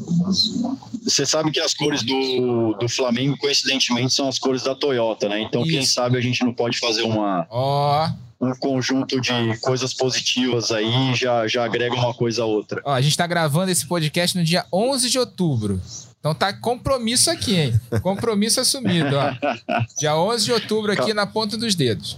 Você 1.03 1.25
sabe 1.25 1.51
que 1.51 1.59
as 1.59 1.73
cores 1.73 2.01
do, 2.03 2.73
do 2.73 2.89
Flamengo, 2.89 3.37
coincidentemente, 3.37 4.13
são 4.13 4.27
as 4.27 4.37
cores 4.39 4.63
da 4.63 4.75
Toyota, 4.75 5.29
né? 5.29 5.39
Então, 5.41 5.61
Isso. 5.61 5.71
quem 5.71 5.85
sabe 5.85 6.17
a 6.17 6.21
gente 6.21 6.43
não 6.43 6.53
pode 6.53 6.79
fazer 6.79 7.03
uma. 7.03 7.47
Ó. 7.49 8.07
Oh 8.07 8.23
um 8.43 8.55
conjunto 8.55 9.19
de 9.21 9.57
coisas 9.61 9.93
positivas 9.93 10.71
aí 10.71 11.15
já, 11.15 11.47
já 11.47 11.63
agrega 11.63 11.95
uma 11.95 12.13
coisa 12.13 12.43
a 12.43 12.45
outra. 12.45 12.81
Ó, 12.83 12.91
a 12.91 13.01
gente 13.01 13.11
está 13.11 13.25
gravando 13.25 13.71
esse 13.71 13.85
podcast 13.85 14.37
no 14.37 14.43
dia 14.43 14.65
11 14.71 15.09
de 15.09 15.17
outubro. 15.17 15.81
Então 16.19 16.33
tá 16.33 16.53
compromisso 16.53 17.29
aqui, 17.29 17.55
hein? 17.55 17.81
Compromisso 18.01 18.61
assumido, 18.61 19.13
ó. 19.13 19.31
Dia 19.99 20.15
11 20.15 20.45
de 20.45 20.51
outubro 20.53 20.91
aqui 20.93 21.13
na 21.13 21.27
ponta 21.27 21.57
dos 21.57 21.75
dedos. 21.75 22.17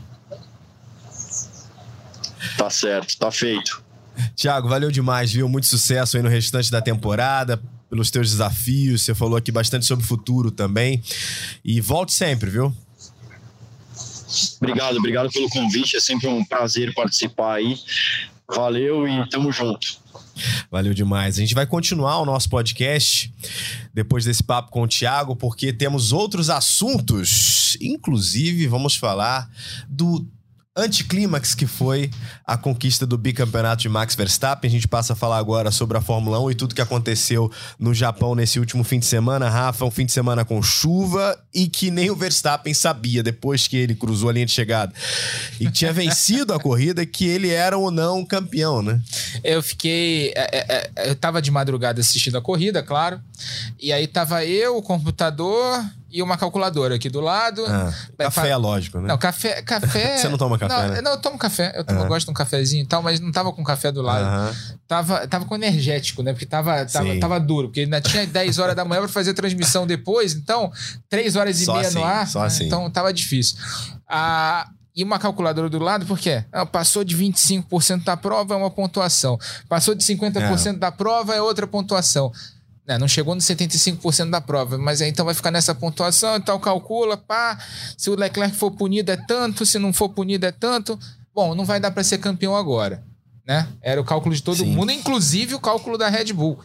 Tá 2.55 2.69
certo, 2.69 3.17
tá 3.17 3.31
feito. 3.31 3.83
Tiago, 4.35 4.69
valeu 4.69 4.91
demais, 4.91 5.31
viu? 5.33 5.49
Muito 5.49 5.65
sucesso 5.65 6.17
aí 6.17 6.23
no 6.23 6.29
restante 6.29 6.69
da 6.69 6.81
temporada, 6.81 7.59
pelos 7.89 8.11
teus 8.11 8.29
desafios. 8.29 9.01
Você 9.03 9.15
falou 9.15 9.37
aqui 9.37 9.51
bastante 9.51 9.87
sobre 9.87 10.05
o 10.05 10.07
futuro 10.07 10.51
também. 10.51 11.01
E 11.63 11.81
volte 11.81 12.13
sempre, 12.13 12.49
viu? 12.49 12.71
Obrigado, 14.61 14.97
obrigado 14.97 15.31
pelo 15.31 15.49
convite. 15.49 15.97
É 15.97 15.99
sempre 15.99 16.27
um 16.27 16.43
prazer 16.43 16.93
participar 16.93 17.55
aí. 17.55 17.77
Valeu 18.47 19.07
e 19.07 19.27
tamo 19.29 19.51
junto. 19.51 19.97
Valeu 20.69 20.93
demais. 20.93 21.37
A 21.37 21.41
gente 21.41 21.55
vai 21.55 21.65
continuar 21.65 22.19
o 22.19 22.25
nosso 22.25 22.49
podcast 22.49 23.33
depois 23.93 24.25
desse 24.25 24.43
papo 24.43 24.69
com 24.69 24.83
o 24.83 24.87
Thiago, 24.87 25.35
porque 25.35 25.71
temos 25.71 26.11
outros 26.11 26.49
assuntos. 26.49 27.77
Inclusive, 27.81 28.67
vamos 28.67 28.95
falar 28.95 29.49
do 29.87 30.27
anticlímax 30.75 31.55
que 31.55 31.65
foi 31.65 32.11
a 32.45 32.57
conquista 32.57 33.05
do 33.05 33.17
bicampeonato 33.17 33.81
de 33.81 33.87
Max 33.87 34.13
Verstappen. 34.13 34.67
A 34.67 34.71
gente 34.71 34.87
passa 34.87 35.13
a 35.13 35.15
falar 35.15 35.37
agora 35.37 35.71
sobre 35.71 35.97
a 35.97 36.01
Fórmula 36.01 36.39
1 36.41 36.51
e 36.51 36.55
tudo 36.55 36.75
que 36.75 36.81
aconteceu 36.81 37.49
no 37.79 37.93
Japão 37.93 38.35
nesse 38.35 38.59
último 38.59 38.83
fim 38.83 38.99
de 38.99 39.05
semana. 39.05 39.49
Rafa, 39.49 39.85
um 39.85 39.91
fim 39.91 40.05
de 40.05 40.11
semana 40.11 40.43
com 40.43 40.61
chuva 40.61 41.39
e 41.53 41.69
que 41.69 41.89
nem 41.89 42.11
o 42.11 42.15
Verstappen 42.15 42.73
sabia 42.73 43.23
depois 43.23 43.69
que 43.69 43.77
ele 43.77 43.95
cruzou 43.95 44.29
a 44.29 44.33
linha 44.33 44.45
de 44.45 44.51
chegada 44.51 44.93
e 45.61 45.71
tinha 45.71 45.91
vencido 45.93 46.53
a 46.53 46.59
corrida 46.59 47.05
que 47.05 47.25
ele 47.25 47.49
era 47.49 47.77
ou 47.77 47.89
não 47.89 48.25
campeão, 48.25 48.81
né? 48.81 49.01
Eu 49.43 49.63
fiquei. 49.63 50.33
É, 50.35 50.57
é, 50.57 50.91
é, 50.97 51.09
eu 51.09 51.15
tava 51.15 51.41
de 51.41 51.51
madrugada 51.51 52.01
assistindo 52.01 52.37
a 52.37 52.41
corrida, 52.41 52.83
claro. 52.83 53.21
E 53.79 53.93
aí 53.93 54.07
tava 54.07 54.43
eu, 54.43 54.75
o 54.77 54.81
computador 54.81 55.85
e 56.15 56.23
uma 56.23 56.37
calculadora 56.37 56.95
aqui 56.95 57.09
do 57.09 57.19
lado. 57.19 57.65
Ah, 57.67 57.93
café, 58.17 58.47
é 58.47 58.55
lógico, 58.55 59.01
né? 59.01 59.09
Não, 59.09 59.17
café. 59.17 59.61
café... 59.61 60.15
Você 60.17 60.29
não 60.29 60.37
toma 60.37 60.57
café? 60.57 60.73
Não, 60.73 60.93
né? 60.93 61.01
não 61.01 61.11
eu 61.11 61.17
tomo 61.17 61.37
café. 61.37 61.73
Eu, 61.75 61.83
tomo, 61.83 61.99
eu, 61.99 62.07
gosto 62.07 62.27
de 62.27 62.31
um 62.31 62.33
cafezinho 62.33 62.83
e 62.83 62.87
tal, 62.87 63.03
mas 63.03 63.19
não 63.19 63.33
tava 63.33 63.51
com 63.51 63.61
café 63.65 63.91
do 63.91 64.01
lado. 64.01 64.55
Tava, 64.87 65.27
tava 65.27 65.43
com 65.43 65.55
energético, 65.55 66.23
né? 66.23 66.31
Porque 66.31 66.45
tava, 66.45 66.85
tava, 66.85 67.19
tava 67.19 67.37
duro, 67.37 67.67
porque 67.67 67.81
ainda 67.81 67.99
tinha 67.99 68.25
10 68.25 68.59
horas 68.59 68.75
da 68.77 68.85
manhã 68.85 69.01
para 69.01 69.11
fazer 69.11 69.33
transmissão 69.33 69.85
depois, 69.85 70.33
então 70.33 70.71
3 71.09 71.35
horas 71.35 71.59
e 71.59 71.65
só 71.65 71.73
meia 71.73 71.87
assim, 71.89 71.99
no 71.99 72.05
ar. 72.05 72.27
Só 72.27 72.39
né? 72.39 72.45
assim. 72.45 72.65
Então 72.67 72.89
tava 72.89 73.11
difícil. 73.11 73.57
Ah, 74.07 74.69
e 74.95 75.03
uma 75.03 75.19
calculadora 75.19 75.69
do 75.69 75.79
lado, 75.79 76.05
por 76.05 76.17
quê? 76.17 76.45
Ah, 76.49 76.65
passou 76.65 77.03
de 77.03 77.17
25% 77.17 78.05
da 78.05 78.15
prova 78.15 78.53
é 78.53 78.57
uma 78.57 78.71
pontuação. 78.71 79.37
Passou 79.67 79.93
de 79.93 80.05
50% 80.05 80.67
é. 80.67 80.73
da 80.77 80.93
prova 80.93 81.35
é 81.35 81.41
outra 81.41 81.67
pontuação. 81.67 82.31
É, 82.87 82.99
não 82.99 83.07
chegou 83.07 83.33
nos 83.33 83.45
75% 83.45 84.29
da 84.29 84.39
prova, 84.39 84.77
mas 84.77 85.01
aí 85.01 85.09
então 85.09 85.25
vai 85.25 85.33
ficar 85.33 85.49
nessa 85.49 85.73
pontuação, 85.73 86.35
então 86.35 86.59
calcula, 86.59 87.17
pá, 87.17 87.57
se 87.97 88.11
o 88.11 88.15
Leclerc 88.15 88.55
for 88.55 88.69
punido 88.69 89.11
é 89.11 89.17
tanto, 89.17 89.65
se 89.65 89.79
não 89.79 89.91
for 89.91 90.09
punido 90.09 90.45
é 90.45 90.51
tanto. 90.51 90.99
Bom, 91.33 91.55
não 91.55 91.65
vai 91.65 91.79
dar 91.79 91.89
para 91.89 92.03
ser 92.03 92.19
campeão 92.19 92.55
agora, 92.55 93.03
né? 93.45 93.67
Era 93.81 93.99
o 93.99 94.05
cálculo 94.05 94.35
de 94.35 94.43
todo 94.43 94.57
Sim. 94.57 94.67
mundo, 94.67 94.91
inclusive 94.91 95.55
o 95.55 95.59
cálculo 95.59 95.97
da 95.97 96.09
Red 96.09 96.31
Bull. 96.31 96.59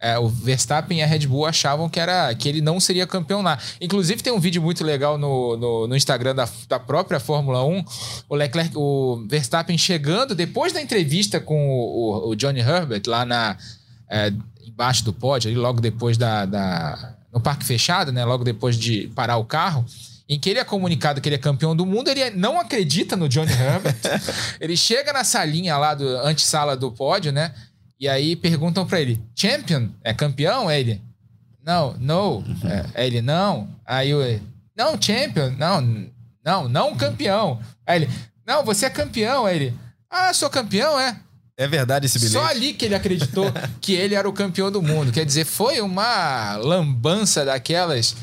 É, 0.00 0.18
o 0.18 0.28
Verstappen 0.28 0.98
e 0.98 1.02
a 1.04 1.06
Red 1.06 1.28
Bull 1.28 1.46
achavam 1.46 1.88
que 1.88 2.00
era 2.00 2.34
que 2.34 2.48
ele 2.48 2.60
não 2.60 2.80
seria 2.80 3.06
campeão 3.06 3.40
lá. 3.40 3.56
Inclusive 3.80 4.20
tem 4.20 4.32
um 4.32 4.40
vídeo 4.40 4.60
muito 4.60 4.82
legal 4.82 5.16
no, 5.16 5.56
no, 5.56 5.86
no 5.86 5.96
Instagram 5.96 6.34
da, 6.34 6.48
da 6.68 6.80
própria 6.80 7.20
Fórmula 7.20 7.64
1, 7.64 7.84
o 8.28 8.34
Leclerc, 8.34 8.76
o 8.76 9.24
Verstappen 9.28 9.78
chegando 9.78 10.34
depois 10.34 10.72
da 10.72 10.82
entrevista 10.82 11.38
com 11.38 11.70
o, 11.70 12.26
o, 12.26 12.30
o 12.30 12.34
Johnny 12.34 12.58
Herbert 12.58 13.02
lá 13.06 13.24
na 13.24 13.56
é, 14.10 14.32
embaixo 14.64 15.04
do 15.04 15.12
pódio, 15.12 15.50
ali 15.50 15.58
logo 15.58 15.80
depois 15.80 16.16
da, 16.16 16.44
da, 16.44 17.16
no 17.32 17.40
parque 17.40 17.64
fechado, 17.64 18.12
né? 18.12 18.24
Logo 18.24 18.44
depois 18.44 18.76
de 18.76 19.08
parar 19.08 19.36
o 19.36 19.44
carro, 19.44 19.84
em 20.28 20.38
que 20.38 20.48
ele 20.48 20.58
é 20.58 20.64
comunicado 20.64 21.20
que 21.20 21.28
ele 21.28 21.36
é 21.36 21.38
campeão 21.38 21.74
do 21.74 21.84
mundo, 21.84 22.08
ele 22.08 22.30
não 22.30 22.58
acredita 22.58 23.16
no 23.16 23.28
Johnny 23.28 23.52
Herbert. 23.52 23.96
ele 24.60 24.76
chega 24.76 25.12
na 25.12 25.24
salinha 25.24 25.76
lá 25.76 25.94
do 25.94 26.08
antessala 26.18 26.76
do 26.76 26.90
pódio, 26.90 27.32
né? 27.32 27.52
E 27.98 28.08
aí 28.08 28.34
perguntam 28.34 28.86
para 28.86 29.00
ele: 29.00 29.20
"Champion? 29.34 29.88
É 30.02 30.14
campeão?" 30.14 30.70
É 30.70 30.80
ele: 30.80 31.02
"Não, 31.64 31.94
não". 31.98 32.44
É, 32.64 33.02
é 33.02 33.06
ele: 33.06 33.20
"Não". 33.20 33.68
Aí 33.84 34.14
o 34.14 34.40
"Não, 34.76 35.00
champion". 35.00 35.54
Não, 35.58 36.08
não, 36.44 36.68
não 36.68 36.96
campeão. 36.96 37.60
Aí 37.86 38.02
ele: 38.02 38.10
"Não, 38.46 38.64
você 38.64 38.86
é 38.86 38.90
campeão". 38.90 39.46
Aí 39.46 39.56
ele: 39.56 39.74
"Ah, 40.10 40.32
sou 40.32 40.48
campeão, 40.48 40.98
é". 40.98 41.16
É 41.62 41.68
verdade 41.68 42.06
esse 42.06 42.18
bilhete. 42.18 42.34
Só 42.34 42.44
ali 42.44 42.72
que 42.72 42.84
ele 42.84 42.94
acreditou 42.94 43.52
que 43.80 43.92
ele 43.92 44.14
era 44.14 44.28
o 44.28 44.32
campeão 44.32 44.70
do 44.70 44.82
mundo. 44.82 45.12
Quer 45.12 45.24
dizer, 45.24 45.44
foi 45.44 45.80
uma 45.80 46.56
lambança 46.56 47.44
daquelas 47.44 48.14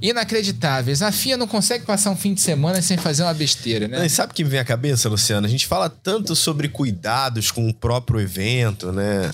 inacreditáveis. 0.00 1.02
A 1.02 1.10
FIA 1.12 1.36
não 1.36 1.46
consegue 1.46 1.84
passar 1.84 2.10
um 2.10 2.16
fim 2.16 2.34
de 2.34 2.40
semana 2.40 2.80
sem 2.82 2.96
fazer 2.96 3.22
uma 3.22 3.34
besteira, 3.34 3.88
né? 3.88 4.06
e 4.06 4.08
sabe 4.08 4.32
o 4.32 4.34
que 4.34 4.44
me 4.44 4.50
vem 4.50 4.60
à 4.60 4.64
cabeça, 4.64 5.08
Luciano? 5.08 5.46
A 5.46 5.50
gente 5.50 5.66
fala 5.66 5.88
tanto 5.88 6.34
sobre 6.36 6.68
cuidados 6.68 7.50
com 7.50 7.68
o 7.68 7.74
próprio 7.74 8.20
evento, 8.20 8.92
né? 8.92 9.30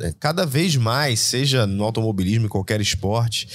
É, 0.00 0.12
cada 0.18 0.44
vez 0.44 0.76
mais, 0.76 1.20
seja 1.20 1.66
no 1.66 1.84
automobilismo, 1.84 2.46
em 2.46 2.48
qualquer 2.48 2.80
esporte, 2.80 3.48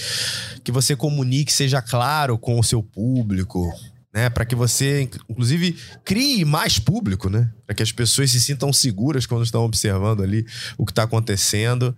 que 0.63 0.71
você 0.71 0.95
comunique, 0.95 1.51
seja 1.51 1.81
claro 1.81 2.37
com 2.37 2.59
o 2.59 2.63
seu 2.63 2.81
público, 2.81 3.71
né? 4.15 4.29
Para 4.29 4.45
que 4.45 4.55
você, 4.55 5.09
inclusive, 5.29 5.75
crie 6.05 6.45
mais 6.45 6.79
público, 6.79 7.29
né? 7.29 7.51
Para 7.67 7.75
que 7.75 7.83
as 7.83 7.91
pessoas 7.91 8.31
se 8.31 8.39
sintam 8.39 8.71
seguras 8.71 9.25
quando 9.25 9.43
estão 9.43 9.65
observando 9.65 10.23
ali 10.23 10.45
o 10.77 10.85
que 10.85 10.93
está 10.93 11.03
acontecendo. 11.03 11.95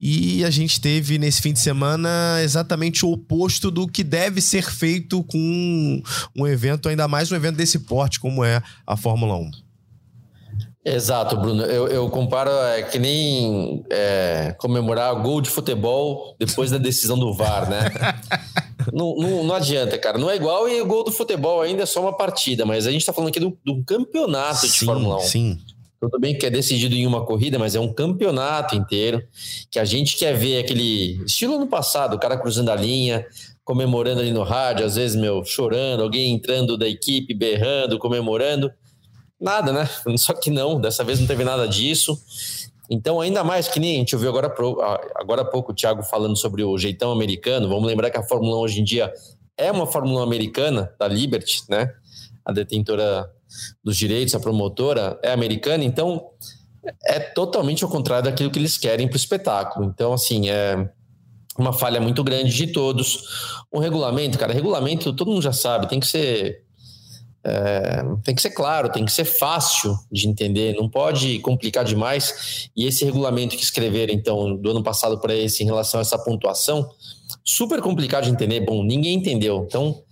E 0.00 0.42
a 0.46 0.50
gente 0.50 0.80
teve 0.80 1.18
nesse 1.18 1.42
fim 1.42 1.52
de 1.52 1.60
semana 1.60 2.38
exatamente 2.42 3.04
o 3.04 3.12
oposto 3.12 3.70
do 3.70 3.86
que 3.86 4.02
deve 4.02 4.40
ser 4.40 4.64
feito 4.64 5.22
com 5.24 6.02
um 6.34 6.46
evento, 6.46 6.88
ainda 6.88 7.06
mais 7.06 7.30
um 7.30 7.36
evento 7.36 7.56
desse 7.56 7.80
porte, 7.80 8.18
como 8.18 8.42
é 8.42 8.62
a 8.86 8.96
Fórmula 8.96 9.36
1. 9.36 9.50
Exato, 10.84 11.36
Bruno. 11.36 11.62
Eu, 11.64 11.88
eu 11.88 12.08
comparo 12.08 12.50
é, 12.50 12.82
que 12.82 12.98
nem 12.98 13.84
é, 13.90 14.54
comemorar 14.58 15.14
gol 15.16 15.40
de 15.40 15.50
futebol 15.50 16.34
depois 16.38 16.70
da 16.70 16.78
decisão 16.78 17.18
do 17.18 17.34
VAR, 17.34 17.68
né? 17.68 17.80
não, 18.92 19.14
não, 19.16 19.44
não, 19.44 19.54
adianta, 19.54 19.98
cara. 19.98 20.16
Não 20.16 20.30
é 20.30 20.36
igual 20.36 20.68
e 20.68 20.80
o 20.80 20.86
gol 20.86 21.04
do 21.04 21.12
futebol 21.12 21.60
ainda 21.60 21.82
é 21.82 21.86
só 21.86 22.00
uma 22.00 22.16
partida, 22.16 22.64
mas 22.64 22.86
a 22.86 22.90
gente 22.90 23.04
tá 23.04 23.12
falando 23.12 23.28
aqui 23.28 23.40
do, 23.40 23.58
do 23.64 23.84
campeonato 23.84 24.66
de 24.66 24.84
Fórmula 24.84 25.16
1. 25.16 25.20
Sim. 25.20 25.58
Tudo 26.00 26.18
bem 26.18 26.36
que 26.36 26.46
é 26.46 26.50
decidido 26.50 26.94
em 26.94 27.06
uma 27.06 27.26
corrida, 27.26 27.58
mas 27.58 27.74
é 27.74 27.80
um 27.80 27.92
campeonato 27.92 28.74
inteiro 28.74 29.22
que 29.70 29.78
a 29.78 29.84
gente 29.84 30.16
quer 30.16 30.34
ver 30.34 30.58
aquele 30.58 31.22
estilo 31.26 31.58
no 31.58 31.66
passado, 31.66 32.16
o 32.16 32.18
cara 32.18 32.38
cruzando 32.38 32.70
a 32.70 32.74
linha, 32.74 33.26
comemorando 33.62 34.22
ali 34.22 34.30
no 34.30 34.42
rádio, 34.42 34.86
às 34.86 34.96
vezes, 34.96 35.14
meu, 35.14 35.44
chorando, 35.44 36.02
alguém 36.02 36.32
entrando 36.32 36.78
da 36.78 36.88
equipe, 36.88 37.34
berrando, 37.34 37.98
comemorando. 37.98 38.72
Nada, 39.40 39.72
né? 39.72 39.88
Só 40.18 40.32
que 40.34 40.50
não, 40.50 40.80
dessa 40.80 41.02
vez 41.02 41.18
não 41.18 41.26
teve 41.26 41.44
nada 41.44 41.66
disso. 41.66 42.18
Então, 42.90 43.20
ainda 43.20 43.44
mais 43.44 43.68
que 43.68 43.78
nem 43.78 43.94
a 43.94 43.98
gente 43.98 44.14
ouviu 44.16 44.30
agora, 44.30 44.52
agora 45.14 45.42
há 45.42 45.44
pouco 45.44 45.70
o 45.70 45.74
Thiago 45.74 46.02
falando 46.02 46.36
sobre 46.36 46.64
o 46.64 46.76
jeitão 46.76 47.12
americano. 47.12 47.68
Vamos 47.68 47.86
lembrar 47.86 48.10
que 48.10 48.18
a 48.18 48.22
Fórmula 48.22 48.56
1 48.56 48.60
hoje 48.60 48.80
em 48.80 48.84
dia 48.84 49.12
é 49.56 49.70
uma 49.70 49.86
Fórmula 49.86 50.20
1 50.20 50.22
americana, 50.24 50.92
da 50.98 51.06
Liberty, 51.06 51.62
né? 51.68 51.92
A 52.44 52.52
detentora 52.52 53.30
dos 53.82 53.96
direitos, 53.96 54.34
a 54.34 54.40
promotora 54.40 55.18
é 55.22 55.32
americana, 55.32 55.84
então 55.84 56.30
é 57.04 57.20
totalmente 57.20 57.84
ao 57.84 57.90
contrário 57.90 58.24
daquilo 58.24 58.50
que 58.50 58.58
eles 58.58 58.76
querem 58.76 59.06
para 59.06 59.14
o 59.14 59.18
espetáculo. 59.18 59.86
Então, 59.86 60.12
assim, 60.12 60.48
é 60.48 60.90
uma 61.56 61.72
falha 61.72 62.00
muito 62.00 62.24
grande 62.24 62.52
de 62.52 62.68
todos. 62.68 63.22
O 63.70 63.78
regulamento, 63.78 64.38
cara, 64.38 64.52
regulamento 64.52 65.12
todo 65.12 65.30
mundo 65.30 65.42
já 65.42 65.52
sabe, 65.52 65.88
tem 65.88 66.00
que 66.00 66.06
ser 66.06 66.64
é, 67.42 68.02
tem 68.22 68.34
que 68.34 68.42
ser 68.42 68.50
claro, 68.50 68.90
tem 68.90 69.04
que 69.04 69.12
ser 69.12 69.24
fácil 69.24 69.96
de 70.12 70.28
entender, 70.28 70.74
não 70.74 70.88
pode 70.88 71.38
complicar 71.40 71.84
demais. 71.84 72.68
E 72.76 72.86
esse 72.86 73.04
regulamento 73.04 73.56
que 73.56 73.62
escreveram, 73.62 74.12
então, 74.12 74.56
do 74.56 74.70
ano 74.70 74.82
passado 74.82 75.18
para 75.18 75.34
esse, 75.34 75.62
em 75.62 75.66
relação 75.66 75.98
a 75.98 76.02
essa 76.02 76.18
pontuação, 76.18 76.88
super 77.44 77.80
complicado 77.80 78.24
de 78.24 78.30
entender. 78.30 78.60
Bom, 78.60 78.82
ninguém 78.84 79.14
entendeu. 79.14 79.64
Então, 79.66 80.02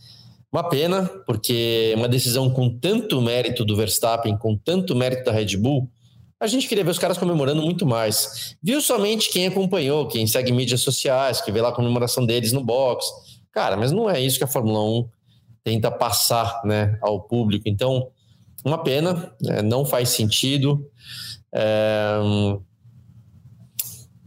uma 0.50 0.66
pena, 0.66 1.04
porque 1.26 1.92
uma 1.96 2.08
decisão 2.08 2.48
com 2.48 2.70
tanto 2.70 3.20
mérito 3.20 3.64
do 3.64 3.76
Verstappen, 3.76 4.36
com 4.38 4.56
tanto 4.56 4.96
mérito 4.96 5.24
da 5.24 5.32
Red 5.32 5.56
Bull, 5.58 5.90
a 6.40 6.46
gente 6.46 6.68
queria 6.68 6.84
ver 6.84 6.92
os 6.92 6.98
caras 6.98 7.18
comemorando 7.18 7.60
muito 7.60 7.84
mais. 7.84 8.56
Viu 8.62 8.80
somente 8.80 9.28
quem 9.28 9.46
acompanhou, 9.46 10.06
quem 10.06 10.26
segue 10.26 10.52
mídias 10.52 10.80
sociais, 10.80 11.40
que 11.40 11.52
vê 11.52 11.60
lá 11.60 11.70
a 11.70 11.74
comemoração 11.74 12.24
deles 12.24 12.52
no 12.52 12.64
box. 12.64 13.04
Cara, 13.52 13.76
mas 13.76 13.92
não 13.92 14.08
é 14.08 14.20
isso 14.20 14.38
que 14.38 14.44
a 14.44 14.46
Fórmula 14.46 14.80
1 14.82 15.08
tenta 15.68 15.90
passar 15.90 16.62
né, 16.64 16.98
ao 17.02 17.20
público. 17.20 17.68
Então, 17.68 18.08
uma 18.64 18.82
pena, 18.82 19.30
né, 19.40 19.60
não 19.60 19.84
faz 19.84 20.08
sentido. 20.08 20.82
É... 21.54 22.18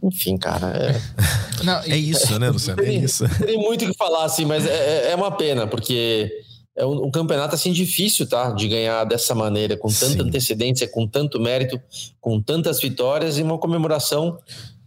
Enfim, 0.04 0.36
cara. 0.36 0.68
É, 0.68 1.00
não, 1.64 1.80
é 1.80 1.96
isso, 1.96 2.38
né, 2.38 2.48
Luciano? 2.48 2.80
É 2.80 2.92
isso. 2.92 3.24
Tem 3.44 3.58
muito 3.58 3.84
o 3.84 3.88
que 3.88 3.96
falar, 3.96 4.24
assim, 4.24 4.44
mas 4.44 4.64
é, 4.64 5.08
é, 5.08 5.10
é 5.10 5.16
uma 5.16 5.32
pena, 5.32 5.66
porque 5.66 6.30
é 6.76 6.86
um, 6.86 7.06
um, 7.06 7.10
campeonato 7.10 7.56
assim 7.56 7.72
difícil, 7.72 8.28
tá? 8.28 8.52
De 8.52 8.68
ganhar 8.68 9.02
dessa 9.04 9.34
maneira, 9.34 9.76
com 9.76 9.88
tanta 9.88 10.22
Sim. 10.22 10.28
antecedência, 10.28 10.86
com 10.86 11.08
tanto 11.08 11.40
mérito, 11.40 11.80
com 12.20 12.40
tantas 12.40 12.80
vitórias 12.80 13.36
e 13.36 13.42
uma 13.42 13.58
comemoração 13.58 14.38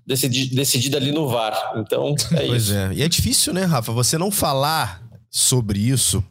decidida, 0.07 0.55
decidida 0.55 0.97
ali 0.97 1.11
no 1.11 1.27
VAR. 1.27 1.73
Então, 1.77 2.15
é 2.31 2.47
pois 2.47 2.63
isso. 2.63 2.73
é. 2.73 2.93
E 2.93 3.01
é 3.01 3.09
difícil, 3.09 3.53
né, 3.53 3.65
Rafa? 3.65 3.91
Você 3.91 4.17
não 4.17 4.31
falar 4.31 5.01
sobre 5.29 5.79
isso 5.79 6.23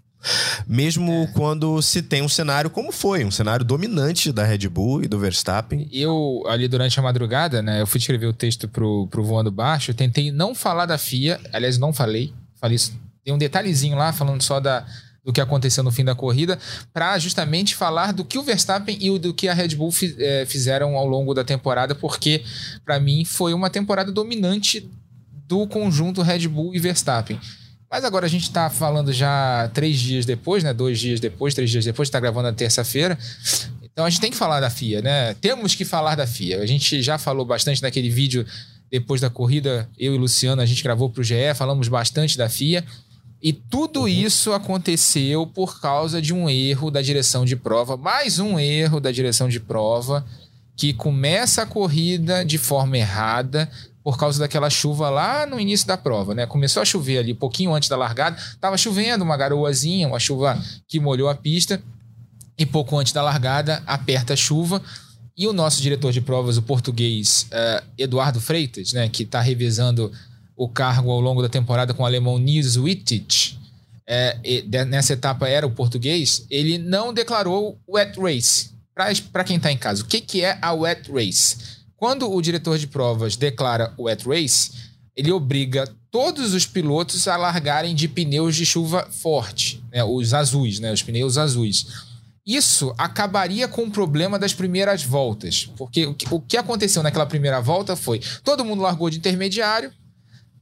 mesmo 0.66 1.12
é. 1.12 1.26
quando 1.28 1.80
se 1.82 2.02
tem 2.02 2.22
um 2.22 2.28
cenário 2.28 2.70
como 2.70 2.92
foi, 2.92 3.24
um 3.24 3.30
cenário 3.30 3.64
dominante 3.64 4.32
da 4.32 4.44
Red 4.44 4.68
Bull 4.68 5.04
e 5.04 5.08
do 5.08 5.18
Verstappen. 5.18 5.88
Eu, 5.92 6.42
ali 6.46 6.68
durante 6.68 6.98
a 6.98 7.02
madrugada, 7.02 7.62
né, 7.62 7.80
eu 7.80 7.86
fui 7.86 7.98
escrever 7.98 8.26
o 8.26 8.32
texto 8.32 8.68
pro, 8.68 9.06
pro 9.08 9.24
Voando 9.24 9.50
Baixo, 9.50 9.90
eu 9.90 9.94
tentei 9.94 10.30
não 10.30 10.54
falar 10.54 10.86
da 10.86 10.98
FIA, 10.98 11.40
aliás, 11.52 11.78
não 11.78 11.92
falei, 11.92 12.32
falei 12.60 12.78
tem 13.24 13.32
um 13.32 13.38
detalhezinho 13.38 13.96
lá 13.96 14.12
falando 14.12 14.42
só 14.42 14.60
da, 14.60 14.84
do 15.24 15.32
que 15.32 15.40
aconteceu 15.40 15.82
no 15.82 15.90
fim 15.90 16.04
da 16.04 16.14
corrida, 16.14 16.58
para 16.92 17.18
justamente 17.18 17.74
falar 17.74 18.12
do 18.12 18.24
que 18.24 18.38
o 18.38 18.42
Verstappen 18.42 18.98
e 19.00 19.18
do 19.18 19.32
que 19.32 19.48
a 19.48 19.54
Red 19.54 19.68
Bull 19.68 19.90
é, 20.18 20.44
fizeram 20.46 20.94
ao 20.96 21.08
longo 21.08 21.32
da 21.32 21.42
temporada, 21.42 21.94
porque 21.94 22.44
para 22.84 23.00
mim 23.00 23.24
foi 23.24 23.54
uma 23.54 23.70
temporada 23.70 24.12
dominante 24.12 24.88
do 25.46 25.66
conjunto 25.66 26.20
Red 26.20 26.46
Bull 26.48 26.74
e 26.74 26.78
Verstappen. 26.78 27.40
Mas 27.94 28.04
agora 28.04 28.26
a 28.26 28.28
gente 28.28 28.42
está 28.42 28.68
falando 28.68 29.12
já 29.12 29.70
três 29.72 30.00
dias 30.00 30.26
depois, 30.26 30.64
né? 30.64 30.74
Dois 30.74 30.98
dias 30.98 31.20
depois, 31.20 31.54
três 31.54 31.70
dias 31.70 31.84
depois, 31.84 32.08
está 32.08 32.18
gravando 32.18 32.48
na 32.48 32.52
terça-feira. 32.52 33.16
Então 33.84 34.04
a 34.04 34.10
gente 34.10 34.20
tem 34.20 34.32
que 34.32 34.36
falar 34.36 34.58
da 34.58 34.68
FIA, 34.68 35.00
né? 35.00 35.34
Temos 35.34 35.76
que 35.76 35.84
falar 35.84 36.16
da 36.16 36.26
FIA. 36.26 36.58
A 36.58 36.66
gente 36.66 37.00
já 37.00 37.18
falou 37.18 37.46
bastante 37.46 37.80
naquele 37.80 38.10
vídeo 38.10 38.44
depois 38.90 39.20
da 39.20 39.30
corrida, 39.30 39.88
eu 39.96 40.12
e 40.12 40.18
Luciano, 40.18 40.60
a 40.60 40.66
gente 40.66 40.82
gravou 40.82 41.08
para 41.08 41.20
o 41.20 41.22
GE, 41.22 41.54
falamos 41.54 41.86
bastante 41.86 42.36
da 42.36 42.48
FIA. 42.48 42.84
E 43.40 43.52
tudo 43.52 44.00
uhum. 44.00 44.08
isso 44.08 44.52
aconteceu 44.52 45.46
por 45.46 45.80
causa 45.80 46.20
de 46.20 46.34
um 46.34 46.50
erro 46.50 46.90
da 46.90 47.00
direção 47.00 47.44
de 47.44 47.54
prova, 47.54 47.96
mais 47.96 48.40
um 48.40 48.58
erro 48.58 48.98
da 48.98 49.12
direção 49.12 49.48
de 49.48 49.60
prova, 49.60 50.26
que 50.76 50.92
começa 50.92 51.62
a 51.62 51.66
corrida 51.66 52.44
de 52.44 52.58
forma 52.58 52.98
errada, 52.98 53.70
por 54.04 54.18
causa 54.18 54.38
daquela 54.38 54.68
chuva 54.68 55.08
lá 55.08 55.46
no 55.46 55.58
início 55.58 55.86
da 55.86 55.96
prova, 55.96 56.34
né? 56.34 56.44
Começou 56.46 56.82
a 56.82 56.84
chover 56.84 57.18
ali 57.18 57.32
pouquinho 57.32 57.74
antes 57.74 57.88
da 57.88 57.96
largada, 57.96 58.36
tava 58.60 58.76
chovendo, 58.76 59.24
uma 59.24 59.34
garoazinha, 59.34 60.06
uma 60.06 60.20
chuva 60.20 60.62
que 60.86 61.00
molhou 61.00 61.30
a 61.30 61.34
pista, 61.34 61.82
e 62.58 62.66
pouco 62.66 62.98
antes 62.98 63.14
da 63.14 63.22
largada 63.22 63.82
aperta 63.86 64.34
a 64.34 64.36
chuva. 64.36 64.80
E 65.36 65.48
o 65.48 65.52
nosso 65.52 65.82
diretor 65.82 66.12
de 66.12 66.20
provas, 66.20 66.56
o 66.56 66.62
português 66.62 67.48
uh, 67.50 67.84
Eduardo 67.98 68.40
Freitas, 68.40 68.92
né, 68.92 69.08
que 69.08 69.24
está 69.24 69.40
revezando 69.40 70.12
o 70.56 70.68
cargo 70.68 71.10
ao 71.10 71.20
longo 71.20 71.42
da 71.42 71.48
temporada 71.48 71.92
com 71.92 72.04
o 72.04 72.06
alemão 72.06 72.38
Nils 72.38 72.76
Wittich, 72.76 73.58
é, 74.06 74.36
nessa 74.84 75.14
etapa 75.14 75.48
era 75.48 75.66
o 75.66 75.70
português, 75.70 76.46
ele 76.50 76.76
não 76.76 77.12
declarou 77.12 77.78
wet 77.88 78.20
race. 78.20 78.70
Para 79.32 79.42
quem 79.42 79.56
está 79.56 79.72
em 79.72 79.78
casa, 79.78 80.02
o 80.02 80.06
que, 80.06 80.20
que 80.20 80.44
é 80.44 80.56
a 80.62 80.72
wet 80.72 81.10
race? 81.10 81.56
Quando 81.96 82.30
o 82.30 82.42
diretor 82.42 82.78
de 82.78 82.86
provas 82.86 83.36
declara 83.36 83.94
o 83.96 84.04
wet 84.04 84.26
race, 84.26 84.72
ele 85.16 85.30
obriga 85.30 85.88
todos 86.10 86.54
os 86.54 86.66
pilotos 86.66 87.26
a 87.28 87.36
largarem 87.36 87.94
de 87.94 88.08
pneus 88.08 88.56
de 88.56 88.66
chuva 88.66 89.08
forte, 89.10 89.82
né, 89.92 90.02
os 90.02 90.34
azuis, 90.34 90.80
né, 90.80 90.92
os 90.92 91.02
pneus 91.02 91.38
azuis. 91.38 91.86
Isso 92.46 92.94
acabaria 92.98 93.66
com 93.66 93.84
o 93.84 93.90
problema 93.90 94.38
das 94.38 94.52
primeiras 94.52 95.02
voltas, 95.02 95.70
porque 95.76 96.06
o 96.30 96.40
que 96.40 96.56
aconteceu 96.56 97.02
naquela 97.02 97.24
primeira 97.24 97.60
volta 97.60 97.96
foi 97.96 98.20
todo 98.42 98.64
mundo 98.64 98.82
largou 98.82 99.08
de 99.08 99.18
intermediário 99.18 99.90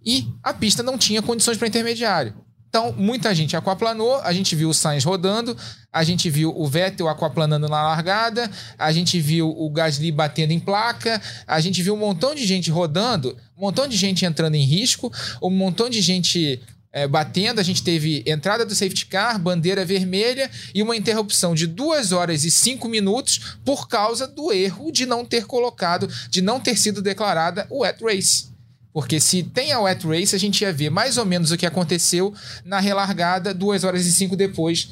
e 0.05 0.28
a 0.43 0.55
pista 0.55 0.83
não 0.83 0.97
tinha 0.97 1.22
condições 1.22 1.57
para 1.59 1.66
intermediário. 1.66 2.35
Então, 2.73 2.91
muita 2.97 3.35
gente 3.35 3.55
aquaplanou, 3.55 4.16
a 4.23 4.33
gente 4.33 4.57
viu 4.57 4.70
o 4.70 4.73
Sainz 4.73 5.05
rodando, 5.05 5.55
a 5.93 6.03
gente 6.03 6.31
viu 6.31 6.55
o 6.57 6.66
Vettel 6.66 7.07
aquaplanando 7.07 7.68
na 7.68 7.83
largada, 7.83 8.51
a 8.79 8.91
gente 8.91 9.20
viu 9.20 9.51
o 9.51 9.68
Gasly 9.68 10.11
batendo 10.11 10.53
em 10.53 10.59
placa, 10.59 11.20
a 11.47 11.61
gente 11.61 11.83
viu 11.83 11.93
um 11.93 11.99
montão 11.99 12.35
de 12.35 12.47
gente 12.47 12.70
rodando, 12.70 13.37
um 13.59 13.61
montão 13.61 13.87
de 13.87 13.95
gente 13.95 14.25
entrando 14.25 14.55
em 14.55 14.64
risco, 14.64 15.12
um 15.43 15.51
montão 15.51 15.91
de 15.91 16.01
gente 16.01 16.62
é, 16.91 17.07
batendo. 17.07 17.61
A 17.61 17.62
gente 17.62 17.83
teve 17.83 18.23
entrada 18.27 18.64
do 18.64 18.75
safety 18.75 19.05
car, 19.05 19.39
bandeira 19.39 19.85
vermelha 19.85 20.51
e 20.75 20.83
uma 20.83 20.97
interrupção 20.97 21.55
de 21.55 21.66
duas 21.66 22.11
horas 22.11 22.43
e 22.43 22.51
cinco 22.51 22.89
minutos 22.89 23.59
por 23.66 23.87
causa 23.87 24.27
do 24.27 24.51
erro 24.51 24.91
de 24.91 25.05
não 25.05 25.27
ter 25.27 25.45
colocado, 25.45 26.09
de 26.31 26.41
não 26.41 26.59
ter 26.59 26.79
sido 26.79 27.03
declarada 27.03 27.66
o 27.68 27.81
wet 27.81 28.03
race. 28.03 28.51
Porque 28.93 29.18
se 29.18 29.43
tem 29.43 29.72
a 29.72 29.80
wet 29.80 30.07
race, 30.07 30.36
a 30.36 30.38
gente 30.38 30.61
ia 30.62 30.72
ver 30.72 30.90
mais 30.90 31.16
ou 31.16 31.24
menos 31.24 31.51
o 31.51 31.57
que 31.57 31.64
aconteceu 31.64 32.34
na 32.64 32.78
relargada 32.78 33.55
duas 33.55 33.84
horas 33.84 34.05
e 34.05 34.12
cinco 34.12 34.36
depois 34.36 34.90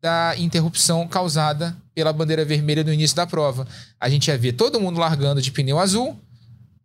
da 0.00 0.34
interrupção 0.36 1.06
causada 1.06 1.76
pela 1.94 2.12
bandeira 2.12 2.44
vermelha 2.44 2.84
no 2.84 2.92
início 2.92 3.16
da 3.16 3.26
prova. 3.26 3.66
A 4.00 4.08
gente 4.08 4.28
ia 4.28 4.38
ver 4.38 4.52
todo 4.52 4.80
mundo 4.80 4.98
largando 4.98 5.42
de 5.42 5.50
pneu 5.52 5.78
azul, 5.78 6.18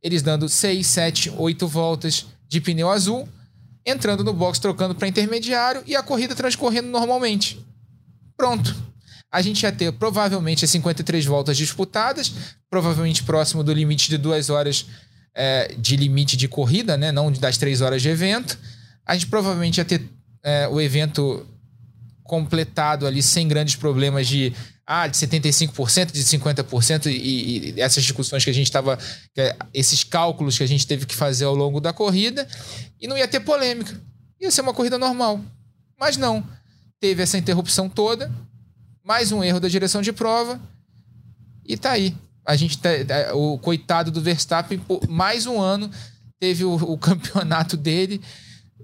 eles 0.02 0.22
dando 0.22 0.50
seis, 0.50 0.88
sete, 0.88 1.30
oito 1.32 1.68
voltas 1.68 2.26
de 2.48 2.62
pneu 2.62 2.90
azul, 2.90 3.28
entrando 3.86 4.24
no 4.24 4.34
box, 4.34 4.60
trocando 4.60 4.96
para 4.96 5.08
intermediário 5.08 5.84
e 5.86 5.96
a 5.96 6.04
corrida 6.04 6.36
transcorrendo 6.36 6.88
normalmente. 6.90 7.64
Pronto. 8.38 8.76
A 9.32 9.42
gente 9.42 9.64
ia 9.64 9.72
ter 9.72 9.92
provavelmente 9.94 10.64
as 10.64 10.70
53 10.70 11.26
voltas 11.26 11.58
disputadas, 11.58 12.32
provavelmente 12.70 13.24
próximo 13.24 13.64
do 13.64 13.74
limite 13.74 14.08
de 14.10 14.18
duas 14.18 14.52
horas 14.52 14.86
é, 15.36 15.74
de 15.78 15.96
limite 15.96 16.38
de 16.38 16.48
corrida, 16.48 16.98
né? 16.98 17.12
Não 17.12 17.32
das 17.32 17.58
três 17.58 17.82
horas 17.82 18.02
de 18.02 18.10
evento. 18.10 18.58
A 19.06 19.14
gente 19.14 19.28
provavelmente 19.28 19.78
ia 19.78 19.86
ter 19.86 20.02
é, 20.44 20.68
o 20.68 20.80
evento 20.80 21.46
completado 22.24 23.06
ali 23.06 23.22
sem 23.22 23.48
grandes 23.48 23.76
problemas 23.76 24.28
de 24.28 24.54
ah, 24.86 25.08
de 25.08 25.16
75%, 25.18 26.12
de 26.12 26.24
50% 26.24 27.06
e, 27.06 27.74
e 27.76 27.82
essas 27.82 28.04
discussões 28.04 28.44
que 28.44 28.50
a 28.50 28.54
gente 28.54 28.68
estava, 28.68 29.00
esses 29.74 30.04
cálculos 30.04 30.58
que 30.58 30.64
a 30.64 30.68
gente 30.68 30.86
teve 30.86 31.06
que 31.06 31.16
fazer 31.16 31.46
ao 31.46 31.56
longo 31.56 31.80
da 31.80 31.94
corrida, 31.94 32.46
e 33.00 33.08
não 33.08 33.18
ia 33.18 33.28
ter 33.28 33.40
polêmica. 33.40 33.98
Ia 34.42 34.52
ser 34.52 34.60
uma 34.60 34.74
corrida 34.74 34.98
normal. 34.98 35.40
Mas 35.98 36.18
não. 36.18 36.46
Teve 37.00 37.24
essa 37.24 37.38
interrupção 37.38 37.88
toda, 37.88 38.30
mais 39.04 39.32
um 39.32 39.42
erro 39.42 39.60
da 39.60 39.70
direção 39.70 40.02
de 40.02 40.12
prova, 40.12 40.60
e 41.66 41.78
tá 41.78 41.92
aí 41.92 42.14
a 42.46 42.56
gente 42.56 42.78
tá, 42.78 42.90
tá, 43.08 43.36
o 43.36 43.58
coitado 43.58 44.12
do 44.12 44.22
Verstappen, 44.22 44.82
mais 45.08 45.46
um 45.46 45.62
ano 45.62 45.90
teve 46.40 46.66
o, 46.66 46.76
o, 46.76 46.98
campeonato 47.00 47.78
dele 47.78 48.22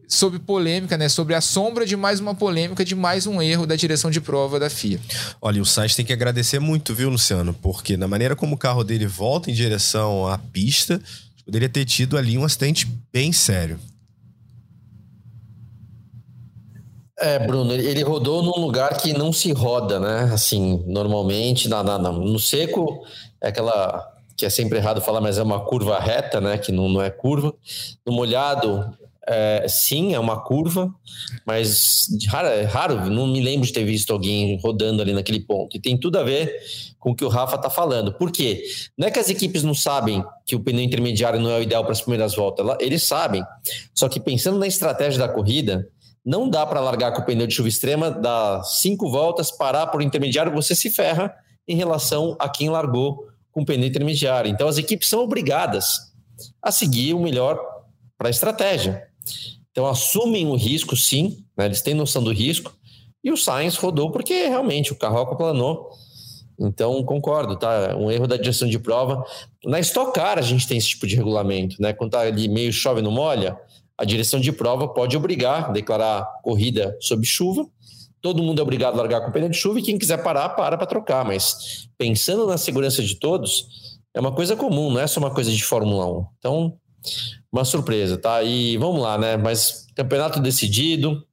sob 0.08 0.40
polêmica, 0.40 0.98
né? 0.98 1.08
Sobre 1.08 1.36
a 1.36 1.42
sombra 1.42 1.86
de 1.86 1.96
mais 1.96 2.20
uma 2.20 2.34
polêmica, 2.34 2.84
de 2.84 2.96
mais 2.96 3.28
um 3.28 3.42
erro 3.42 3.68
da 3.68 3.76
direção 3.76 4.10
de 4.10 4.20
prova 4.20 4.60
da 4.60 4.70
FIA. 4.70 5.00
Olha, 5.42 5.62
o 5.62 5.66
Sainz 5.66 5.96
tem 5.96 6.06
que 6.06 6.14
agradecer 6.14 6.60
muito, 6.60 6.96
viu, 6.96 7.10
Luciano? 7.10 7.54
Porque 7.54 7.96
na 7.96 8.08
maneira 8.08 8.36
como 8.36 8.56
o 8.56 8.58
carro 8.58 8.84
dele 8.84 9.06
volta 9.06 9.52
em 9.52 9.54
direção 9.54 10.28
à 10.28 10.38
pista, 10.38 11.00
poderia 11.46 11.70
ter 11.70 11.86
tido 11.86 12.18
ali 12.18 12.38
um 12.38 12.44
acidente 12.44 12.88
bem 13.14 13.32
sério. 13.32 13.80
É, 17.22 17.38
Bruno, 17.38 17.74
ele 17.74 18.02
rodou 18.02 18.42
num 18.42 18.66
lugar 18.66 18.98
que 18.98 19.12
não 19.12 19.34
se 19.34 19.52
roda, 19.52 20.00
né? 20.00 20.34
Assim, 20.34 20.82
normalmente, 20.88 21.68
na, 21.68 21.84
na, 21.84 22.00
no 22.00 22.40
seco, 22.40 23.06
é 23.42 23.50
aquela 23.50 24.16
que 24.36 24.46
é 24.46 24.50
sempre 24.50 24.78
errado 24.78 25.02
falar, 25.02 25.20
mas 25.20 25.38
é 25.38 25.44
uma 25.44 25.60
curva 25.60 26.00
reta, 26.00 26.40
né? 26.40 26.58
Que 26.58 26.72
não, 26.72 26.88
não 26.88 27.02
é 27.02 27.10
curva. 27.10 27.54
No 28.06 28.14
molhado, 28.14 28.98
é, 29.28 29.68
sim, 29.68 30.16
é 30.16 30.20
uma 30.20 30.42
curva, 30.42 30.92
mas 31.46 32.08
raro, 32.30 32.48
é 32.48 32.64
raro, 32.64 33.10
não 33.12 33.28
me 33.28 33.42
lembro 33.42 33.68
de 33.68 33.74
ter 33.74 33.84
visto 33.84 34.12
alguém 34.12 34.58
rodando 34.60 35.02
ali 35.02 35.14
naquele 35.14 35.40
ponto. 35.42 35.78
E 35.78 35.80
tem 35.80 35.98
tudo 35.98 36.18
a 36.18 36.24
ver 36.24 36.56
com 36.98 37.12
o 37.12 37.16
que 37.16 37.24
o 37.24 37.28
Rafa 37.28 37.58
está 37.58 37.70
falando. 37.70 38.14
Por 38.14 38.32
quê? 38.32 38.64
Não 38.98 39.08
é 39.08 39.12
que 39.12 39.20
as 39.20 39.30
equipes 39.30 39.62
não 39.62 39.76
sabem 39.76 40.24
que 40.46 40.56
o 40.56 40.60
pneu 40.60 40.84
intermediário 40.84 41.40
não 41.40 41.52
é 41.52 41.60
o 41.60 41.62
ideal 41.62 41.84
para 41.84 41.92
as 41.92 42.02
primeiras 42.02 42.34
voltas, 42.34 42.66
eles 42.80 43.04
sabem. 43.04 43.44
Só 43.94 44.10
que 44.10 44.20
pensando 44.20 44.58
na 44.58 44.68
estratégia 44.68 45.20
da 45.20 45.30
corrida, 45.30 45.88
não 46.26 46.50
dá 46.50 46.66
para 46.66 46.80
largar 46.80 47.14
com 47.14 47.22
o 47.22 47.26
pneu 47.26 47.46
de 47.46 47.54
chuva 47.54 47.70
extrema, 47.70 48.10
dar 48.10 48.64
cinco 48.64 49.12
voltas, 49.12 49.52
parar 49.52 49.88
por 49.88 50.02
intermediário, 50.02 50.52
você 50.52 50.74
se 50.74 50.90
ferra 50.90 51.34
em 51.68 51.76
relação 51.76 52.36
a 52.40 52.50
quem 52.50 52.70
largou 52.70 53.29
com 53.52 53.66
pneu 53.66 53.88
intermediário. 53.88 54.50
Então 54.50 54.68
as 54.68 54.78
equipes 54.78 55.08
são 55.08 55.22
obrigadas 55.22 56.14
a 56.62 56.72
seguir 56.72 57.14
o 57.14 57.20
melhor 57.20 57.60
para 58.18 58.28
a 58.28 58.32
estratégia. 58.32 59.08
Então 59.72 59.86
assumem 59.86 60.48
o 60.48 60.56
risco, 60.56 60.96
sim, 60.96 61.44
né? 61.58 61.66
eles 61.66 61.82
têm 61.82 61.94
noção 61.94 62.24
do 62.24 62.32
risco. 62.32 62.74
E 63.24 63.32
o 63.32 63.38
Sainz 63.38 63.76
rodou 63.76 64.12
porque 64.12 64.48
realmente 64.48 64.92
o 64.92 64.96
carro 64.96 65.20
aquaplanou. 65.20 65.90
Então 66.60 67.02
concordo, 67.04 67.56
tá? 67.56 67.96
Um 67.98 68.12
erro 68.12 68.28
da 68.28 68.36
direção 68.36 68.68
de 68.68 68.78
prova. 68.78 69.24
Na 69.64 69.80
Stock 69.80 70.14
Car 70.14 70.38
a 70.38 70.42
gente 70.42 70.68
tem 70.68 70.78
esse 70.78 70.90
tipo 70.90 71.08
de 71.08 71.16
regulamento, 71.16 71.82
né? 71.82 71.94
Quando 71.94 72.12
tá 72.12 72.22
ali 72.22 72.50
meio 72.50 72.72
chove 72.74 73.02
no 73.02 73.12
molha, 73.12 73.58
a 73.98 74.04
direção 74.04 74.40
de 74.40 74.52
prova 74.52 74.88
pode 74.88 75.16
obrigar 75.16 75.70
a 75.70 75.72
declarar 75.72 76.26
corrida 76.44 76.98
sob 77.00 77.26
chuva. 77.26 77.66
Todo 78.22 78.44
mundo 78.44 78.60
é 78.60 78.62
obrigado 78.62 78.96
a 78.96 78.98
largar 78.98 79.22
com 79.22 79.32
pneu 79.32 79.50
de 79.50 79.58
chuva 79.58 79.80
e 79.80 79.84
quem 79.84 79.98
quiser 79.98 80.22
parar, 80.22 80.50
para 80.50 80.78
para 80.78 80.88
trocar. 80.88 81.24
Mas 81.26 81.88
pensando 81.98 82.46
na 82.46 82.58
segurança 82.58 83.02
de 83.04 83.16
todos, 83.16 84.00
é 84.14 84.20
uma 84.20 84.32
coisa 84.32 84.56
comum, 84.56 84.92
não 84.92 85.00
é 85.00 85.08
só 85.08 85.20
uma 85.20 85.32
coisa 85.32 85.52
de 85.52 85.64
Fórmula 85.64 86.06
1. 86.06 86.26
Então, 86.38 86.78
uma 87.52 87.64
surpresa, 87.64 88.18
tá? 88.18 88.44
E 88.44 88.78
vamos 88.78 89.02
lá, 89.02 89.18
né? 89.18 89.38
Mas 89.38 89.88
campeonato 89.96 90.40
decidido. 90.40 91.24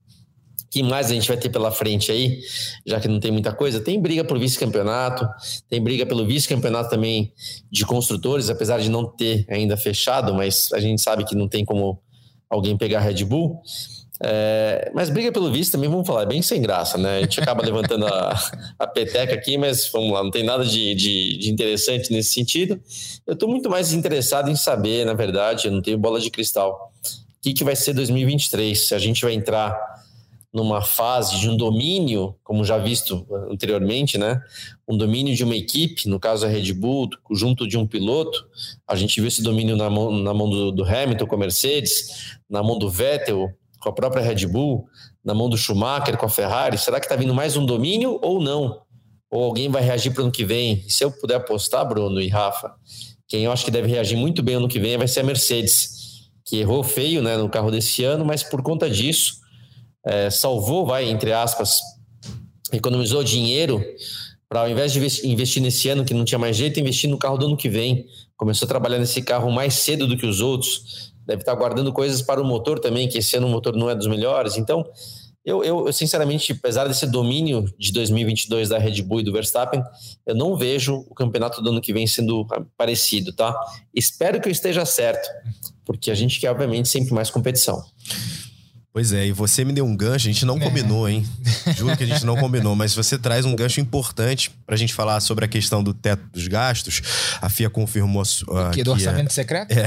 que 0.70 0.82
mais 0.82 1.10
a 1.10 1.14
gente 1.14 1.26
vai 1.28 1.36
ter 1.36 1.48
pela 1.48 1.70
frente 1.70 2.12
aí? 2.12 2.40
Já 2.86 3.00
que 3.00 3.08
não 3.08 3.18
tem 3.18 3.30
muita 3.30 3.52
coisa, 3.52 3.80
tem 3.80 4.00
briga 4.00 4.24
por 4.24 4.38
vice-campeonato, 4.38 5.26
tem 5.68 5.80
briga 5.82 6.04
pelo 6.04 6.26
vice-campeonato 6.26 6.90
também 6.90 7.32
de 7.70 7.84
construtores, 7.86 8.50
apesar 8.50 8.78
de 8.78 8.90
não 8.90 9.06
ter 9.06 9.46
ainda 9.48 9.76
fechado, 9.76 10.34
mas 10.34 10.70
a 10.72 10.80
gente 10.80 11.00
sabe 11.00 11.24
que 11.24 11.34
não 11.34 11.48
tem 11.48 11.64
como 11.64 11.98
alguém 12.50 12.76
pegar 12.76 13.00
Red 13.00 13.24
Bull. 13.24 13.60
É, 14.22 14.90
mas 14.94 15.10
briga 15.10 15.30
pelo 15.30 15.52
vice 15.52 15.70
também, 15.70 15.90
vamos 15.90 16.06
falar, 16.06 16.22
é 16.22 16.26
bem 16.26 16.40
sem 16.40 16.62
graça, 16.62 16.96
né? 16.96 17.18
A 17.18 17.20
gente 17.20 17.40
acaba 17.40 17.62
levantando 17.64 18.06
a, 18.06 18.34
a 18.78 18.86
peteca 18.86 19.34
aqui, 19.34 19.58
mas 19.58 19.90
vamos 19.90 20.12
lá, 20.12 20.22
não 20.22 20.30
tem 20.30 20.42
nada 20.42 20.64
de, 20.64 20.94
de, 20.94 21.38
de 21.38 21.50
interessante 21.50 22.12
nesse 22.12 22.32
sentido. 22.32 22.80
Eu 23.26 23.34
estou 23.34 23.48
muito 23.48 23.68
mais 23.68 23.92
interessado 23.92 24.50
em 24.50 24.56
saber, 24.56 25.04
na 25.04 25.14
verdade, 25.14 25.66
eu 25.66 25.72
não 25.72 25.82
tenho 25.82 25.98
bola 25.98 26.18
de 26.18 26.30
cristal, 26.30 26.92
o 27.04 27.42
que, 27.42 27.52
que 27.52 27.64
vai 27.64 27.76
ser 27.76 27.92
2023, 27.92 28.88
se 28.88 28.94
a 28.94 28.98
gente 28.98 29.22
vai 29.22 29.34
entrar 29.34 29.76
numa 30.52 30.80
fase 30.80 31.38
de 31.38 31.50
um 31.50 31.56
domínio, 31.56 32.34
como 32.42 32.64
já 32.64 32.78
visto 32.78 33.26
anteriormente, 33.50 34.16
né? 34.16 34.40
Um 34.88 34.96
domínio 34.96 35.34
de 35.36 35.44
uma 35.44 35.54
equipe, 35.54 36.08
no 36.08 36.18
caso 36.18 36.46
a 36.46 36.48
Red 36.48 36.72
Bull, 36.72 37.10
junto 37.32 37.68
de 37.68 37.76
um 37.76 37.86
piloto. 37.86 38.48
A 38.88 38.96
gente 38.96 39.20
viu 39.20 39.28
esse 39.28 39.42
domínio 39.42 39.76
na 39.76 39.90
mão, 39.90 40.10
na 40.10 40.32
mão 40.32 40.48
do, 40.48 40.72
do 40.72 40.82
Hamilton 40.82 41.26
com 41.26 41.34
a 41.34 41.38
Mercedes, 41.38 42.38
na 42.48 42.62
mão 42.62 42.78
do 42.78 42.88
Vettel 42.88 43.52
com 43.86 43.90
a 43.90 43.92
própria 43.92 44.20
Red 44.20 44.48
Bull, 44.48 44.88
na 45.24 45.32
mão 45.32 45.48
do 45.48 45.56
Schumacher 45.56 46.16
com 46.16 46.26
a 46.26 46.28
Ferrari? 46.28 46.76
Será 46.76 46.98
que 46.98 47.06
está 47.06 47.14
vindo 47.14 47.32
mais 47.32 47.56
um 47.56 47.64
domínio 47.64 48.18
ou 48.20 48.42
não? 48.42 48.80
Ou 49.30 49.44
alguém 49.44 49.68
vai 49.68 49.80
reagir 49.80 50.12
para 50.12 50.22
o 50.22 50.24
ano 50.24 50.32
que 50.32 50.44
vem? 50.44 50.82
E 50.84 50.92
se 50.92 51.04
eu 51.04 51.12
puder 51.12 51.36
apostar, 51.36 51.86
Bruno 51.88 52.20
e 52.20 52.26
Rafa, 52.26 52.74
quem 53.28 53.44
eu 53.44 53.52
acho 53.52 53.64
que 53.64 53.70
deve 53.70 53.86
reagir 53.86 54.16
muito 54.16 54.42
bem 54.42 54.56
ano 54.56 54.66
que 54.66 54.80
vem 54.80 54.98
vai 54.98 55.06
ser 55.06 55.20
a 55.20 55.22
Mercedes, 55.22 56.28
que 56.44 56.56
errou 56.56 56.82
feio 56.82 57.22
né, 57.22 57.36
no 57.36 57.48
carro 57.48 57.70
desse 57.70 58.02
ano, 58.02 58.24
mas 58.24 58.42
por 58.42 58.60
conta 58.60 58.90
disso 58.90 59.34
é, 60.04 60.30
salvou, 60.30 60.84
vai, 60.84 61.08
entre 61.08 61.32
aspas, 61.32 61.78
economizou 62.72 63.22
dinheiro 63.22 63.80
para 64.48 64.62
ao 64.62 64.68
invés 64.68 64.92
de 64.92 64.98
investir 65.28 65.62
nesse 65.62 65.88
ano 65.88 66.04
que 66.04 66.14
não 66.14 66.24
tinha 66.24 66.40
mais 66.40 66.56
jeito, 66.56 66.80
investir 66.80 67.08
no 67.08 67.18
carro 67.18 67.38
do 67.38 67.46
ano 67.46 67.56
que 67.56 67.68
vem. 67.68 68.04
Começou 68.36 68.66
a 68.66 68.68
trabalhar 68.68 68.98
nesse 68.98 69.22
carro 69.22 69.50
mais 69.50 69.74
cedo 69.74 70.08
do 70.08 70.16
que 70.16 70.26
os 70.26 70.40
outros 70.40 71.14
deve 71.26 71.42
estar 71.42 71.54
guardando 71.54 71.92
coisas 71.92 72.22
para 72.22 72.40
o 72.40 72.44
motor 72.44 72.78
também, 72.78 73.08
que 73.08 73.18
esse 73.18 73.36
ano 73.36 73.46
o 73.46 73.50
motor 73.50 73.74
não 73.76 73.90
é 73.90 73.94
dos 73.94 74.06
melhores. 74.06 74.56
Então, 74.56 74.84
eu, 75.44 75.62
eu, 75.62 75.86
eu, 75.86 75.92
sinceramente, 75.92 76.52
apesar 76.52 76.88
desse 76.88 77.06
domínio 77.06 77.64
de 77.78 77.92
2022 77.92 78.68
da 78.68 78.78
Red 78.78 79.00
Bull 79.02 79.20
e 79.20 79.22
do 79.22 79.32
Verstappen, 79.32 79.82
eu 80.26 80.34
não 80.34 80.56
vejo 80.56 81.04
o 81.08 81.14
campeonato 81.14 81.62
do 81.62 81.70
ano 81.70 81.80
que 81.80 81.92
vem 81.92 82.04
sendo 82.04 82.44
parecido, 82.76 83.32
tá? 83.32 83.56
Espero 83.94 84.40
que 84.40 84.48
eu 84.48 84.52
esteja 84.52 84.84
certo, 84.84 85.28
porque 85.84 86.10
a 86.10 86.16
gente 86.16 86.40
quer, 86.40 86.50
obviamente, 86.50 86.88
sempre 86.88 87.14
mais 87.14 87.30
competição. 87.30 87.80
Pois 88.96 89.12
é, 89.12 89.26
e 89.26 89.30
você 89.30 89.62
me 89.62 89.74
deu 89.74 89.84
um 89.84 89.94
gancho, 89.94 90.26
a 90.26 90.32
gente 90.32 90.46
não 90.46 90.56
é. 90.56 90.60
combinou, 90.60 91.06
hein? 91.06 91.22
Juro 91.76 91.94
que 91.98 92.04
a 92.04 92.06
gente 92.06 92.24
não 92.24 92.34
combinou, 92.34 92.74
mas 92.74 92.94
você 92.94 93.18
traz 93.18 93.44
um 93.44 93.54
gancho 93.54 93.78
importante 93.78 94.50
pra 94.66 94.74
gente 94.74 94.94
falar 94.94 95.20
sobre 95.20 95.44
a 95.44 95.48
questão 95.48 95.84
do 95.84 95.92
teto 95.92 96.24
dos 96.32 96.48
gastos. 96.48 97.02
A 97.42 97.50
FIA 97.50 97.68
confirmou. 97.68 98.22
Uh, 98.22 98.70
que 98.72 98.82
do 98.82 98.92
orçamento 98.92 99.28
é... 99.28 99.34
secreto? 99.34 99.70
É. 99.70 99.86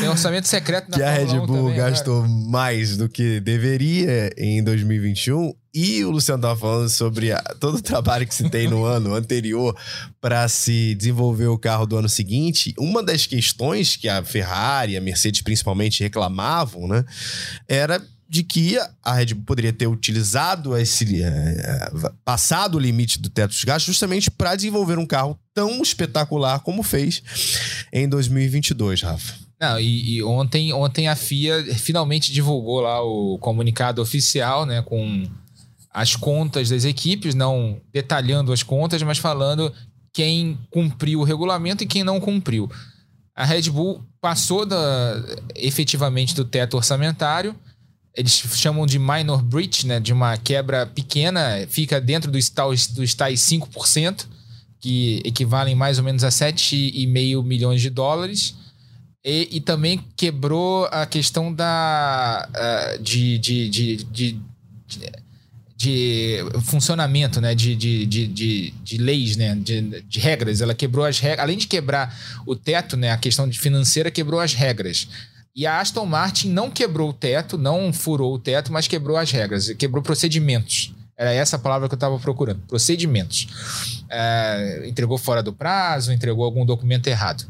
Tem 0.00 0.08
orçamento 0.08 0.48
secreto 0.48 0.90
na 0.90 0.96
Que 0.96 1.02
a 1.02 1.12
Red 1.12 1.26
Bull 1.26 1.46
também, 1.46 1.76
gastou 1.76 2.26
mais 2.26 2.96
do 2.96 3.10
que 3.10 3.40
deveria 3.40 4.30
em 4.38 4.64
2021 4.64 5.52
e 5.72 6.04
o 6.04 6.10
Luciano 6.10 6.38
estava 6.38 6.58
falando 6.58 6.88
sobre 6.88 7.32
a, 7.32 7.40
todo 7.60 7.76
o 7.76 7.82
trabalho 7.82 8.26
que 8.26 8.34
se 8.34 8.48
tem 8.50 8.68
no 8.68 8.84
ano 8.84 9.14
anterior 9.14 9.76
para 10.20 10.48
se 10.48 10.94
desenvolver 10.94 11.46
o 11.46 11.58
carro 11.58 11.86
do 11.86 11.96
ano 11.96 12.08
seguinte. 12.08 12.74
Uma 12.78 13.02
das 13.02 13.26
questões 13.26 13.96
que 13.96 14.08
a 14.08 14.22
Ferrari, 14.24 14.96
a 14.96 15.00
Mercedes 15.00 15.42
principalmente 15.42 16.02
reclamavam, 16.02 16.88
né, 16.88 17.04
era 17.68 18.02
de 18.28 18.44
que 18.44 18.78
a 19.02 19.14
Red 19.14 19.34
Bull 19.34 19.44
poderia 19.44 19.72
ter 19.72 19.88
utilizado 19.88 20.76
esse 20.76 21.20
é, 21.20 21.90
passado 22.24 22.76
o 22.76 22.78
limite 22.78 23.18
do 23.18 23.28
teto 23.28 23.50
dos 23.50 23.64
gastos 23.64 23.86
justamente 23.86 24.30
para 24.30 24.54
desenvolver 24.54 24.98
um 24.98 25.06
carro 25.06 25.36
tão 25.52 25.82
espetacular 25.82 26.60
como 26.60 26.84
fez 26.84 27.22
em 27.92 28.08
2022, 28.08 29.02
Rafa. 29.02 29.34
Não, 29.60 29.78
e, 29.80 30.14
e, 30.14 30.22
ontem, 30.22 30.72
ontem 30.72 31.08
a 31.08 31.16
FIA 31.16 31.74
finalmente 31.74 32.32
divulgou 32.32 32.80
lá 32.80 33.02
o 33.02 33.36
comunicado 33.38 34.00
oficial, 34.00 34.64
né, 34.64 34.80
com 34.80 35.28
as 35.92 36.14
contas 36.14 36.70
das 36.70 36.84
equipes, 36.84 37.34
não 37.34 37.80
detalhando 37.92 38.52
as 38.52 38.62
contas, 38.62 39.02
mas 39.02 39.18
falando 39.18 39.72
quem 40.12 40.58
cumpriu 40.70 41.20
o 41.20 41.24
regulamento 41.24 41.82
e 41.82 41.86
quem 41.86 42.04
não 42.04 42.20
cumpriu. 42.20 42.70
A 43.34 43.44
Red 43.44 43.70
Bull 43.70 44.04
passou 44.20 44.66
da, 44.66 45.22
efetivamente 45.54 46.34
do 46.34 46.44
teto 46.44 46.76
orçamentário. 46.76 47.54
Eles 48.14 48.32
chamam 48.32 48.86
de 48.86 48.98
minor 48.98 49.42
breach, 49.42 49.86
né, 49.86 50.00
de 50.00 50.12
uma 50.12 50.36
quebra 50.36 50.84
pequena, 50.86 51.66
fica 51.68 52.00
dentro 52.00 52.30
dos 52.30 52.48
tais, 52.50 52.88
dos 52.88 53.14
tais 53.14 53.40
5%, 53.40 54.26
que 54.80 55.22
equivalem 55.24 55.74
mais 55.74 55.98
ou 55.98 56.04
menos 56.04 56.24
a 56.24 56.28
7,5 56.28 57.42
milhões 57.44 57.80
de 57.80 57.90
dólares. 57.90 58.54
E, 59.24 59.48
e, 59.52 59.60
também 59.60 60.02
quebrou 60.16 60.86
a 60.86 61.04
questão 61.04 61.52
da, 61.52 62.48
uh, 62.48 63.02
de, 63.02 63.38
de, 63.38 63.68
de, 63.68 63.96
de 64.04 64.40
de 65.80 66.36
funcionamento, 66.64 67.40
né? 67.40 67.54
De, 67.54 67.74
de, 67.74 68.04
de, 68.04 68.26
de, 68.26 68.70
de 68.82 68.98
leis, 68.98 69.34
né? 69.34 69.54
De, 69.54 70.02
de, 70.02 70.20
regras. 70.20 70.60
Ela 70.60 70.74
quebrou 70.74 71.06
as 71.06 71.18
regras. 71.18 71.40
Além 71.40 71.56
de 71.56 71.66
quebrar 71.66 72.14
o 72.46 72.54
teto, 72.54 72.98
né? 72.98 73.10
A 73.12 73.16
questão 73.16 73.50
financeira 73.50 74.10
quebrou 74.10 74.40
as 74.40 74.52
regras. 74.52 75.08
E 75.56 75.66
a 75.66 75.80
Aston 75.80 76.04
Martin 76.04 76.50
não 76.50 76.70
quebrou 76.70 77.08
o 77.08 77.12
teto, 77.14 77.56
não 77.56 77.94
furou 77.94 78.34
o 78.34 78.38
teto, 78.38 78.70
mas 78.70 78.86
quebrou 78.86 79.16
as 79.16 79.30
regras, 79.30 79.70
quebrou 79.70 80.02
procedimentos. 80.02 80.92
Era 81.16 81.32
essa 81.32 81.56
a 81.56 81.58
palavra 81.58 81.88
que 81.88 81.94
eu 81.94 81.96
estava 81.96 82.18
procurando: 82.18 82.60
procedimentos. 82.68 83.48
É, 84.10 84.82
entregou 84.86 85.16
fora 85.16 85.42
do 85.42 85.52
prazo, 85.54 86.12
entregou 86.12 86.44
algum 86.44 86.66
documento 86.66 87.06
errado. 87.06 87.46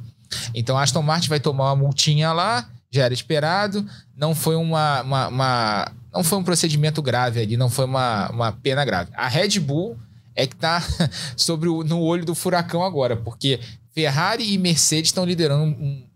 Então 0.55 0.79
a 0.79 0.85
Aston 0.85 1.03
Martin 1.03 1.29
vai 1.29 1.41
tomar 1.41 1.65
uma 1.73 1.83
multinha 1.83 2.33
lá, 2.33 2.71
já 2.93 3.07
era 3.07 3.13
esperado, 3.13 3.85
não 4.17 4.37
foi 4.37 4.55
uma, 4.55 5.03
uma, 5.03 5.29
uma 5.29 5.93
não 6.13 6.25
foi 6.25 6.39
um 6.39 6.45
procedimento 6.45 7.01
grave 7.01 7.41
ali, 7.41 7.57
não 7.57 7.71
foi 7.71 7.85
uma, 7.85 8.31
uma 8.31 8.53
pena 8.53 8.85
grave. 8.85 9.11
A 9.15 9.29
Red 9.29 9.61
Bull 9.61 9.97
é 10.35 10.47
que 10.47 10.55
está 10.55 10.83
sobre 11.37 11.69
o, 11.69 11.85
no 11.85 12.01
olho 12.01 12.25
do 12.25 12.35
furacão 12.35 12.83
agora, 12.83 13.17
porque 13.17 13.61
Ferrari 13.95 14.53
e 14.53 14.59
Mercedes 14.59 15.09
estão 15.09 15.25
liderando 15.25 15.65
um, 15.65 16.07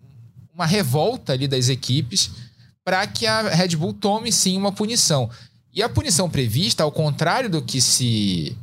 uma 0.52 0.66
revolta 0.66 1.32
ali 1.32 1.48
das 1.48 1.68
equipes 1.68 2.30
para 2.84 3.06
que 3.06 3.26
a 3.26 3.42
Red 3.42 3.76
Bull 3.76 3.94
tome 3.94 4.30
sim 4.30 4.56
uma 4.56 4.72
punição. 4.72 5.30
E 5.72 5.82
a 5.82 5.88
punição 5.88 6.30
prevista, 6.30 6.84
ao 6.84 6.92
contrário 6.92 7.50
do 7.50 7.62
que 7.62 7.80
se 7.80 8.56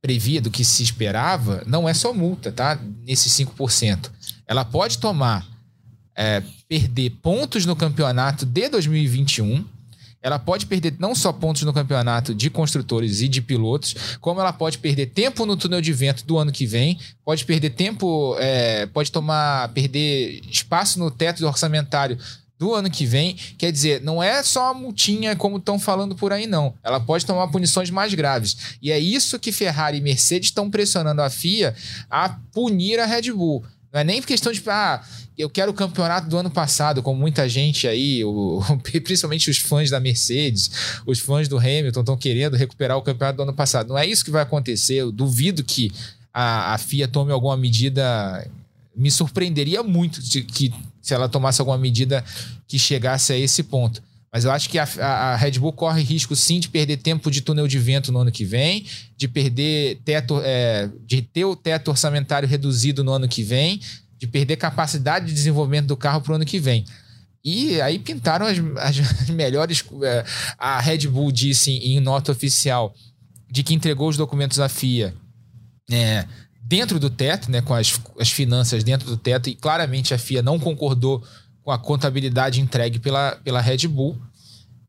previa, 0.00 0.40
do 0.40 0.50
que 0.50 0.64
se 0.64 0.82
esperava, 0.82 1.62
não 1.66 1.88
é 1.88 1.94
só 1.94 2.12
multa, 2.12 2.50
tá? 2.50 2.78
Nesses 3.04 3.32
5%. 3.32 4.10
Ela 4.46 4.64
pode 4.64 4.98
tomar, 4.98 5.46
é, 6.16 6.42
perder 6.68 7.10
pontos 7.22 7.66
no 7.66 7.76
campeonato 7.76 8.46
de 8.46 8.68
2021 8.68 9.64
ela 10.22 10.38
pode 10.38 10.66
perder 10.66 10.94
não 10.98 11.14
só 11.14 11.32
pontos 11.32 11.62
no 11.62 11.72
campeonato 11.72 12.34
de 12.34 12.50
construtores 12.50 13.20
e 13.20 13.28
de 13.28 13.40
pilotos, 13.40 13.94
como 14.20 14.40
ela 14.40 14.52
pode 14.52 14.78
perder 14.78 15.06
tempo 15.06 15.46
no 15.46 15.56
túnel 15.56 15.80
de 15.80 15.92
vento 15.92 16.24
do 16.26 16.38
ano 16.38 16.52
que 16.52 16.66
vem, 16.66 16.98
pode 17.24 17.44
perder 17.44 17.70
tempo, 17.70 18.36
é, 18.38 18.86
pode 18.86 19.12
tomar, 19.12 19.68
perder 19.68 20.40
espaço 20.50 20.98
no 20.98 21.10
teto 21.10 21.46
orçamentário 21.46 22.18
do 22.58 22.74
ano 22.74 22.90
que 22.90 23.06
vem. 23.06 23.36
Quer 23.56 23.70
dizer, 23.70 24.02
não 24.02 24.22
é 24.22 24.42
só 24.42 24.70
a 24.70 24.74
multinha 24.74 25.36
como 25.36 25.58
estão 25.58 25.78
falando 25.78 26.16
por 26.16 26.32
aí, 26.32 26.46
não. 26.46 26.74
Ela 26.82 26.98
pode 26.98 27.24
tomar 27.24 27.48
punições 27.48 27.88
mais 27.88 28.12
graves. 28.12 28.76
E 28.82 28.90
é 28.90 28.98
isso 28.98 29.38
que 29.38 29.52
Ferrari 29.52 29.98
e 29.98 30.02
Mercedes 30.02 30.48
estão 30.48 30.68
pressionando 30.68 31.22
a 31.22 31.30
FIA 31.30 31.74
a 32.10 32.30
punir 32.52 32.98
a 32.98 33.06
Red 33.06 33.32
Bull. 33.32 33.64
Não 33.92 34.00
é 34.00 34.04
nem 34.04 34.20
questão 34.20 34.52
de, 34.52 34.62
ah, 34.66 35.02
eu 35.38 35.48
quero 35.48 35.70
o 35.70 35.74
campeonato 35.74 36.28
do 36.28 36.36
ano 36.36 36.50
passado, 36.50 37.00
como 37.00 37.18
muita 37.18 37.48
gente 37.48 37.86
aí, 37.86 38.24
o, 38.24 38.60
principalmente 38.82 39.48
os 39.48 39.58
fãs 39.58 39.88
da 39.88 40.00
Mercedes, 40.00 40.70
os 41.06 41.20
fãs 41.20 41.46
do 41.46 41.56
Hamilton 41.56 42.00
estão 42.00 42.16
querendo 42.16 42.56
recuperar 42.56 42.96
o 42.98 43.02
campeonato 43.02 43.36
do 43.36 43.42
ano 43.44 43.54
passado. 43.54 43.88
Não 43.88 43.98
é 43.98 44.04
isso 44.04 44.24
que 44.24 44.32
vai 44.32 44.42
acontecer. 44.42 44.94
Eu 44.94 45.12
duvido 45.12 45.62
que 45.62 45.92
a, 46.34 46.74
a 46.74 46.78
FIA 46.78 47.06
tome 47.06 47.30
alguma 47.30 47.56
medida. 47.56 48.46
Me 48.96 49.12
surpreenderia 49.12 49.80
muito 49.84 50.20
de, 50.20 50.42
que 50.42 50.74
se 51.00 51.14
ela 51.14 51.28
tomasse 51.28 51.60
alguma 51.60 51.78
medida 51.78 52.24
que 52.66 52.78
chegasse 52.78 53.32
a 53.32 53.38
esse 53.38 53.62
ponto. 53.62 54.02
Mas 54.32 54.44
eu 54.44 54.50
acho 54.50 54.68
que 54.68 54.78
a, 54.78 54.84
a, 54.84 55.36
Red 55.36 55.52
Bull 55.52 55.72
corre 55.72 56.02
risco 56.02 56.36
sim 56.36 56.60
de 56.60 56.68
perder 56.68 56.98
tempo 56.98 57.30
de 57.30 57.40
túnel 57.40 57.66
de 57.66 57.78
vento 57.78 58.12
no 58.12 58.18
ano 58.18 58.30
que 58.30 58.44
vem, 58.44 58.84
de 59.16 59.26
perder 59.26 60.00
teto, 60.04 60.40
é, 60.44 60.90
de 61.06 61.22
ter 61.22 61.44
o 61.44 61.56
teto 61.56 61.88
orçamentário 61.88 62.46
reduzido 62.46 63.02
no 63.02 63.12
ano 63.12 63.26
que 63.26 63.42
vem, 63.42 63.80
de 64.18 64.26
perder 64.26 64.56
capacidade 64.56 65.26
de 65.26 65.32
desenvolvimento 65.32 65.86
do 65.86 65.96
carro 65.96 66.20
para 66.20 66.32
o 66.32 66.34
ano 66.34 66.44
que 66.44 66.58
vem. 66.58 66.84
E 67.44 67.80
aí 67.80 67.98
pintaram 67.98 68.46
as, 68.46 68.58
as 68.76 69.30
melhores. 69.30 69.84
É, 70.02 70.24
a 70.58 70.80
Red 70.80 71.06
Bull 71.06 71.30
disse 71.30 71.70
em, 71.70 72.00
nota 72.00 72.32
oficial 72.32 72.94
de 73.50 73.62
que 73.62 73.74
entregou 73.74 74.08
os 74.08 74.16
documentos 74.16 74.60
à 74.60 74.68
FIA 74.68 75.14
é, 75.90 76.26
dentro 76.62 76.98
do 76.98 77.08
teto, 77.08 77.50
né, 77.50 77.62
com 77.62 77.74
as, 77.74 77.98
as 78.20 78.30
finanças 78.30 78.84
dentro 78.84 79.08
do 79.08 79.16
teto, 79.16 79.48
e 79.48 79.54
claramente 79.54 80.12
a 80.12 80.18
FIA 80.18 80.42
não 80.42 80.58
concordou 80.58 81.24
com 81.62 81.70
a 81.70 81.78
contabilidade 81.78 82.60
entregue 82.60 82.98
pela, 82.98 83.36
pela 83.36 83.60
Red 83.60 83.86
Bull. 83.88 84.20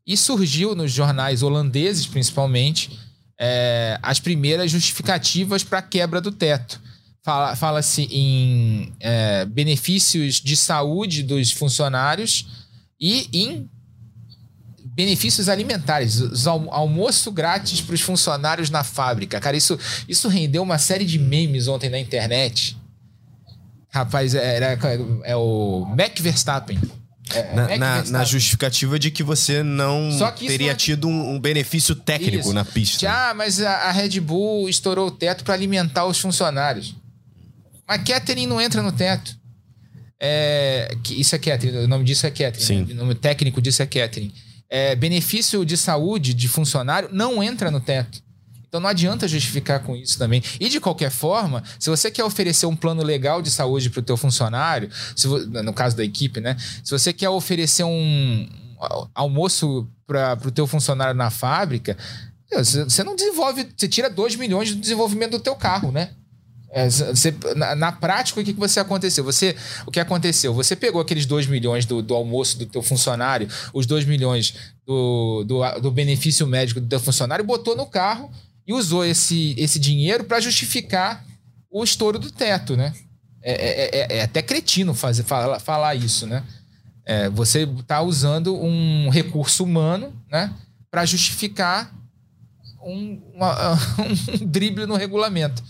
E 0.06 0.16
surgiu 0.16 0.74
nos 0.74 0.92
jornais 0.92 1.42
holandeses, 1.42 2.06
principalmente, 2.06 2.98
é, 3.38 3.98
as 4.02 4.18
primeiras 4.18 4.70
justificativas 4.70 5.62
para 5.62 5.78
a 5.78 5.82
quebra 5.82 6.20
do 6.20 6.32
teto. 6.32 6.80
Fala-se 7.22 7.60
fala 7.60 7.80
em 8.10 8.92
é, 8.98 9.44
benefícios 9.44 10.36
de 10.40 10.56
saúde 10.56 11.22
dos 11.22 11.52
funcionários 11.52 12.46
e 12.98 13.28
em 13.32 13.68
benefícios 14.94 15.48
alimentares, 15.48 16.46
almoço 16.46 17.30
grátis 17.30 17.80
para 17.80 17.94
os 17.94 18.00
funcionários 18.00 18.70
na 18.70 18.82
fábrica. 18.82 19.40
Cara, 19.40 19.56
isso, 19.56 19.78
isso 20.08 20.28
rendeu 20.28 20.62
uma 20.62 20.78
série 20.78 21.04
de 21.04 21.18
memes 21.18 21.68
ontem 21.68 21.88
na 21.88 21.98
internet. 21.98 22.76
Rapaz, 23.90 24.34
era, 24.34 24.78
é 25.24 25.36
o 25.36 25.86
Mac 25.96 26.18
Verstappen. 26.20 26.78
É, 27.32 27.54
na, 27.54 27.76
na, 27.76 28.02
na, 28.02 28.24
justificativa 28.24 28.98
de 28.98 29.08
que 29.10 29.22
você 29.22 29.62
não 29.62 30.10
que 30.36 30.48
teria 30.48 30.74
tido 30.74 31.06
um, 31.06 31.34
um, 31.34 31.40
benefício 31.40 31.94
técnico 31.94 32.46
isso. 32.46 32.52
na 32.52 32.64
pista. 32.64 33.08
Ah, 33.08 33.32
mas 33.34 33.60
a, 33.60 33.72
a, 33.72 33.92
Red 33.92 34.18
Bull 34.18 34.68
estourou 34.68 35.06
o 35.06 35.10
teto 35.12 35.44
para 35.44 35.54
alimentar 35.54 36.06
os 36.06 36.18
funcionários. 36.18 36.96
Mas 37.90 38.04
catering 38.04 38.46
não 38.46 38.60
entra 38.60 38.82
no 38.82 38.92
teto. 38.92 39.36
É, 40.20 40.96
isso 41.10 41.34
é 41.34 41.38
catering, 41.40 41.78
o 41.78 41.88
nome 41.88 42.04
disso 42.04 42.24
é 42.24 42.30
catering. 42.30 42.64
Sim. 42.64 42.84
Né? 42.84 42.92
O 42.92 42.96
nome 42.98 43.16
técnico 43.16 43.60
disso 43.60 43.82
é 43.82 43.86
catering. 43.86 44.32
É, 44.68 44.94
benefício 44.94 45.64
de 45.64 45.76
saúde 45.76 46.32
de 46.32 46.46
funcionário 46.46 47.08
não 47.10 47.42
entra 47.42 47.68
no 47.68 47.80
teto. 47.80 48.22
Então 48.68 48.80
não 48.80 48.88
adianta 48.88 49.26
justificar 49.26 49.82
com 49.82 49.96
isso 49.96 50.16
também. 50.16 50.40
E 50.60 50.68
de 50.68 50.78
qualquer 50.78 51.10
forma, 51.10 51.64
se 51.80 51.90
você 51.90 52.08
quer 52.12 52.22
oferecer 52.22 52.66
um 52.66 52.76
plano 52.76 53.02
legal 53.02 53.42
de 53.42 53.50
saúde 53.50 53.90
para 53.90 53.98
o 53.98 54.02
teu 54.04 54.16
funcionário, 54.16 54.88
no 55.64 55.72
caso 55.72 55.96
da 55.96 56.04
equipe, 56.04 56.40
né? 56.40 56.56
Se 56.84 56.92
você 56.92 57.12
quer 57.12 57.30
oferecer 57.30 57.82
um 57.82 58.48
almoço 59.12 59.88
para 60.06 60.38
o 60.46 60.52
teu 60.52 60.68
funcionário 60.68 61.14
na 61.14 61.30
fábrica, 61.30 61.96
você 62.52 63.02
não 63.02 63.16
desenvolve, 63.16 63.68
você 63.76 63.88
tira 63.88 64.08
2 64.08 64.36
milhões 64.36 64.72
do 64.72 64.80
desenvolvimento 64.80 65.32
do 65.32 65.40
teu 65.40 65.56
carro, 65.56 65.90
né? 65.90 66.10
É, 66.72 66.88
você, 66.88 67.34
na, 67.56 67.74
na, 67.74 67.92
prática, 67.92 68.40
o 68.40 68.44
que, 68.44 68.52
que 68.52 68.58
você 68.58 68.78
aconteceu? 68.78 69.24
Você, 69.24 69.56
o 69.84 69.90
que 69.90 69.98
aconteceu? 69.98 70.54
Você 70.54 70.76
pegou 70.76 71.00
aqueles 71.00 71.26
2 71.26 71.48
milhões 71.48 71.84
do, 71.84 72.00
do, 72.00 72.14
almoço 72.14 72.56
do 72.58 72.64
teu 72.64 72.80
funcionário, 72.80 73.48
os 73.74 73.86
2 73.86 74.04
milhões 74.04 74.54
do, 74.86 75.42
do, 75.44 75.80
do 75.80 75.90
benefício 75.90 76.46
médico 76.46 76.80
do 76.80 76.86
teu 76.86 77.00
funcionário, 77.00 77.44
botou 77.44 77.76
no 77.76 77.86
carro 77.86 78.30
e 78.66 78.72
usou 78.72 79.04
esse, 79.04 79.54
esse 79.58 79.80
dinheiro 79.80 80.22
para 80.22 80.38
justificar 80.38 81.24
o 81.68 81.82
estouro 81.82 82.20
do 82.20 82.30
teto, 82.30 82.76
né? 82.76 82.92
É, 83.42 83.52
é, 83.52 84.00
é, 84.00 84.18
é 84.18 84.22
até 84.22 84.40
cretino 84.40 84.94
fazer, 84.94 85.24
falar, 85.24 85.58
falar 85.58 85.94
isso, 85.96 86.24
né? 86.24 86.44
É, 87.04 87.28
você 87.28 87.62
está 87.62 88.00
usando 88.00 88.54
um 88.54 89.08
recurso 89.08 89.64
humano, 89.64 90.12
né? 90.30 90.52
Para 90.88 91.04
justificar 91.04 91.92
um, 92.80 93.20
uma, 93.34 93.74
um 94.40 94.46
drible 94.46 94.86
no 94.86 94.94
regulamento. 94.94 95.64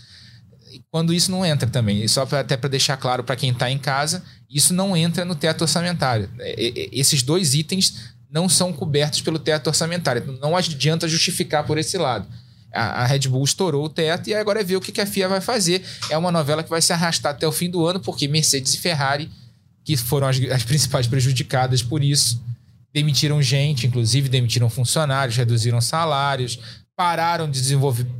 Quando 0.89 1.13
isso 1.13 1.31
não 1.31 1.45
entra 1.45 1.69
também, 1.69 2.07
só 2.07 2.25
pra, 2.25 2.41
até 2.41 2.55
para 2.55 2.69
deixar 2.69 2.97
claro 2.97 3.23
para 3.23 3.35
quem 3.35 3.51
está 3.51 3.69
em 3.69 3.77
casa, 3.77 4.23
isso 4.49 4.73
não 4.73 4.95
entra 4.95 5.25
no 5.25 5.35
teto 5.35 5.61
orçamentário. 5.61 6.29
É, 6.39 6.89
esses 6.91 7.23
dois 7.23 7.53
itens 7.53 8.13
não 8.29 8.47
são 8.47 8.71
cobertos 8.71 9.21
pelo 9.21 9.39
teto 9.39 9.67
orçamentário. 9.67 10.37
Não 10.41 10.55
adianta 10.55 11.07
justificar 11.07 11.65
por 11.65 11.77
esse 11.77 11.97
lado 11.97 12.27
a, 12.73 13.03
a 13.03 13.05
Red 13.05 13.27
Bull 13.27 13.43
estourou 13.43 13.85
o 13.85 13.89
teto 13.89 14.29
e 14.29 14.33
agora 14.33 14.61
é 14.61 14.63
ver 14.63 14.77
o 14.77 14.81
que, 14.81 14.91
que 14.91 15.01
a 15.01 15.05
FIA 15.05 15.27
vai 15.27 15.41
fazer. 15.41 15.83
É 16.09 16.17
uma 16.17 16.31
novela 16.31 16.63
que 16.63 16.69
vai 16.69 16.81
se 16.81 16.93
arrastar 16.93 17.33
até 17.33 17.47
o 17.47 17.51
fim 17.51 17.69
do 17.69 17.85
ano, 17.85 17.99
porque 17.99 18.27
Mercedes 18.27 18.73
e 18.73 18.79
Ferrari, 18.79 19.29
que 19.83 19.97
foram 19.97 20.27
as, 20.27 20.39
as 20.51 20.63
principais 20.63 21.07
prejudicadas 21.07 21.83
por 21.83 22.03
isso, 22.03 22.41
demitiram 22.93 23.41
gente, 23.41 23.87
inclusive 23.87 24.29
demitiram 24.29 24.69
funcionários, 24.69 25.35
reduziram 25.35 25.81
salários, 25.81 26.59
pararam 27.01 27.49
de 27.49 27.59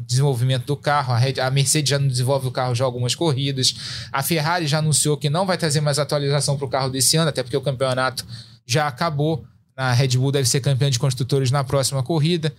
desenvolvimento 0.08 0.66
do 0.66 0.76
carro. 0.76 1.14
A, 1.14 1.18
Red, 1.18 1.40
a, 1.40 1.52
Mercedes 1.52 1.88
já 1.88 2.00
não 2.00 2.08
desenvolve 2.08 2.48
o 2.48 2.52
carro 2.52 2.74
já 2.74 2.84
algumas 2.84 3.14
corridas. 3.14 3.76
A 4.12 4.24
Ferrari 4.24 4.66
já 4.66 4.80
anunciou 4.80 5.16
que 5.16 5.30
não 5.30 5.46
vai 5.46 5.56
trazer 5.56 5.82
mais 5.82 6.00
atualização 6.00 6.58
para 6.58 6.66
o 6.66 6.68
carro 6.68 6.90
desse 6.90 7.16
ano, 7.16 7.30
até 7.30 7.44
porque 7.44 7.56
o 7.56 7.62
campeonato 7.62 8.26
já 8.66 8.88
acabou. 8.88 9.46
A 9.78 9.94
Red 9.94 10.18
Bull 10.18 10.32
deve 10.32 10.50
ser 10.50 10.62
campeã 10.62 10.90
de 10.90 10.98
construtores 10.98 11.52
na 11.52 11.64
próxima 11.64 12.02
corrida. 12.02 12.52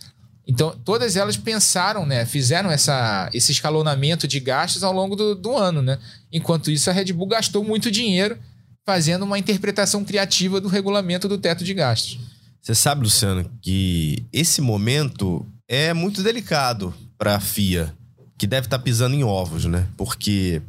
Então, 0.47 0.79
todas 0.85 1.16
elas 1.16 1.37
pensaram, 1.37 2.07
né? 2.07 2.25
Fizeram 2.25 2.70
essa, 2.70 3.29
esse 3.35 3.51
escalonamento 3.51 4.29
de 4.29 4.39
gastos 4.39 4.85
ao 4.85 4.93
longo 4.93 5.16
do, 5.16 5.35
do 5.35 5.57
ano, 5.57 5.83
né? 5.83 5.99
Enquanto 6.33 6.70
isso, 6.70 6.89
a 6.89 6.93
Red 6.93 7.12
Bull 7.12 7.27
gastou 7.27 7.64
muito 7.64 7.91
dinheiro 7.91 8.39
fazendo 8.87 9.25
uma 9.25 9.41
interpretação 9.41 10.05
criativa 10.05 10.61
do 10.61 10.68
regulamento 10.68 11.27
do 11.27 11.37
teto 11.37 11.64
de 11.64 11.75
gastos. 11.75 12.20
Você 12.61 12.77
sabe, 12.77 13.03
Luciano, 13.03 13.51
que 13.61 14.25
esse 14.33 14.61
momento 14.61 15.45
é 15.73 15.95
muito 15.95 16.23
delicado 16.23 16.93
para 17.16 17.37
a 17.37 17.41
FIA, 17.41 17.95
que 18.37 18.47
deve 18.47 18.66
estar 18.66 18.77
tá 18.77 18.85
pisando 18.85 19.14
em 19.14 19.25
ovos, 19.25 19.64
né? 19.64 19.89
Porque 19.97 20.61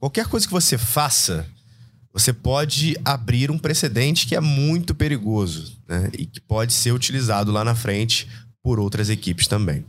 qualquer 0.00 0.26
coisa 0.28 0.46
que 0.46 0.52
você 0.52 0.78
faça, 0.78 1.46
você 2.10 2.32
pode 2.32 2.96
abrir 3.04 3.50
um 3.50 3.58
precedente 3.58 4.26
que 4.26 4.34
é 4.34 4.40
muito 4.40 4.94
perigoso, 4.94 5.76
né? 5.86 6.10
E 6.18 6.24
que 6.24 6.40
pode 6.40 6.72
ser 6.72 6.92
utilizado 6.92 7.52
lá 7.52 7.62
na 7.62 7.74
frente 7.74 8.26
por 8.62 8.80
outras 8.80 9.10
equipes 9.10 9.46
também. 9.46 9.84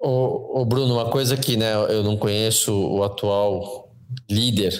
Ô, 0.00 0.64
Bruno, 0.64 0.94
uma 0.94 1.08
coisa 1.08 1.36
que 1.36 1.56
né, 1.56 1.72
eu 1.88 2.02
não 2.02 2.16
conheço 2.16 2.72
o 2.74 3.04
atual 3.04 3.94
líder 4.28 4.74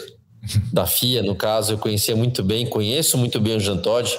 da 0.72 0.86
FIA, 0.86 1.22
no 1.22 1.36
caso, 1.36 1.74
eu 1.74 1.78
conhecia 1.78 2.16
muito 2.16 2.42
bem, 2.42 2.68
conheço 2.68 3.16
muito 3.16 3.40
bem 3.40 3.56
o 3.56 3.60
Jean 3.60 3.78
Todt, 3.78 4.18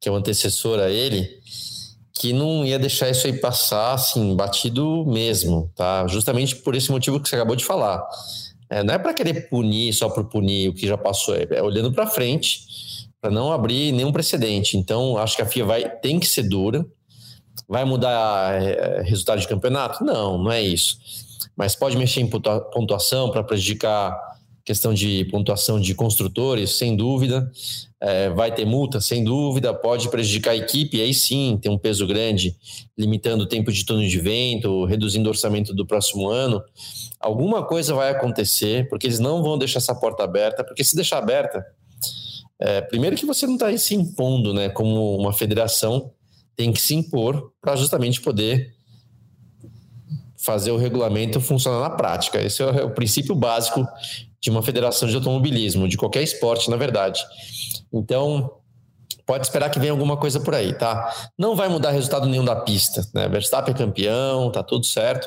que 0.00 0.08
é 0.08 0.12
o 0.12 0.16
antecessor 0.16 0.80
a 0.80 0.90
ele, 0.90 1.43
que 2.14 2.32
não 2.32 2.64
ia 2.64 2.78
deixar 2.78 3.10
isso 3.10 3.26
aí 3.26 3.32
passar 3.32 3.94
assim, 3.94 4.36
batido 4.36 5.04
mesmo, 5.06 5.70
tá? 5.74 6.06
Justamente 6.06 6.56
por 6.56 6.74
esse 6.74 6.90
motivo 6.90 7.20
que 7.20 7.28
você 7.28 7.34
acabou 7.34 7.56
de 7.56 7.64
falar. 7.64 8.02
É, 8.70 8.82
não 8.82 8.94
é 8.94 8.98
para 8.98 9.12
querer 9.12 9.48
punir 9.48 9.92
só 9.92 10.08
por 10.08 10.24
punir 10.24 10.70
o 10.70 10.74
que 10.74 10.86
já 10.86 10.96
passou, 10.96 11.34
é, 11.34 11.46
é 11.50 11.62
olhando 11.62 11.92
para 11.92 12.06
frente, 12.06 12.60
para 13.20 13.30
não 13.30 13.52
abrir 13.52 13.92
nenhum 13.92 14.12
precedente. 14.12 14.76
Então, 14.76 15.18
acho 15.18 15.36
que 15.36 15.42
a 15.42 15.46
FIA 15.46 15.64
vai, 15.64 15.88
tem 15.88 16.18
que 16.18 16.26
ser 16.26 16.44
dura, 16.44 16.86
Vai 17.68 17.84
mudar 17.84 18.62
é, 18.62 19.02
resultado 19.02 19.40
de 19.40 19.48
campeonato? 19.48 20.04
Não, 20.04 20.36
não 20.36 20.52
é 20.52 20.62
isso. 20.62 20.98
Mas 21.56 21.74
pode 21.74 21.96
mexer 21.96 22.20
em 22.20 22.28
pontuação 22.28 23.30
para 23.30 23.42
prejudicar 23.42 24.16
questão 24.64 24.94
de 24.94 25.26
pontuação 25.26 25.78
de 25.78 25.94
construtores, 25.94 26.78
sem 26.78 26.96
dúvida. 26.96 27.50
É, 28.00 28.30
vai 28.30 28.52
ter 28.54 28.64
multa, 28.64 29.00
sem 29.00 29.22
dúvida. 29.22 29.74
Pode 29.74 30.08
prejudicar 30.08 30.52
a 30.52 30.56
equipe, 30.56 31.00
aí 31.00 31.12
sim 31.12 31.58
tem 31.60 31.70
um 31.70 31.78
peso 31.78 32.06
grande, 32.06 32.56
limitando 32.96 33.44
o 33.44 33.46
tempo 33.46 33.70
de 33.70 33.84
turno 33.84 34.06
de 34.06 34.18
vento, 34.18 34.84
reduzindo 34.86 35.28
o 35.28 35.30
orçamento 35.30 35.74
do 35.74 35.86
próximo 35.86 36.28
ano. 36.28 36.62
Alguma 37.20 37.62
coisa 37.62 37.94
vai 37.94 38.10
acontecer, 38.10 38.88
porque 38.88 39.06
eles 39.06 39.18
não 39.18 39.42
vão 39.42 39.58
deixar 39.58 39.78
essa 39.78 39.94
porta 39.94 40.24
aberta, 40.24 40.64
porque 40.64 40.82
se 40.82 40.96
deixar 40.96 41.18
aberta, 41.18 41.64
é, 42.58 42.80
primeiro 42.80 43.16
que 43.16 43.26
você 43.26 43.46
não 43.46 43.54
está 43.54 43.76
se 43.76 43.94
impondo 43.94 44.54
né, 44.54 44.68
como 44.68 45.16
uma 45.16 45.32
federação 45.32 46.10
tem 46.56 46.72
que 46.72 46.80
se 46.80 46.94
impor 46.94 47.52
para 47.60 47.74
justamente 47.74 48.20
poder 48.20 48.72
fazer 50.38 50.70
o 50.70 50.76
regulamento 50.76 51.40
funcionar 51.40 51.80
na 51.80 51.90
prática. 51.90 52.40
Esse 52.40 52.62
é 52.62 52.84
o 52.84 52.90
princípio 52.90 53.34
básico 53.34 53.86
de 54.44 54.50
uma 54.50 54.62
federação 54.62 55.08
de 55.08 55.16
automobilismo, 55.16 55.88
de 55.88 55.96
qualquer 55.96 56.22
esporte, 56.22 56.68
na 56.68 56.76
verdade. 56.76 57.18
Então, 57.90 58.58
pode 59.24 59.46
esperar 59.46 59.70
que 59.70 59.78
venha 59.78 59.90
alguma 59.90 60.18
coisa 60.18 60.38
por 60.38 60.54
aí, 60.54 60.74
tá? 60.74 61.30
Não 61.38 61.56
vai 61.56 61.66
mudar 61.66 61.92
resultado 61.92 62.28
nenhum 62.28 62.44
da 62.44 62.54
pista, 62.54 63.08
né? 63.14 63.26
Verstappen 63.26 63.74
é 63.74 63.78
campeão, 63.78 64.52
tá 64.52 64.62
tudo 64.62 64.84
certo, 64.84 65.26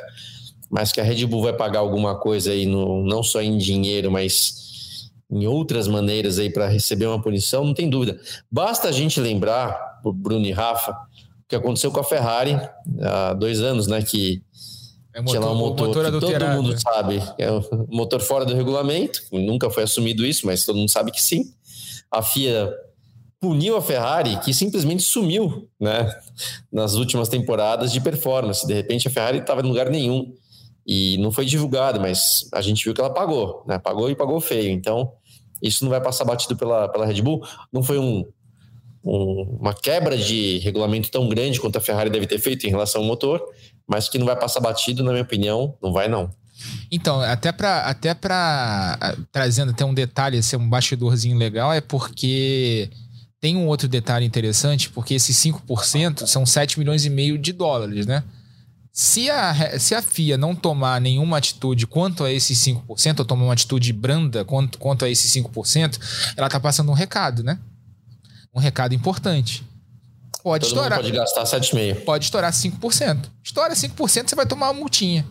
mas 0.69 0.91
que 0.91 1.01
a 1.01 1.03
Red 1.03 1.25
Bull 1.25 1.41
vai 1.41 1.53
pagar 1.53 1.79
alguma 1.79 2.13
coisa 2.13 2.51
aí, 2.51 2.67
no, 2.67 3.03
não 3.03 3.23
só 3.23 3.41
em 3.41 3.57
dinheiro, 3.57 4.11
mas 4.11 5.09
em 5.31 5.47
outras 5.47 5.87
maneiras 5.87 6.37
aí 6.37 6.51
para 6.51 6.67
receber 6.67 7.07
uma 7.07 7.19
punição, 7.19 7.65
não 7.65 7.73
tem 7.73 7.89
dúvida. 7.89 8.19
Basta 8.51 8.87
a 8.87 8.91
gente 8.91 9.19
lembrar, 9.19 9.99
Bruno 10.03 10.45
e 10.45 10.51
Rafa, 10.51 10.91
o 10.91 11.47
que 11.49 11.55
aconteceu 11.55 11.91
com 11.91 12.01
a 12.01 12.03
Ferrari 12.03 12.55
há 13.01 13.33
dois 13.33 13.61
anos, 13.61 13.87
né? 13.87 13.99
Que 14.03 14.43
é 15.17 15.21
motor, 15.21 15.31
tinha 15.31 15.39
lá 15.39 15.51
um 15.51 15.55
motor, 15.55 15.87
motor 15.87 16.05
que 16.05 16.19
todo 16.19 16.47
mundo 16.49 16.71
né? 16.71 16.77
sabe, 16.77 17.23
é 17.39 17.51
um 17.51 17.87
motor 17.89 18.21
fora 18.21 18.45
do 18.45 18.53
regulamento, 18.53 19.23
nunca 19.31 19.67
foi 19.71 19.81
assumido 19.81 20.23
isso, 20.23 20.45
mas 20.45 20.63
todo 20.63 20.75
mundo 20.75 20.91
sabe 20.91 21.11
que 21.11 21.21
sim. 21.21 21.51
A 22.11 22.21
FIA 22.21 22.71
puniu 23.39 23.75
a 23.75 23.81
Ferrari, 23.81 24.37
que 24.41 24.53
simplesmente 24.53 25.01
sumiu 25.01 25.67
né, 25.79 26.07
nas 26.71 26.93
últimas 26.93 27.29
temporadas 27.29 27.91
de 27.91 27.99
performance. 27.99 28.65
De 28.67 28.75
repente 28.75 29.07
a 29.07 29.11
Ferrari 29.11 29.39
estava 29.39 29.61
em 29.61 29.65
lugar 29.65 29.89
nenhum 29.89 30.35
e 30.85 31.17
não 31.17 31.31
foi 31.31 31.45
divulgado, 31.45 31.99
mas 31.99 32.47
a 32.53 32.61
gente 32.61 32.83
viu 32.83 32.93
que 32.93 33.01
ela 33.01 33.09
pagou, 33.09 33.63
né? 33.67 33.79
Pagou 33.79 34.11
e 34.11 34.15
pagou 34.15 34.39
feio. 34.39 34.69
Então 34.69 35.11
isso 35.63 35.83
não 35.83 35.89
vai 35.89 35.99
passar 35.99 36.25
batido 36.25 36.55
pela, 36.55 36.87
pela 36.89 37.07
Red 37.07 37.23
Bull. 37.23 37.43
Não 37.73 37.81
foi 37.81 37.97
um, 37.97 38.23
um, 39.03 39.57
uma 39.59 39.73
quebra 39.73 40.15
de 40.15 40.59
regulamento 40.59 41.09
tão 41.09 41.27
grande 41.27 41.59
quanto 41.59 41.77
a 41.77 41.81
Ferrari 41.81 42.11
deve 42.11 42.27
ter 42.27 42.39
feito 42.39 42.67
em 42.67 42.69
relação 42.69 43.01
ao 43.01 43.07
motor, 43.07 43.43
mas 43.87 44.09
que 44.09 44.17
não 44.17 44.25
vai 44.25 44.35
passar 44.35 44.59
batido, 44.59 45.03
na 45.03 45.11
minha 45.11 45.23
opinião, 45.23 45.75
não 45.81 45.93
vai 45.93 46.07
não. 46.07 46.29
Então, 46.91 47.21
até 47.21 47.51
para 47.51 47.81
até 47.81 48.13
para 48.13 49.15
trazendo 49.31 49.71
até 49.71 49.85
um 49.85 49.93
detalhe, 49.93 50.41
ser 50.41 50.57
um 50.57 50.67
bastidorzinho 50.67 51.37
legal, 51.37 51.71
é 51.71 51.81
porque 51.81 52.89
tem 53.39 53.55
um 53.55 53.67
outro 53.67 53.87
detalhe 53.87 54.25
interessante, 54.25 54.89
porque 54.89 55.13
esses 55.13 55.37
5% 55.37 56.25
são 56.25 56.45
7 56.45 56.79
milhões 56.79 57.05
e 57.05 57.09
meio 57.09 57.37
de 57.37 57.53
dólares, 57.53 58.05
né? 58.05 58.23
Se 58.91 59.29
a, 59.29 59.77
se 59.77 59.93
a 59.93 60.01
FIA 60.01 60.39
não 60.39 60.55
tomar 60.55 60.99
nenhuma 60.99 61.37
atitude 61.37 61.85
quanto 61.85 62.23
a 62.23 62.31
esses 62.31 62.57
5%, 62.57 63.19
ou 63.19 63.25
tomar 63.25 63.43
uma 63.43 63.53
atitude 63.53 63.93
branda 63.93 64.43
quanto, 64.43 64.79
quanto 64.79 65.05
a 65.05 65.09
esses 65.09 65.31
5%, 65.31 65.99
ela 66.35 66.49
tá 66.49 66.59
passando 66.59 66.89
um 66.89 66.95
recado, 66.95 67.43
né? 67.43 67.59
Um 68.51 68.59
recado 68.59 68.95
importante. 68.95 69.63
Pode 70.47 70.65
Todo 70.65 70.77
estourar. 70.77 70.99
pode 70.99 71.11
gastar 71.11 71.43
7,5%. 71.43 72.05
Pode 72.05 72.23
estourar 72.23 72.53
5%. 72.53 73.29
Estoura 73.43 73.73
5%, 73.73 74.29
você 74.29 74.33
vai 74.33 74.45
tomar 74.45 74.67
uma 74.67 74.79
multinha. 74.79 75.27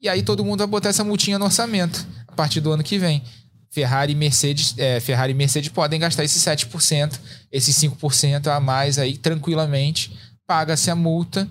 E 0.00 0.08
aí 0.08 0.22
todo 0.22 0.44
mundo 0.44 0.58
vai 0.60 0.68
botar 0.68 0.90
essa 0.90 1.02
multinha 1.02 1.40
no 1.40 1.44
orçamento 1.44 2.06
a 2.28 2.32
partir 2.32 2.60
do 2.60 2.70
ano 2.70 2.84
que 2.84 2.98
vem. 2.98 3.20
Ferrari 3.68 4.12
e 4.12 4.14
Mercedes, 4.14 4.76
é, 4.78 5.00
Ferrari 5.00 5.32
e 5.32 5.34
Mercedes 5.34 5.70
podem 5.70 5.98
gastar 5.98 6.22
esses 6.22 6.40
7%, 6.40 7.18
esses 7.50 7.74
5% 7.76 8.46
a 8.46 8.60
mais 8.60 8.96
aí 8.96 9.18
tranquilamente, 9.18 10.16
paga-se 10.46 10.88
a 10.88 10.94
multa 10.94 11.48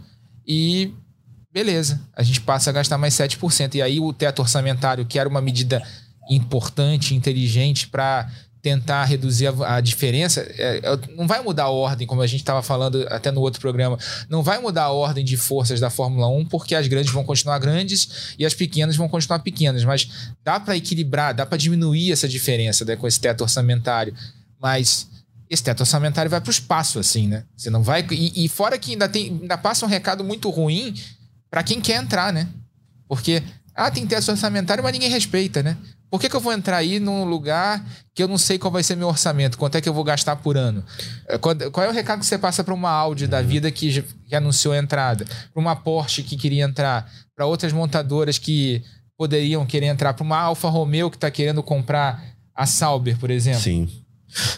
e 0.47 0.93
beleza, 1.51 1.99
a 2.15 2.23
gente 2.23 2.39
passa 2.39 2.69
a 2.69 2.73
gastar 2.73 2.97
mais 2.97 3.13
7%. 3.15 3.75
E 3.75 3.81
aí 3.81 3.99
o 3.99 4.13
teto 4.13 4.39
orçamentário, 4.41 5.05
que 5.05 5.19
era 5.19 5.27
uma 5.27 5.41
medida 5.41 5.85
importante, 6.29 7.15
inteligente 7.15 7.89
para 7.89 8.31
tentar 8.61 9.05
reduzir 9.05 9.47
a, 9.47 9.75
a 9.75 9.81
diferença, 9.81 10.41
é, 10.57 10.77
é, 10.83 11.15
não 11.15 11.27
vai 11.27 11.41
mudar 11.41 11.63
a 11.63 11.69
ordem, 11.69 12.05
como 12.05 12.21
a 12.21 12.27
gente 12.27 12.41
estava 12.41 12.61
falando 12.61 13.05
até 13.09 13.31
no 13.31 13.41
outro 13.41 13.59
programa, 13.59 13.97
não 14.29 14.43
vai 14.43 14.59
mudar 14.59 14.83
a 14.83 14.91
ordem 14.91 15.25
de 15.25 15.35
forças 15.35 15.79
da 15.79 15.89
Fórmula 15.89 16.27
1, 16.27 16.45
porque 16.45 16.75
as 16.75 16.87
grandes 16.87 17.11
vão 17.11 17.23
continuar 17.23 17.57
grandes 17.59 18.35
e 18.37 18.45
as 18.45 18.53
pequenas 18.53 18.95
vão 18.95 19.09
continuar 19.09 19.39
pequenas, 19.39 19.83
mas 19.83 20.07
dá 20.43 20.59
para 20.59 20.77
equilibrar, 20.77 21.33
dá 21.33 21.45
para 21.45 21.57
diminuir 21.57 22.11
essa 22.11 22.27
diferença 22.27 22.85
né, 22.85 22.95
com 22.95 23.07
esse 23.07 23.19
teto 23.19 23.41
orçamentário, 23.41 24.13
mas 24.59 25.07
esse 25.49 25.63
teto 25.63 25.81
orçamentário 25.81 26.29
vai 26.29 26.39
para 26.39 26.49
o 26.49 26.51
espaço, 26.51 26.99
assim, 26.99 27.27
né? 27.27 27.43
Você 27.57 27.69
não 27.69 27.83
vai. 27.83 28.05
E, 28.11 28.45
e, 28.45 28.47
fora 28.47 28.77
que 28.77 28.91
ainda, 28.91 29.09
tem, 29.09 29.39
ainda 29.41 29.57
passa 29.57 29.85
um 29.85 29.89
recado 29.89 30.23
muito 30.23 30.49
ruim 30.49 30.95
para 31.49 31.61
quem 31.61 31.81
quer 31.81 32.01
entrar, 32.01 32.31
né? 32.31 32.47
Porque, 33.05 33.43
ah, 33.75 33.91
tem 33.91 34.07
teto 34.07 34.31
orçamentário, 34.31 34.81
mas 34.81 34.93
ninguém 34.93 35.09
respeita, 35.09 35.61
né? 35.61 35.75
Por 36.11 36.19
que, 36.19 36.27
que, 36.27 36.35
eu 36.35 36.41
vou 36.41 36.51
entrar 36.51 36.75
aí 36.75 36.99
num 36.99 37.23
lugar 37.23 37.81
que 38.13 38.21
eu 38.21 38.27
não 38.27 38.37
sei 38.37 38.59
qual 38.59 38.69
vai 38.69 38.83
ser 38.83 38.97
meu 38.97 39.07
orçamento? 39.07 39.57
Quanto 39.57 39.77
é 39.77 39.81
que 39.81 39.87
eu 39.87 39.93
vou 39.93 40.03
gastar 40.03 40.35
por 40.35 40.57
ano? 40.57 40.83
É, 41.25 41.37
qual 41.37 41.85
é 41.85 41.89
o 41.89 41.93
recado 41.93 42.19
que 42.19 42.25
você 42.25 42.37
passa 42.37 42.65
para 42.65 42.73
uma 42.73 42.89
Audi 42.89 43.27
da 43.27 43.41
vida 43.41 43.71
que, 43.71 44.01
que 44.27 44.35
anunciou 44.35 44.73
a 44.73 44.77
entrada? 44.77 45.23
Para 45.23 45.61
uma 45.61 45.73
Porsche 45.73 46.21
que 46.21 46.35
queria 46.35 46.65
entrar? 46.65 47.09
Para 47.33 47.45
outras 47.45 47.71
montadoras 47.71 48.37
que 48.37 48.83
poderiam 49.17 49.65
querer 49.65 49.85
entrar? 49.85 50.13
Para 50.13 50.25
uma 50.25 50.37
Alfa 50.37 50.67
Romeo 50.67 51.09
que 51.09 51.15
está 51.15 51.31
querendo 51.31 51.63
comprar 51.63 52.21
a 52.53 52.65
Sauber, 52.65 53.17
por 53.17 53.31
exemplo? 53.31 53.61
Sim. 53.61 54.00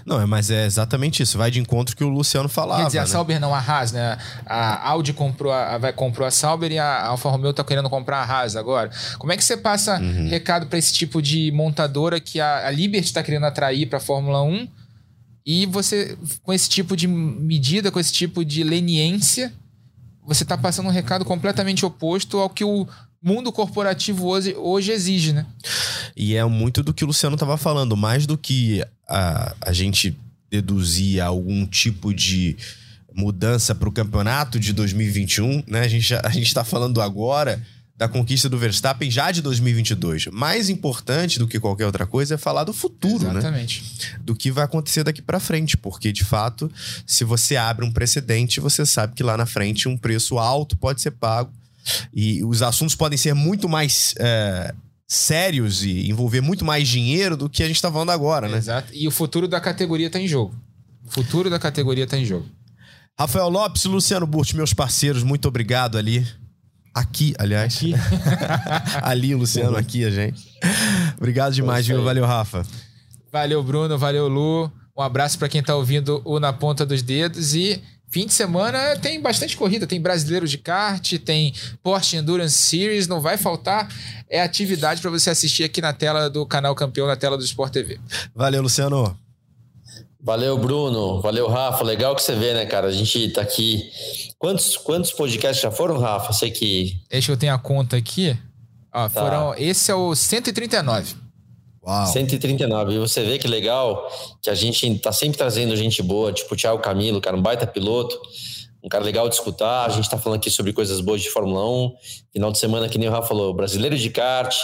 Não, 0.06 0.22
é, 0.22 0.26
mas 0.26 0.50
é 0.50 0.66
exatamente 0.66 1.24
isso. 1.24 1.38
Vai 1.38 1.50
de 1.50 1.60
encontro 1.60 1.96
que 1.96 2.04
o 2.04 2.10
Luciano 2.10 2.50
falava. 2.50 2.82
Quer 2.82 2.88
dizer, 2.88 3.00
a 3.00 3.02
né? 3.02 3.08
Sauber 3.08 3.40
não, 3.40 3.54
a 3.54 3.60
Haas, 3.60 3.92
né? 3.92 4.18
A 4.46 4.90
Audi 4.90 5.14
comprou 5.14 5.52
a, 5.52 5.78
vai, 5.78 5.94
comprou 5.94 6.28
a 6.28 6.32
Sauber 6.32 6.72
e 6.72 6.80
a 6.80 7.08
Alfa 7.08 7.30
Romeo 7.30 7.54
tá 7.54 7.64
querendo 7.64 7.90
comprar 7.90 8.20
a 8.20 8.24
Haas 8.24 8.56
agora. 8.56 8.90
Como 9.18 9.32
é 9.32 9.38
que 9.38 9.44
você 9.44 9.58
passa 9.58 10.00
uhum. 10.00 10.30
recado 10.30 10.68
para 10.68 10.78
esse 10.78 10.94
tipo 10.94 11.22
de 11.22 11.52
montadora 11.52 12.20
que 12.20 12.40
a, 12.40 12.68
a 12.68 12.72
Liberty 12.72 13.08
está 13.08 13.24
querendo 13.24 13.46
atrair 13.46 13.88
para 13.88 13.98
a 13.98 14.02
Fórmula 14.02 14.42
1 14.44 14.68
e 15.46 15.66
você, 15.66 16.18
com 16.42 16.54
esse 16.54 16.70
tipo 16.70 16.96
de 16.96 17.08
medida, 17.08 17.92
com 17.92 18.00
esse 18.00 18.14
tipo 18.14 18.46
de 18.46 18.64
leniência, 18.64 19.52
você 20.26 20.44
está 20.44 20.58
passando 20.58 20.88
um 20.88 20.92
recado 20.92 21.26
completamente 21.26 21.86
oposto 21.86 22.40
ao 22.40 22.50
que 22.50 22.64
o 22.64 22.88
mundo 23.24 23.52
corporativo 23.52 24.28
hoje, 24.28 24.54
hoje 24.56 24.92
exige, 24.92 25.32
né? 25.32 25.46
E 26.16 26.36
é 26.36 26.44
muito 26.44 26.84
do 26.84 26.94
que 26.94 27.04
o 27.04 27.08
Luciano 27.08 27.36
estava 27.36 27.56
falando, 27.56 27.96
mais 27.96 28.28
do 28.28 28.38
que 28.38 28.84
a, 29.08 29.56
a 29.62 29.72
gente 29.72 30.18
deduzir 30.52 31.22
algum 31.24 31.66
tipo 31.66 32.14
de 32.14 32.58
mudança 33.16 33.74
para 33.74 33.88
o 33.88 33.92
campeonato 33.92 34.60
de 34.60 34.74
2021, 34.74 35.64
né? 35.66 35.82
A 35.82 35.88
gente 35.88 36.14
a 36.14 36.30
gente 36.30 36.48
está 36.48 36.64
falando 36.64 37.02
agora 37.02 37.62
da 37.96 38.08
conquista 38.08 38.50
do 38.50 38.58
Verstappen 38.58 39.10
já 39.10 39.32
de 39.32 39.42
2022. 39.42 40.28
Mais 40.28 40.68
importante 40.68 41.40
do 41.40 41.48
que 41.48 41.60
qualquer 41.60 41.86
outra 41.86 42.06
coisa 42.06 42.36
é 42.36 42.38
falar 42.38 42.64
do 42.64 42.74
futuro, 42.74 43.26
né? 43.26 43.40
Exatamente. 43.40 43.84
né? 43.84 44.20
Do 44.22 44.36
que 44.36 44.52
vai 44.52 44.66
acontecer 44.66 45.04
daqui 45.04 45.22
para 45.22 45.40
frente, 45.40 45.78
porque 45.78 46.12
de 46.12 46.26
fato, 46.26 46.72
se 47.06 47.24
você 47.24 47.56
abre 47.56 47.86
um 47.86 47.92
precedente, 47.92 48.60
você 48.60 48.86
sabe 48.86 49.14
que 49.16 49.24
lá 49.24 49.38
na 49.38 49.46
frente 49.46 49.88
um 49.88 49.96
preço 49.96 50.38
alto 50.38 50.76
pode 50.76 51.02
ser 51.02 51.12
pago 51.12 51.52
e 52.14 52.44
os 52.44 52.62
assuntos 52.62 52.96
podem 52.96 53.18
ser 53.18 53.34
muito 53.34 53.68
mais 53.68 54.14
é, 54.18 54.74
sérios 55.08 55.84
e 55.84 56.10
envolver 56.10 56.42
muito 56.42 56.66
mais 56.66 56.88
dinheiro 56.88 57.38
do 57.38 57.50
que 57.50 57.64
a 57.64 57.68
gente 57.68 57.76
está 57.76 57.92
falando 57.92 58.12
agora, 58.12 58.48
né? 58.48 58.58
Exato. 58.58 58.92
E 58.94 59.08
o 59.08 59.12
futuro 59.12 59.48
da 59.48 59.60
categoria 59.60 60.08
está 60.08 60.20
em 60.20 60.28
jogo. 60.28 60.56
O 61.06 61.12
futuro 61.12 61.50
da 61.50 61.60
categoria 61.60 62.06
está 62.06 62.18
em 62.18 62.26
jogo. 62.26 62.46
Rafael 63.20 63.50
Lopes, 63.50 63.86
Luciano 63.86 64.26
Burti, 64.26 64.56
meus 64.56 64.74
parceiros, 64.74 65.24
muito 65.24 65.48
obrigado 65.48 65.98
ali. 65.98 66.26
Aqui, 66.94 67.34
aliás. 67.38 67.76
Aqui. 67.76 67.94
ali, 69.02 69.34
Luciano, 69.36 69.76
aqui 69.76 70.06
a 70.06 70.12
gente. 70.12 70.44
Obrigado 71.18 71.54
demais, 71.54 71.86
viu? 71.88 72.04
Valeu, 72.04 72.26
Rafa. 72.26 72.66
Valeu, 73.32 73.64
Bruno. 73.64 73.98
Valeu, 73.98 74.28
Lu. 74.28 74.72
Um 74.96 75.02
abraço 75.02 75.40
para 75.40 75.50
quem 75.50 75.62
está 75.62 75.76
ouvindo 75.76 76.22
o 76.24 76.40
Na 76.40 76.54
Ponta 76.54 76.86
dos 76.86 77.02
Dedos 77.02 77.56
e 77.56 77.82
Fim 78.14 78.28
de 78.28 78.34
semana 78.34 78.96
tem 78.96 79.20
bastante 79.20 79.58
corrida, 79.58 79.88
tem 79.88 80.00
brasileiro 80.00 80.48
de 80.48 80.60
kart, 80.60 81.18
tem 81.18 81.52
Porsche 81.82 82.16
Endurance 82.16 82.56
Series, 82.56 83.08
não 83.08 83.20
vai 83.20 83.38
faltar 83.38 83.90
é 84.30 84.40
atividade 84.40 85.02
para 85.02 85.10
você 85.10 85.32
assistir 85.32 85.64
aqui 85.64 85.82
na 85.82 85.94
tela 85.94 86.30
do 86.30 86.46
canal 86.46 86.76
Campeão, 86.76 87.08
na 87.08 87.16
tela 87.16 87.36
do 87.36 87.44
Sport 87.44 87.74
TV. 87.74 88.00
Valeu, 88.36 88.62
Luciano. 88.62 89.18
Valeu, 90.22 90.56
Bruno. 90.60 91.22
Valeu, 91.22 91.48
Rafa. 91.48 91.84
Legal 91.84 92.16
que 92.16 92.22
você 92.22 92.36
vê, 92.36 92.54
né, 92.54 92.68
cara? 92.68 92.88
A 92.88 92.92
gente 92.92 93.30
tá 93.30 93.42
aqui. 93.42 93.92
Quantos, 94.38 94.78
quantos 94.78 95.12
podcasts 95.12 95.62
já 95.62 95.72
foram, 95.72 95.98
Rafa? 95.98 96.34
Sei 96.34 96.52
que. 96.52 97.02
Deixa 97.10 97.32
eu 97.32 97.38
ter 97.38 97.50
a 97.50 97.58
conta 97.58 97.98
aqui. 97.98 98.38
Ó, 98.94 99.10
tá. 99.10 99.22
foram. 99.22 99.56
Esse 99.58 99.92
é 99.92 99.96
o 99.96 100.16
139. 100.16 101.23
Uau. 101.86 102.08
139. 102.08 102.94
E 102.94 103.00
você 103.00 103.24
vê 103.24 103.38
que 103.38 103.48
legal 103.48 104.08
que 104.42 104.50
a 104.50 104.56
gente 104.56 105.00
tá 105.00 105.12
sempre 105.12 105.38
trazendo 105.38 105.76
gente 105.76 106.02
boa, 106.02 106.32
tipo 106.32 106.54
o 106.54 106.58
Thiago 106.58 106.82
Camilo, 106.82 107.20
cara, 107.20 107.36
um 107.36 107.42
baita 107.42 107.68
piloto, 107.68 108.18
um 108.82 108.88
cara 108.88 109.04
legal 109.04 109.28
de 109.28 109.36
escutar. 109.36 109.86
A 109.86 109.90
gente 109.90 110.10
tá 110.10 110.18
falando 110.18 110.40
aqui 110.40 110.50
sobre 110.50 110.72
coisas 110.72 111.02
boas 111.02 111.22
de 111.22 111.30
Fórmula 111.30 111.66
1. 111.68 111.94
Final 112.32 112.52
de 112.52 112.58
semana, 112.58 112.88
que 112.88 112.98
nem 112.98 113.10
o 113.10 113.12
Rafa 113.12 113.28
falou, 113.28 113.54
brasileiro 113.54 113.98
de 113.98 114.10
kart, 114.10 114.56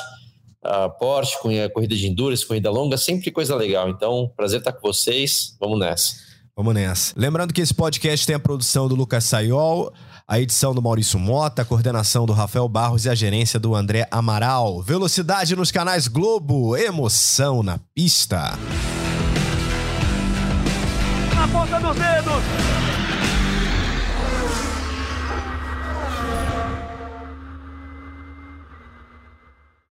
a 0.64 0.90
Porsche, 0.90 1.38
com 1.42 1.50
a 1.50 1.70
corrida 1.70 1.96
de 1.96 2.08
endurance, 2.08 2.46
corrida 2.46 2.72
longa, 2.72 2.98
sempre 2.98 3.32
coisa 3.32 3.56
legal. 3.56 3.90
Então, 3.90 4.32
prazer 4.36 4.60
estar 4.60 4.72
com 4.72 4.88
vocês. 4.88 5.56
Vamos 5.60 5.80
nessa. 5.80 6.16
Vamos 6.56 6.74
nessa. 6.74 7.14
Lembrando 7.18 7.54
que 7.54 7.62
esse 7.62 7.74
podcast 7.74 8.26
tem 8.26 8.36
a 8.36 8.40
produção 8.40 8.88
do 8.88 8.96
Lucas 8.96 9.24
Sayol 9.24 9.94
a 10.30 10.40
edição 10.40 10.76
do 10.76 10.82
Maurício 10.82 11.18
Mota, 11.18 11.64
a 11.64 11.66
coordenação 11.66 12.24
do 12.28 12.34
Rafael 12.34 12.70
Barros 12.70 13.06
e 13.06 13.10
a 13.10 13.16
gerência 13.16 13.60
do 13.60 13.74
André 13.74 14.08
Amaral. 14.12 14.80
Velocidade 14.80 15.56
nos 15.56 15.72
canais 15.72 16.08
Globo, 16.08 16.78
emoção 16.78 17.64
na 17.64 17.80
pista. 17.96 18.54
Na 21.36 21.48
ponta 21.48 21.80
dos 21.80 21.96
dedos. 21.96 22.89